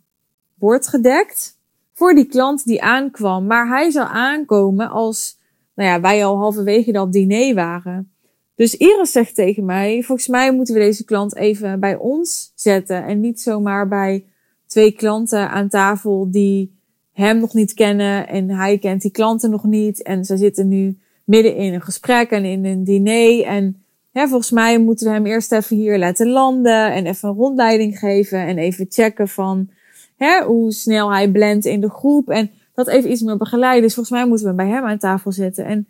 bord 0.56 0.88
gedekt 0.88 1.55
voor 1.96 2.14
die 2.14 2.26
klant 2.26 2.66
die 2.66 2.82
aankwam. 2.82 3.46
Maar 3.46 3.68
hij 3.68 3.92
zou 3.92 4.08
aankomen 4.12 4.90
als, 4.90 5.40
nou 5.76 5.90
ja, 5.90 6.02
wij 6.02 6.26
al 6.26 6.38
halverwege 6.38 6.92
dat 6.92 7.12
diner 7.12 7.56
waren. 7.56 8.12
Dus 8.56 8.78
Iris 8.78 9.12
zegt 9.12 9.36
tegen 9.36 9.66
mij, 9.66 10.04
volgens 10.04 10.28
mij 10.28 10.54
moeten 10.54 10.74
we 10.74 10.80
deze 10.80 11.06
klant 11.06 11.36
even 11.36 11.80
bij 11.80 11.96
ons 11.96 12.52
zetten 12.56 13.06
en 13.06 13.20
niet 13.20 13.42
zomaar 13.42 13.88
bij 13.88 14.26
twee 14.68 14.92
klanten 14.92 15.50
aan 15.50 15.70
tafel 15.70 16.32
die 16.32 16.80
hem 17.14 17.40
nog 17.40 17.54
niet 17.54 17.74
kennen 17.74 18.28
en 18.28 18.50
hij 18.50 18.78
kent 18.78 19.02
die 19.02 19.12
klanten 19.12 19.50
nog 19.50 19.64
niet 19.64 20.02
en 20.02 20.26
ze 20.26 20.38
zitten 20.38 20.68
nu 20.68 20.98
midden 21.24 21.56
in 21.56 21.74
een 21.74 21.82
gesprek 21.82 22.32
en 22.32 22.46
in 22.46 22.66
een 22.66 22.84
diner 22.84 23.46
en 23.46 23.84
volgens 24.14 24.52
mij 24.52 24.80
moeten 24.80 25.08
we 25.08 25.14
hem 25.14 25.26
eerst 25.26 25.52
even 25.52 25.76
hier 25.76 25.98
laten 25.98 26.30
landen 26.30 26.94
en 26.94 27.06
even 27.06 27.30
een 27.30 27.36
rondleiding 27.36 28.00
geven 28.00 28.40
en 28.40 28.58
even 28.58 28.86
checken 28.90 29.28
van 29.28 29.70
hè, 30.16 30.44
hoe 30.44 30.72
snel 30.72 31.12
hij 31.12 31.32
blendt 31.32 31.66
in 31.66 31.82
de 31.82 31.90
groep 31.90 32.30
en 32.30 32.52
dat 32.74 32.88
even 32.88 33.12
iets 33.12 33.22
meer 33.22 33.38
begeleiden. 33.38 33.82
Dus 33.82 33.94
volgens 33.94 34.18
mij 34.18 34.28
moeten 34.28 34.48
we 34.48 34.54
bij 34.54 34.68
hem 34.68 34.84
aan 34.84 34.98
tafel 34.98 35.32
zetten. 35.32 35.66
En 35.66 35.88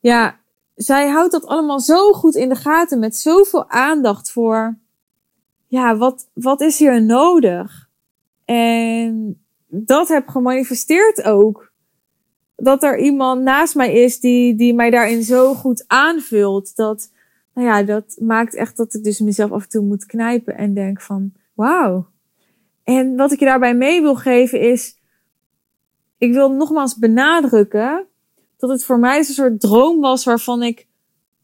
ja, 0.00 0.38
zij 0.74 1.08
houdt 1.08 1.32
dat 1.32 1.46
allemaal 1.46 1.80
zo 1.80 2.12
goed 2.12 2.34
in 2.34 2.48
de 2.48 2.54
gaten 2.54 2.98
met 2.98 3.16
zoveel 3.16 3.70
aandacht 3.70 4.30
voor, 4.30 4.78
ja, 5.66 5.96
wat, 5.96 6.28
wat 6.32 6.60
is 6.60 6.78
hier 6.78 7.02
nodig? 7.02 7.88
En 8.44 9.42
dat 9.66 10.08
heb 10.08 10.28
gemanifesteerd 10.28 11.22
ook. 11.22 11.72
Dat 12.56 12.82
er 12.82 12.98
iemand 12.98 13.42
naast 13.42 13.74
mij 13.74 13.92
is 13.92 14.20
die, 14.20 14.54
die 14.54 14.74
mij 14.74 14.90
daarin 14.90 15.22
zo 15.22 15.54
goed 15.54 15.84
aanvult. 15.86 16.76
Dat, 16.76 17.10
nou 17.54 17.66
ja, 17.66 17.82
dat 17.82 18.16
maakt 18.20 18.54
echt 18.54 18.76
dat 18.76 18.94
ik 18.94 19.04
dus 19.04 19.20
mezelf 19.20 19.50
af 19.50 19.62
en 19.62 19.68
toe 19.68 19.84
moet 19.84 20.06
knijpen 20.06 20.56
en 20.56 20.74
denk 20.74 21.00
van, 21.00 21.32
wauw. 21.54 22.06
En 22.84 23.16
wat 23.16 23.32
ik 23.32 23.38
je 23.38 23.44
daarbij 23.44 23.74
mee 23.74 24.00
wil 24.00 24.16
geven 24.16 24.60
is, 24.60 24.98
ik 26.18 26.32
wil 26.32 26.52
nogmaals 26.52 26.96
benadrukken 26.96 28.06
dat 28.56 28.70
het 28.70 28.84
voor 28.84 28.98
mij 28.98 29.18
dus 29.18 29.28
een 29.28 29.34
soort 29.34 29.60
droom 29.60 30.00
was 30.00 30.24
waarvan 30.24 30.62
ik 30.62 30.86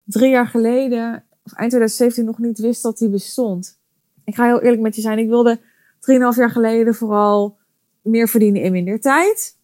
drie 0.05 0.31
jaar 0.31 0.47
geleden, 0.47 1.25
of 1.45 1.53
eind 1.53 1.71
2017, 1.71 2.25
nog 2.25 2.39
niet 2.39 2.59
wist 2.59 2.83
dat 2.83 2.99
die 2.99 3.09
bestond. 3.09 3.81
Ik 4.25 4.35
ga 4.35 4.45
heel 4.45 4.61
eerlijk 4.61 4.83
met 4.83 4.95
je 4.95 5.01
zijn. 5.01 5.19
Ik 5.19 5.29
wilde 5.29 5.61
drieënhalf 6.01 6.37
jaar 6.37 6.51
geleden 6.51 6.95
vooral 6.95 7.59
meer 8.03 8.29
verdienen 8.29 8.63
in 8.63 8.73
minder 8.73 9.01
tijd. 9.01 9.59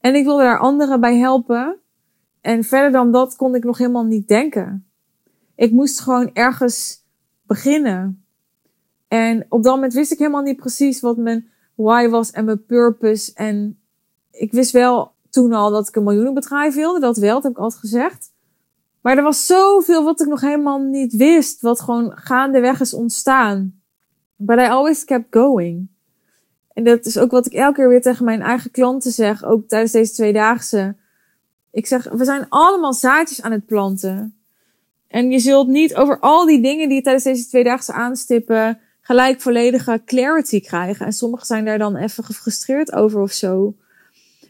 En 0.00 0.14
ik 0.14 0.24
wilde 0.24 0.42
daar 0.42 0.58
anderen 0.58 1.00
bij 1.00 1.16
helpen. 1.16 1.78
En 2.40 2.64
verder 2.64 2.90
dan 2.90 3.12
dat 3.12 3.36
kon 3.36 3.54
ik 3.54 3.64
nog 3.64 3.78
helemaal 3.78 4.04
niet 4.04 4.28
denken. 4.28 4.86
Ik 5.54 5.72
moest 5.72 6.00
gewoon 6.00 6.30
ergens 6.32 7.04
beginnen. 7.46 8.24
En 9.08 9.46
op 9.48 9.62
dat 9.62 9.74
moment 9.74 9.92
wist 9.92 10.12
ik 10.12 10.18
helemaal 10.18 10.42
niet 10.42 10.56
precies 10.56 11.00
wat 11.00 11.16
mijn 11.16 11.48
why 11.74 12.08
was 12.08 12.30
en 12.30 12.44
mijn 12.44 12.64
purpose. 12.64 13.32
En 13.34 13.78
ik 14.30 14.52
wist 14.52 14.70
wel 14.70 15.12
toen 15.30 15.52
al 15.52 15.70
dat 15.70 15.88
ik 15.88 15.96
een 15.96 16.02
miljoenenbedrijf 16.02 16.74
wilde. 16.74 17.00
Dat 17.00 17.16
wel, 17.16 17.34
dat 17.34 17.42
heb 17.42 17.52
ik 17.52 17.58
altijd 17.58 17.80
gezegd. 17.80 18.32
Maar 19.00 19.16
er 19.16 19.22
was 19.22 19.46
zoveel 19.46 20.04
wat 20.04 20.20
ik 20.20 20.26
nog 20.26 20.40
helemaal 20.40 20.78
niet 20.78 21.16
wist. 21.16 21.60
Wat 21.60 21.80
gewoon 21.80 22.12
gaandeweg 22.14 22.80
is 22.80 22.94
ontstaan. 22.94 23.80
But 24.36 24.58
I 24.58 24.68
always 24.68 25.04
kept 25.04 25.26
going. 25.30 25.88
En 26.72 26.84
dat 26.84 27.06
is 27.06 27.18
ook 27.18 27.30
wat 27.30 27.46
ik 27.46 27.52
elke 27.52 27.74
keer 27.74 27.88
weer 27.88 28.02
tegen 28.02 28.24
mijn 28.24 28.42
eigen 28.42 28.70
klanten 28.70 29.12
zeg. 29.12 29.44
Ook 29.44 29.68
tijdens 29.68 29.92
deze 29.92 30.12
tweedaagse. 30.12 30.96
Ik 31.70 31.86
zeg, 31.86 32.10
we 32.10 32.24
zijn 32.24 32.46
allemaal 32.48 32.92
zaadjes 32.92 33.42
aan 33.42 33.52
het 33.52 33.66
planten. 33.66 34.38
En 35.08 35.30
je 35.30 35.38
zult 35.38 35.68
niet 35.68 35.94
over 35.94 36.18
al 36.18 36.46
die 36.46 36.62
dingen 36.62 36.88
die 36.88 36.96
je 36.96 37.02
tijdens 37.02 37.24
deze 37.24 37.48
tweedaagse 37.48 37.92
aanstippen 37.92 38.80
gelijk 39.08 39.40
volledige 39.40 40.02
clarity 40.04 40.60
krijgen. 40.60 41.06
En 41.06 41.12
sommigen 41.12 41.46
zijn 41.46 41.64
daar 41.64 41.78
dan 41.78 41.96
even 41.96 42.24
gefrustreerd 42.24 42.92
over 42.92 43.20
of 43.20 43.32
zo. 43.32 43.74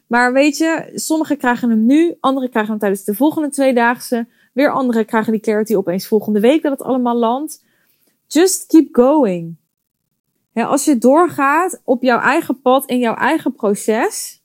Maar 0.06 0.32
weet 0.32 0.56
je, 0.56 0.90
sommigen 0.94 1.36
krijgen 1.36 1.70
hem 1.70 1.86
nu, 1.86 2.16
anderen 2.20 2.50
krijgen 2.50 2.70
hem 2.70 2.80
tijdens 2.80 3.04
de 3.04 3.14
volgende 3.14 3.48
tweedaagse. 3.48 4.26
Weer 4.52 4.72
anderen 4.72 5.04
krijgen 5.06 5.32
die 5.32 5.40
clarity 5.40 5.74
opeens 5.74 6.06
volgende 6.06 6.40
week 6.40 6.62
dat 6.62 6.72
het 6.72 6.82
allemaal 6.82 7.16
landt. 7.16 7.64
Just 8.26 8.66
keep 8.66 8.94
going. 8.94 9.56
Ja, 10.52 10.64
als 10.64 10.84
je 10.84 10.98
doorgaat 10.98 11.80
op 11.84 12.02
jouw 12.02 12.20
eigen 12.20 12.60
pad 12.60 12.86
in 12.86 12.98
jouw 12.98 13.14
eigen 13.14 13.52
proces 13.52 14.42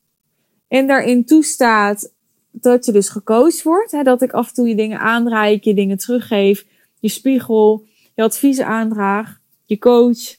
en 0.68 0.88
daarin 0.88 1.26
toestaat 1.26 2.14
dat 2.52 2.86
je 2.86 2.92
dus 2.92 3.10
gecoacht 3.10 3.64
wordt, 3.64 3.92
hè, 3.92 4.04
dat 4.04 4.22
ik 4.22 4.32
af 4.32 4.48
en 4.48 4.54
toe 4.54 4.68
je 4.68 4.76
dingen 4.76 5.00
aanreik, 5.00 5.64
je 5.64 5.74
dingen 5.74 5.98
teruggeef, 5.98 6.66
je 7.00 7.10
spiegel, 7.10 7.86
je 8.16 8.24
adviezen 8.24 8.66
aandraag, 8.66 9.42
coach, 9.80 10.38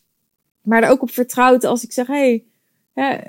maar 0.62 0.82
er 0.82 0.90
ook 0.90 1.02
op 1.02 1.10
vertrouwt 1.10 1.64
als 1.64 1.84
ik 1.84 1.92
zeg, 1.92 2.06
hey, 2.06 2.44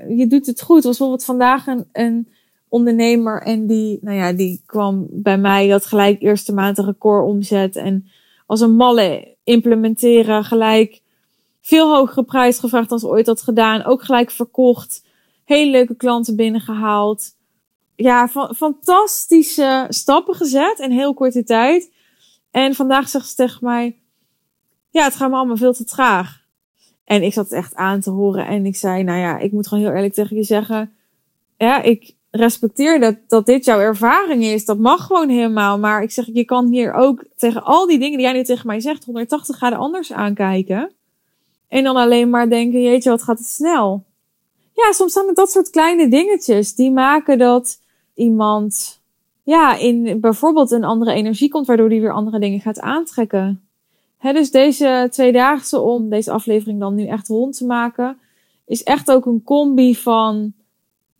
je 0.08 0.26
doet 0.28 0.46
het 0.46 0.62
goed. 0.62 0.84
Was 0.84 0.98
bijvoorbeeld 0.98 1.26
vandaag 1.26 1.68
een, 1.68 1.86
een 1.92 2.28
ondernemer 2.70 3.42
en 3.42 3.68
die, 3.68 4.00
nou 4.02 4.18
ja, 4.18 4.34
die 4.34 4.62
kwam 4.66 5.08
bij 5.12 5.38
mij, 5.38 5.68
dat 5.68 5.86
gelijk 5.86 6.22
eerste 6.22 6.54
maand 6.54 6.78
een 6.78 6.86
record 6.86 7.26
omzet 7.26 7.76
en 7.76 8.08
als 8.46 8.62
een 8.62 8.76
malle 8.76 9.36
implementeren, 9.44 10.44
gelijk 10.44 11.02
veel 11.62 11.96
hogere 11.96 12.24
prijs 12.24 12.60
gevraagd 12.60 12.90
dan 12.90 13.00
ze 13.00 13.08
ooit 13.08 13.26
had 13.26 13.42
gedaan, 13.42 13.84
ook 13.84 14.04
gelijk 14.04 14.32
verkocht, 14.32 15.06
hele 15.44 15.72
leuke 15.72 15.96
klanten 15.96 16.36
binnengehaald. 16.36 17.36
Ja, 17.96 18.28
fantastische 18.56 19.86
stappen 19.90 20.36
gezet 20.36 20.80
in 20.80 20.92
heel 20.92 21.14
korte 21.14 21.44
tijd. 21.44 21.92
En 22.52 22.76
vandaag 22.76 23.10
zegt 23.10 23.30
ze 23.30 23.36
tegen 23.36 23.60
mij, 23.62 24.00
ja, 24.96 25.04
het 25.04 25.16
gaat 25.16 25.30
me 25.30 25.36
allemaal 25.36 25.58
veel 25.58 25.74
te 25.74 25.84
traag. 25.84 26.44
En 27.04 27.24
ik 27.24 27.34
zat 27.34 27.52
echt 27.52 27.76
aan 27.76 28.00
te 28.00 28.10
horen 28.10 28.48
en 28.48 28.66
ik 28.66 28.76
zei, 28.76 29.04
nou 29.04 29.20
ja, 29.20 29.38
ik 29.38 29.52
moet 29.52 29.68
gewoon 29.68 29.84
heel 29.84 29.94
eerlijk 29.94 30.14
tegen 30.14 30.36
je 30.36 30.44
zeggen, 30.44 30.94
ja, 31.58 31.82
ik 31.82 32.14
respecteer 32.32 33.00
dat, 33.00 33.16
dat 33.28 33.46
dit 33.46 33.66
jouw 33.66 33.80
ervaring 33.80 34.44
is. 34.44 34.66
Dat 34.66 34.78
mag 34.78 35.06
gewoon 35.06 35.30
helemaal. 35.30 35.80
Maar 35.80 36.04
ik 36.04 36.12
zeg, 36.12 36.26
je 36.34 36.46
kan 36.46 36.68
hier 36.68 36.94
ook 36.94 37.26
tegen 37.38 37.64
al 37.64 37.88
die 37.88 38.00
dingen 38.00 38.18
die 38.18 38.26
jij 38.26 38.36
nu 38.36 38.44
tegen 38.44 38.68
mij 38.68 38.80
zegt, 38.80 39.06
180 39.06 39.56
graden 39.56 39.80
anders 39.80 40.14
aankijken. 40.14 40.92
En 41.68 41.84
dan 41.84 41.96
alleen 41.96 42.30
maar 42.30 42.50
denken, 42.50 42.82
jeetje, 42.82 43.10
wat 43.10 43.24
gaat 43.24 43.38
het 43.38 43.48
snel. 43.48 44.04
Ja, 44.74 44.92
soms 44.92 45.14
zijn 45.14 45.28
het 45.28 45.36
dat 45.36 45.52
soort 45.52 45.70
kleine 45.70 46.08
dingetjes 46.08 46.76
die 46.76 46.92
maken 46.92 47.38
dat 47.38 47.80
iemand, 48.14 49.00
ja, 49.44 49.76
in 49.76 50.20
bijvoorbeeld 50.20 50.72
een 50.72 50.84
andere 50.84 51.14
energie 51.14 51.50
komt, 51.50 51.68
waardoor 51.68 51.90
die 51.90 52.02
weer 52.02 52.14
andere 52.14 52.40
dingen 52.40 52.60
gaat 52.60 52.80
aantrekken. 52.80 53.65
Dus 54.34 54.52
deze 54.52 55.08
tweedaagse, 55.12 55.80
om 55.80 56.10
deze 56.10 56.32
aflevering 56.32 56.80
dan 56.80 56.96
nu 56.96 57.06
echt 57.06 57.28
rond 57.28 57.58
te 57.58 57.66
maken, 57.66 58.18
is 58.66 58.84
echt 58.84 59.12
ook 59.12 59.26
een 59.26 59.44
combi 59.44 59.96
van 59.96 60.54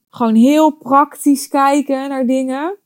gewoon 0.10 0.36
heel 0.36 0.72
praktisch 0.72 1.48
kijken 1.48 2.10
naar 2.10 2.26
dingen. 2.26 2.78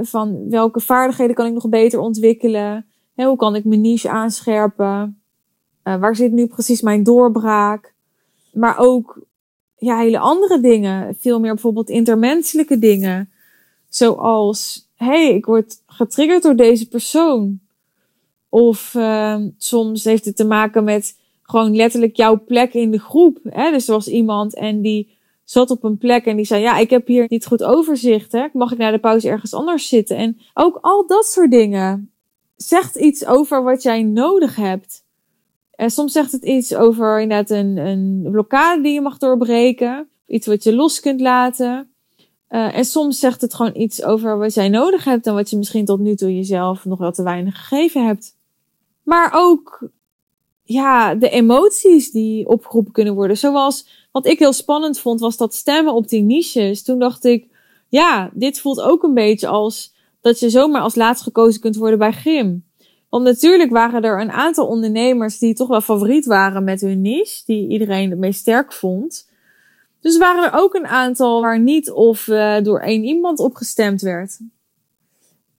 Van 0.00 0.50
welke 0.50 0.80
vaardigheden 0.80 1.34
kan 1.34 1.46
ik 1.46 1.52
nog 1.52 1.68
beter 1.68 1.98
ontwikkelen? 1.98 2.86
Hoe 3.14 3.36
kan 3.36 3.54
ik 3.54 3.64
mijn 3.64 3.80
niche 3.80 4.10
aanscherpen? 4.10 5.20
Uh, 5.84 5.96
waar 5.96 6.16
zit 6.16 6.32
nu 6.32 6.46
precies 6.46 6.80
mijn 6.80 7.02
doorbraak? 7.02 7.94
Maar 8.52 8.78
ook 8.78 9.26
ja, 9.76 9.98
hele 9.98 10.18
andere 10.18 10.60
dingen. 10.60 11.16
Veel 11.18 11.40
meer 11.40 11.52
bijvoorbeeld 11.52 11.88
intermenselijke 11.88 12.78
dingen. 12.78 13.30
Zoals, 13.88 14.88
hey, 14.94 15.34
ik 15.34 15.46
word 15.46 15.82
getriggerd 15.86 16.42
door 16.42 16.56
deze 16.56 16.88
persoon. 16.88 17.60
Of 18.54 18.94
uh, 18.94 19.36
soms 19.58 20.04
heeft 20.04 20.24
het 20.24 20.36
te 20.36 20.44
maken 20.44 20.84
met 20.84 21.18
gewoon 21.42 21.76
letterlijk 21.76 22.16
jouw 22.16 22.44
plek 22.44 22.74
in 22.74 22.90
de 22.90 22.98
groep. 22.98 23.38
Hè? 23.48 23.70
Dus 23.70 23.88
er 23.88 23.94
was 23.94 24.08
iemand 24.08 24.54
en 24.54 24.80
die 24.80 25.16
zat 25.44 25.70
op 25.70 25.84
een 25.84 25.98
plek 25.98 26.24
en 26.24 26.36
die 26.36 26.44
zei: 26.44 26.62
Ja, 26.62 26.78
ik 26.78 26.90
heb 26.90 27.06
hier 27.06 27.26
niet 27.28 27.46
goed 27.46 27.62
overzicht. 27.64 28.32
Hè? 28.32 28.46
Mag 28.52 28.72
ik 28.72 28.78
na 28.78 28.90
de 28.90 28.98
pauze 28.98 29.28
ergens 29.28 29.54
anders 29.54 29.88
zitten? 29.88 30.16
En 30.16 30.38
ook 30.54 30.78
al 30.80 31.06
dat 31.06 31.26
soort 31.26 31.50
dingen 31.50 32.10
zegt 32.56 32.96
iets 32.96 33.26
over 33.26 33.62
wat 33.62 33.82
jij 33.82 34.02
nodig 34.02 34.56
hebt. 34.56 35.04
En 35.70 35.90
soms 35.90 36.12
zegt 36.12 36.32
het 36.32 36.44
iets 36.44 36.74
over 36.74 37.20
inderdaad 37.20 37.50
een, 37.50 37.76
een 37.76 38.28
blokkade 38.30 38.82
die 38.82 38.92
je 38.92 39.00
mag 39.00 39.18
doorbreken. 39.18 40.08
Iets 40.26 40.46
wat 40.46 40.62
je 40.62 40.74
los 40.74 41.00
kunt 41.00 41.20
laten. 41.20 41.90
Uh, 42.48 42.76
en 42.76 42.84
soms 42.84 43.18
zegt 43.18 43.40
het 43.40 43.54
gewoon 43.54 43.76
iets 43.76 44.02
over 44.02 44.38
wat 44.38 44.54
jij 44.54 44.68
nodig 44.68 45.04
hebt 45.04 45.26
en 45.26 45.34
wat 45.34 45.50
je 45.50 45.56
misschien 45.56 45.84
tot 45.84 46.00
nu 46.00 46.14
toe 46.14 46.34
jezelf 46.34 46.84
nog 46.84 46.98
wel 46.98 47.12
te 47.12 47.22
weinig 47.22 47.58
gegeven 47.58 48.06
hebt. 48.06 48.42
Maar 49.04 49.30
ook 49.34 49.88
ja, 50.62 51.14
de 51.14 51.28
emoties 51.28 52.10
die 52.10 52.48
opgeroepen 52.48 52.92
kunnen 52.92 53.14
worden. 53.14 53.36
Zoals 53.36 54.06
wat 54.12 54.26
ik 54.26 54.38
heel 54.38 54.52
spannend 54.52 54.98
vond, 54.98 55.20
was 55.20 55.36
dat 55.36 55.54
stemmen 55.54 55.94
op 55.94 56.08
die 56.08 56.22
niches. 56.22 56.82
Toen 56.82 56.98
dacht 56.98 57.24
ik, 57.24 57.48
ja, 57.88 58.30
dit 58.34 58.60
voelt 58.60 58.80
ook 58.80 59.02
een 59.02 59.14
beetje 59.14 59.46
als 59.46 59.94
dat 60.20 60.40
je 60.40 60.50
zomaar 60.50 60.82
als 60.82 60.94
laatst 60.94 61.22
gekozen 61.22 61.60
kunt 61.60 61.76
worden 61.76 61.98
bij 61.98 62.12
Grim. 62.12 62.64
Want 63.08 63.24
natuurlijk 63.24 63.70
waren 63.70 64.02
er 64.02 64.20
een 64.20 64.30
aantal 64.30 64.66
ondernemers 64.66 65.38
die 65.38 65.54
toch 65.54 65.68
wel 65.68 65.80
favoriet 65.80 66.26
waren 66.26 66.64
met 66.64 66.80
hun 66.80 67.00
niche, 67.00 67.42
die 67.46 67.68
iedereen 67.68 68.10
het 68.10 68.18
meest 68.18 68.40
sterk 68.40 68.72
vond. 68.72 69.30
Dus 70.00 70.18
waren 70.18 70.44
er 70.44 70.58
ook 70.60 70.74
een 70.74 70.86
aantal 70.86 71.40
waar 71.40 71.60
niet 71.60 71.90
of 71.90 72.26
uh, 72.26 72.56
door 72.62 72.80
één 72.80 73.04
iemand 73.04 73.38
opgestemd 73.38 74.00
werd. 74.00 74.38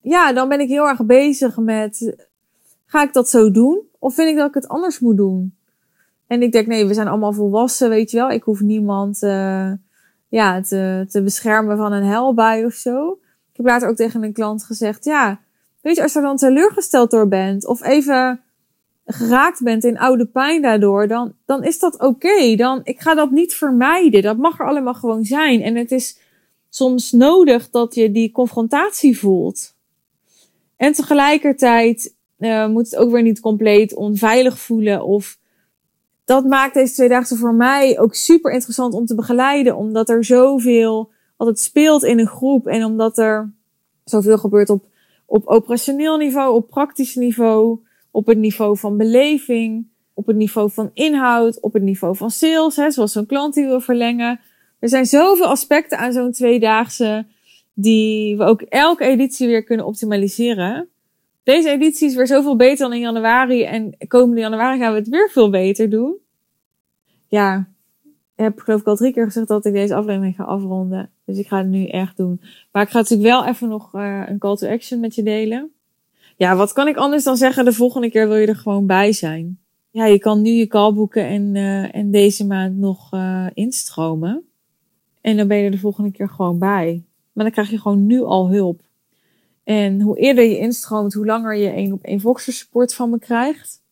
Ja, 0.01 0.33
dan 0.33 0.49
ben 0.49 0.61
ik 0.61 0.69
heel 0.69 0.89
erg 0.89 1.05
bezig 1.07 1.57
met, 1.57 2.17
ga 2.95 3.03
ik 3.03 3.13
dat 3.13 3.29
zo 3.29 3.51
doen? 3.51 3.83
Of 3.99 4.15
vind 4.15 4.29
ik 4.29 4.37
dat 4.37 4.49
ik 4.49 4.55
het 4.55 4.69
anders 4.69 4.99
moet 4.99 5.17
doen? 5.17 5.55
En 6.27 6.43
ik 6.43 6.53
denk, 6.53 6.67
nee, 6.67 6.87
we 6.87 6.95
zijn 6.95 7.09
allemaal 7.09 7.33
volwassen, 7.33 7.89
weet 7.89 8.11
je 8.11 8.17
wel. 8.17 8.31
Ik 8.31 8.43
hoef 8.43 8.61
niemand 8.61 9.23
uh, 9.23 9.73
ja, 10.29 10.61
te, 10.61 11.07
te 11.09 11.23
beschermen 11.23 11.77
van 11.77 11.93
een 11.93 12.05
helbui 12.05 12.65
of 12.65 12.73
zo. 12.73 13.19
Ik 13.51 13.57
heb 13.57 13.67
later 13.67 13.89
ook 13.89 13.97
tegen 13.97 14.23
een 14.23 14.33
klant 14.33 14.65
gezegd, 14.65 15.05
ja, 15.05 15.41
weet 15.81 15.97
je, 15.97 16.03
als 16.03 16.13
je 16.13 16.19
er 16.19 16.25
dan 16.25 16.37
teleurgesteld 16.37 17.11
door 17.11 17.29
bent, 17.29 17.67
of 17.67 17.83
even 17.83 18.41
geraakt 19.07 19.63
bent 19.63 19.85
in 19.85 19.99
oude 19.99 20.27
pijn 20.27 20.63
daardoor, 20.63 21.09
dan, 21.09 21.35
dan 21.45 21.65
is 21.65 21.79
dat 21.79 22.01
oké. 22.01 22.57
Dan, 22.57 22.81
ik 22.85 23.01
ga 23.01 23.15
dat 23.15 23.31
niet 23.31 23.55
vermijden. 23.55 24.23
Dat 24.23 24.37
mag 24.37 24.61
er 24.61 24.67
allemaal 24.67 24.95
gewoon 24.95 25.25
zijn. 25.25 25.63
En 25.63 25.77
het 25.77 25.91
is 25.91 26.19
soms 26.69 27.13
nodig 27.13 27.71
dat 27.71 27.95
je 27.95 28.11
die 28.11 28.33
confrontatie 28.33 29.19
voelt. 29.19 29.75
En 30.77 30.93
tegelijkertijd 30.93 32.15
uh, 32.45 32.67
moet 32.67 32.85
het 32.85 32.97
ook 32.97 33.11
weer 33.11 33.23
niet 33.23 33.41
compleet 33.41 33.95
onveilig 33.95 34.59
voelen. 34.59 35.05
Of 35.05 35.39
dat 36.25 36.45
maakt 36.45 36.75
deze 36.75 36.95
tweedaagse 36.95 37.37
voor 37.37 37.55
mij 37.55 37.99
ook 37.99 38.15
super 38.15 38.53
interessant 38.53 38.95
om 38.95 39.07
te 39.07 39.15
begeleiden. 39.15 39.77
Omdat 39.77 40.09
er 40.09 40.25
zoveel 40.25 41.11
altijd 41.37 41.59
speelt 41.59 42.05
in 42.05 42.19
een 42.19 42.27
groep. 42.27 42.67
En 42.67 42.85
omdat 42.85 43.19
er 43.19 43.53
zoveel 44.05 44.39
gebeurt 44.39 44.71
op, 44.71 44.87
op 45.27 45.47
operationeel 45.47 46.17
niveau, 46.17 46.55
op 46.55 46.69
praktisch 46.69 47.15
niveau 47.15 47.79
op 48.15 48.27
het 48.27 48.39
niveau 48.39 48.79
van 48.79 48.97
beleving, 48.97 49.87
op 50.13 50.27
het 50.27 50.37
niveau 50.37 50.71
van 50.71 50.91
inhoud, 50.93 51.61
op 51.61 51.73
het 51.73 51.83
niveau 51.83 52.17
van 52.17 52.31
sales, 52.31 52.77
hè, 52.77 52.91
zoals 52.91 53.13
zo'n 53.13 53.27
klant 53.27 53.55
die 53.55 53.65
wil 53.65 53.81
verlengen. 53.81 54.41
Er 54.79 54.89
zijn 54.89 55.07
zoveel 55.07 55.47
aspecten 55.47 55.99
aan 55.99 56.13
zo'n 56.13 56.33
tweedaagse 56.33 57.27
die 57.73 58.37
we 58.37 58.45
ook 58.45 58.63
elke 58.63 59.05
editie 59.05 59.47
weer 59.47 59.65
kunnen 59.65 59.87
optimaliseren. 59.87 60.89
Deze 61.45 61.71
editie 61.71 62.09
is 62.09 62.15
weer 62.15 62.27
zoveel 62.27 62.57
beter 62.57 62.89
dan 62.89 62.93
in 62.93 63.01
januari 63.01 63.65
en 63.65 63.97
komende 64.09 64.41
januari 64.41 64.79
gaan 64.79 64.93
we 64.93 64.99
het 64.99 65.09
weer 65.09 65.31
veel 65.31 65.51
beter 65.51 65.91
doen. 65.91 66.17
Ja, 67.29 67.69
ik 68.05 68.45
heb 68.45 68.59
geloof 68.59 68.81
ik 68.81 68.87
al 68.87 68.97
drie 68.97 69.13
keer 69.13 69.25
gezegd 69.25 69.49
dat 69.49 69.65
ik 69.65 69.73
deze 69.73 69.95
aflevering 69.95 70.35
ga 70.35 70.45
afronden. 70.45 71.11
Dus 71.25 71.39
ik 71.39 71.47
ga 71.47 71.59
het 71.59 71.67
nu 71.67 71.87
echt 71.87 72.17
doen. 72.17 72.41
Maar 72.73 72.83
ik 72.83 72.91
ga 72.91 72.99
natuurlijk 72.99 73.29
wel 73.29 73.47
even 73.47 73.69
nog 73.69 73.95
uh, 73.95 74.23
een 74.27 74.39
call 74.39 74.57
to 74.57 74.69
action 74.69 75.01
met 75.01 75.15
je 75.15 75.23
delen 75.23 75.75
ja, 76.37 76.57
wat 76.57 76.73
kan 76.73 76.89
ik 76.89 76.97
anders 76.97 77.25
dan 77.25 77.37
zeggen? 77.37 77.65
De 77.65 77.73
volgende 77.73 78.11
keer 78.11 78.29
wil 78.29 78.37
je 78.37 78.47
er 78.47 78.57
gewoon 78.57 78.87
bij 78.87 79.13
zijn. 79.13 79.59
Ja, 79.91 80.07
je 80.07 80.19
kan 80.19 80.43
nu 80.43 80.51
je 80.51 80.67
call 80.67 80.93
boeken 80.93 81.27
en, 81.27 81.55
uh, 81.55 81.95
en 81.95 82.11
deze 82.11 82.47
maand 82.47 82.77
nog 82.77 83.13
uh, 83.13 83.47
instromen. 83.55 84.45
En 85.21 85.37
dan 85.37 85.49
ben 85.49 85.57
je 85.57 85.65
er 85.65 85.71
de 85.71 85.79
volgende 85.79 86.11
keer 86.11 86.29
gewoon 86.29 86.59
bij. 86.59 87.05
Maar 87.33 87.45
dan 87.45 87.53
krijg 87.53 87.71
je 87.71 87.79
gewoon 87.79 88.07
nu 88.07 88.23
al 88.23 88.51
hulp. 88.51 88.83
En 89.65 90.01
hoe 90.01 90.19
eerder 90.19 90.45
je 90.45 90.59
instroomt, 90.59 91.13
hoe 91.13 91.27
langer 91.27 91.57
je 91.57 91.69
één 91.69 91.93
op 91.93 92.03
één 92.03 92.21
Voxer 92.21 92.53
support 92.53 92.95
van 92.95 93.11
me 93.11 93.19
krijgt. 93.19 93.83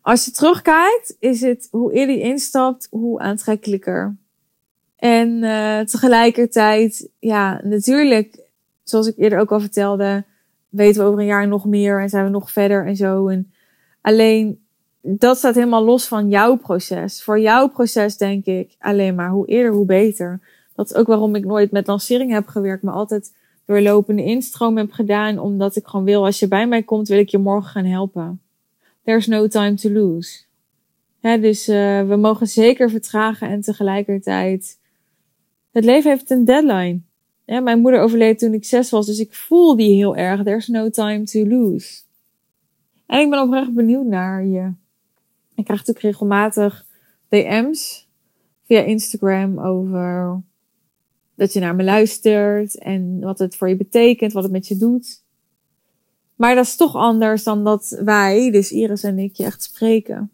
Als 0.00 0.24
je 0.24 0.30
terugkijkt, 0.30 1.16
is 1.18 1.40
het 1.40 1.68
hoe 1.70 1.92
eerder 1.92 2.16
je 2.16 2.22
instapt, 2.22 2.86
hoe 2.90 3.20
aantrekkelijker. 3.20 4.16
En 4.96 5.28
uh, 5.42 5.80
tegelijkertijd, 5.80 7.08
ja, 7.18 7.60
natuurlijk, 7.64 8.40
zoals 8.82 9.06
ik 9.06 9.16
eerder 9.16 9.38
ook 9.38 9.52
al 9.52 9.60
vertelde, 9.60 10.24
weten 10.68 11.00
we 11.00 11.06
over 11.06 11.20
een 11.20 11.26
jaar 11.26 11.48
nog 11.48 11.64
meer 11.64 12.00
en 12.00 12.08
zijn 12.08 12.24
we 12.24 12.30
nog 12.30 12.50
verder 12.50 12.86
en 12.86 12.96
zo. 12.96 13.28
En 13.28 13.52
alleen 14.00 14.60
dat 15.02 15.38
staat 15.38 15.54
helemaal 15.54 15.84
los 15.84 16.08
van 16.08 16.28
jouw 16.28 16.56
proces. 16.56 17.22
Voor 17.22 17.40
jouw 17.40 17.68
proces 17.68 18.16
denk 18.16 18.44
ik 18.44 18.76
alleen 18.78 19.14
maar 19.14 19.30
hoe 19.30 19.46
eerder, 19.46 19.72
hoe 19.72 19.86
beter. 19.86 20.40
Dat 20.74 20.90
is 20.90 20.96
ook 20.96 21.06
waarom 21.06 21.34
ik 21.34 21.44
nooit 21.44 21.70
met 21.70 21.86
lancering 21.86 22.32
heb 22.32 22.46
gewerkt, 22.46 22.82
maar 22.82 22.94
altijd 22.94 23.32
doorlopende 23.70 24.24
instroom 24.24 24.76
heb 24.76 24.92
gedaan, 24.92 25.38
omdat 25.38 25.76
ik 25.76 25.86
gewoon 25.86 26.04
wil, 26.04 26.24
als 26.24 26.38
je 26.38 26.48
bij 26.48 26.66
mij 26.66 26.82
komt, 26.82 27.08
wil 27.08 27.18
ik 27.18 27.28
je 27.28 27.38
morgen 27.38 27.70
gaan 27.70 27.84
helpen. 27.84 28.40
There's 29.04 29.26
no 29.26 29.46
time 29.46 29.74
to 29.74 29.90
lose. 29.90 30.40
Dus 31.20 31.68
uh, 31.68 32.08
we 32.08 32.16
mogen 32.16 32.46
zeker 32.46 32.90
vertragen 32.90 33.48
en 33.48 33.60
tegelijkertijd. 33.60 34.78
Het 35.70 35.84
leven 35.84 36.10
heeft 36.10 36.30
een 36.30 36.44
deadline. 36.44 37.00
Mijn 37.44 37.80
moeder 37.80 38.00
overleed 38.00 38.38
toen 38.38 38.54
ik 38.54 38.64
zes 38.64 38.90
was, 38.90 39.06
dus 39.06 39.18
ik 39.18 39.34
voel 39.34 39.76
die 39.76 39.94
heel 39.94 40.16
erg. 40.16 40.42
There's 40.42 40.66
no 40.66 40.88
time 40.88 41.24
to 41.24 41.46
lose. 41.46 42.02
En 43.06 43.20
ik 43.20 43.30
ben 43.30 43.42
oprecht 43.42 43.74
benieuwd 43.74 44.06
naar 44.06 44.44
je. 44.44 44.72
Ik 45.54 45.64
krijg 45.64 45.78
natuurlijk 45.86 46.00
regelmatig 46.00 46.86
DM's 47.28 48.08
via 48.66 48.80
Instagram 48.80 49.58
over 49.58 50.42
dat 51.40 51.52
je 51.52 51.60
naar 51.60 51.74
me 51.74 51.84
luistert 51.84 52.78
en 52.78 53.20
wat 53.20 53.38
het 53.38 53.56
voor 53.56 53.68
je 53.68 53.76
betekent, 53.76 54.32
wat 54.32 54.42
het 54.42 54.52
met 54.52 54.66
je 54.66 54.76
doet. 54.76 55.22
Maar 56.36 56.54
dat 56.54 56.64
is 56.64 56.76
toch 56.76 56.96
anders 56.96 57.42
dan 57.42 57.64
dat 57.64 58.00
wij, 58.04 58.50
dus 58.50 58.72
Iris 58.72 59.02
en 59.02 59.18
ik, 59.18 59.36
je 59.36 59.44
echt 59.44 59.62
spreken. 59.62 60.30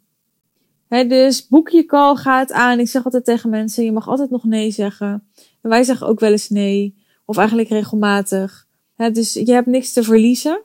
Dus 0.88 1.48
boek 1.48 1.68
je 1.68 1.84
call, 1.84 2.16
gaat 2.16 2.52
aan. 2.52 2.78
Ik 2.78 2.88
zeg 2.88 3.04
altijd 3.04 3.24
tegen 3.24 3.50
mensen, 3.50 3.84
je 3.84 3.92
mag 3.92 4.08
altijd 4.08 4.30
nog 4.30 4.44
nee 4.44 4.70
zeggen. 4.70 5.28
En 5.62 5.70
wij 5.70 5.82
zeggen 5.82 6.06
ook 6.06 6.20
wel 6.20 6.30
eens 6.30 6.48
nee. 6.48 6.96
Of 7.24 7.36
eigenlijk 7.36 7.68
regelmatig. 7.68 8.66
dus 9.12 9.32
je 9.32 9.52
hebt 9.52 9.66
niks 9.66 9.92
te 9.92 10.02
verliezen. 10.02 10.62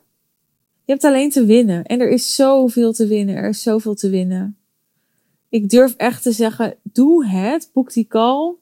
Je 0.85 0.91
hebt 0.91 1.03
alleen 1.03 1.29
te 1.29 1.45
winnen. 1.45 1.83
En 1.83 1.99
er 1.99 2.09
is 2.09 2.35
zoveel 2.35 2.93
te 2.93 3.07
winnen. 3.07 3.35
Er 3.35 3.49
is 3.49 3.61
zoveel 3.61 3.95
te 3.95 4.09
winnen. 4.09 4.57
Ik 5.49 5.69
durf 5.69 5.95
echt 5.95 6.23
te 6.23 6.31
zeggen, 6.31 6.77
doe 6.83 7.25
het. 7.25 7.69
Boek 7.73 7.93
die 7.93 8.07
call. 8.07 8.55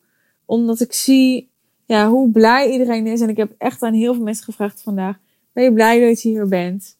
Omdat 0.45 0.79
ik 0.79 0.93
zie 0.93 1.48
ja, 1.89 2.09
hoe 2.09 2.31
blij 2.31 2.71
iedereen 2.71 3.07
is. 3.07 3.21
En 3.21 3.29
ik 3.29 3.37
heb 3.37 3.53
echt 3.57 3.81
aan 3.81 3.93
heel 3.93 4.13
veel 4.13 4.23
mensen 4.23 4.45
gevraagd 4.45 4.81
vandaag. 4.81 5.17
Ben 5.53 5.63
je 5.63 5.73
blij 5.73 6.07
dat 6.07 6.21
je 6.21 6.29
hier 6.29 6.47
bent? 6.47 6.97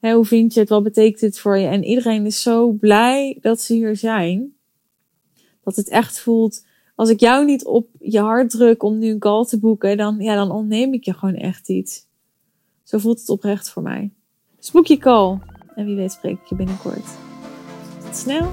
hoe 0.00 0.24
vind 0.24 0.54
je 0.54 0.60
het? 0.60 0.68
Wat 0.68 0.82
betekent 0.82 1.20
het 1.20 1.38
voor 1.38 1.58
je? 1.58 1.66
En 1.66 1.84
iedereen 1.84 2.26
is 2.26 2.42
zo 2.42 2.70
blij 2.70 3.38
dat 3.40 3.60
ze 3.60 3.74
hier 3.74 3.96
zijn. 3.96 4.54
Dat 5.64 5.76
het 5.76 5.88
echt 5.88 6.20
voelt 6.20 6.62
als 7.00 7.08
ik 7.08 7.20
jou 7.20 7.44
niet 7.44 7.64
op 7.64 7.88
je 7.98 8.20
hart 8.20 8.50
druk 8.50 8.82
om 8.82 8.98
nu 8.98 9.10
een 9.10 9.18
call 9.18 9.44
te 9.44 9.58
boeken, 9.58 9.96
dan, 9.96 10.16
ja, 10.18 10.34
dan 10.34 10.50
ontneem 10.50 10.92
ik 10.92 11.04
je 11.04 11.14
gewoon 11.14 11.34
echt 11.34 11.68
iets. 11.68 12.06
Zo 12.82 12.98
voelt 12.98 13.20
het 13.20 13.28
oprecht 13.28 13.70
voor 13.70 13.82
mij. 13.82 14.10
Dus 14.58 14.70
boek 14.70 14.86
je 14.86 14.98
call. 14.98 15.38
En 15.74 15.86
wie 15.86 15.96
weet 15.96 16.12
spreek 16.12 16.38
ik 16.38 16.46
je 16.46 16.54
binnenkort. 16.54 17.06
Tot 18.04 18.16
snel. 18.16 18.50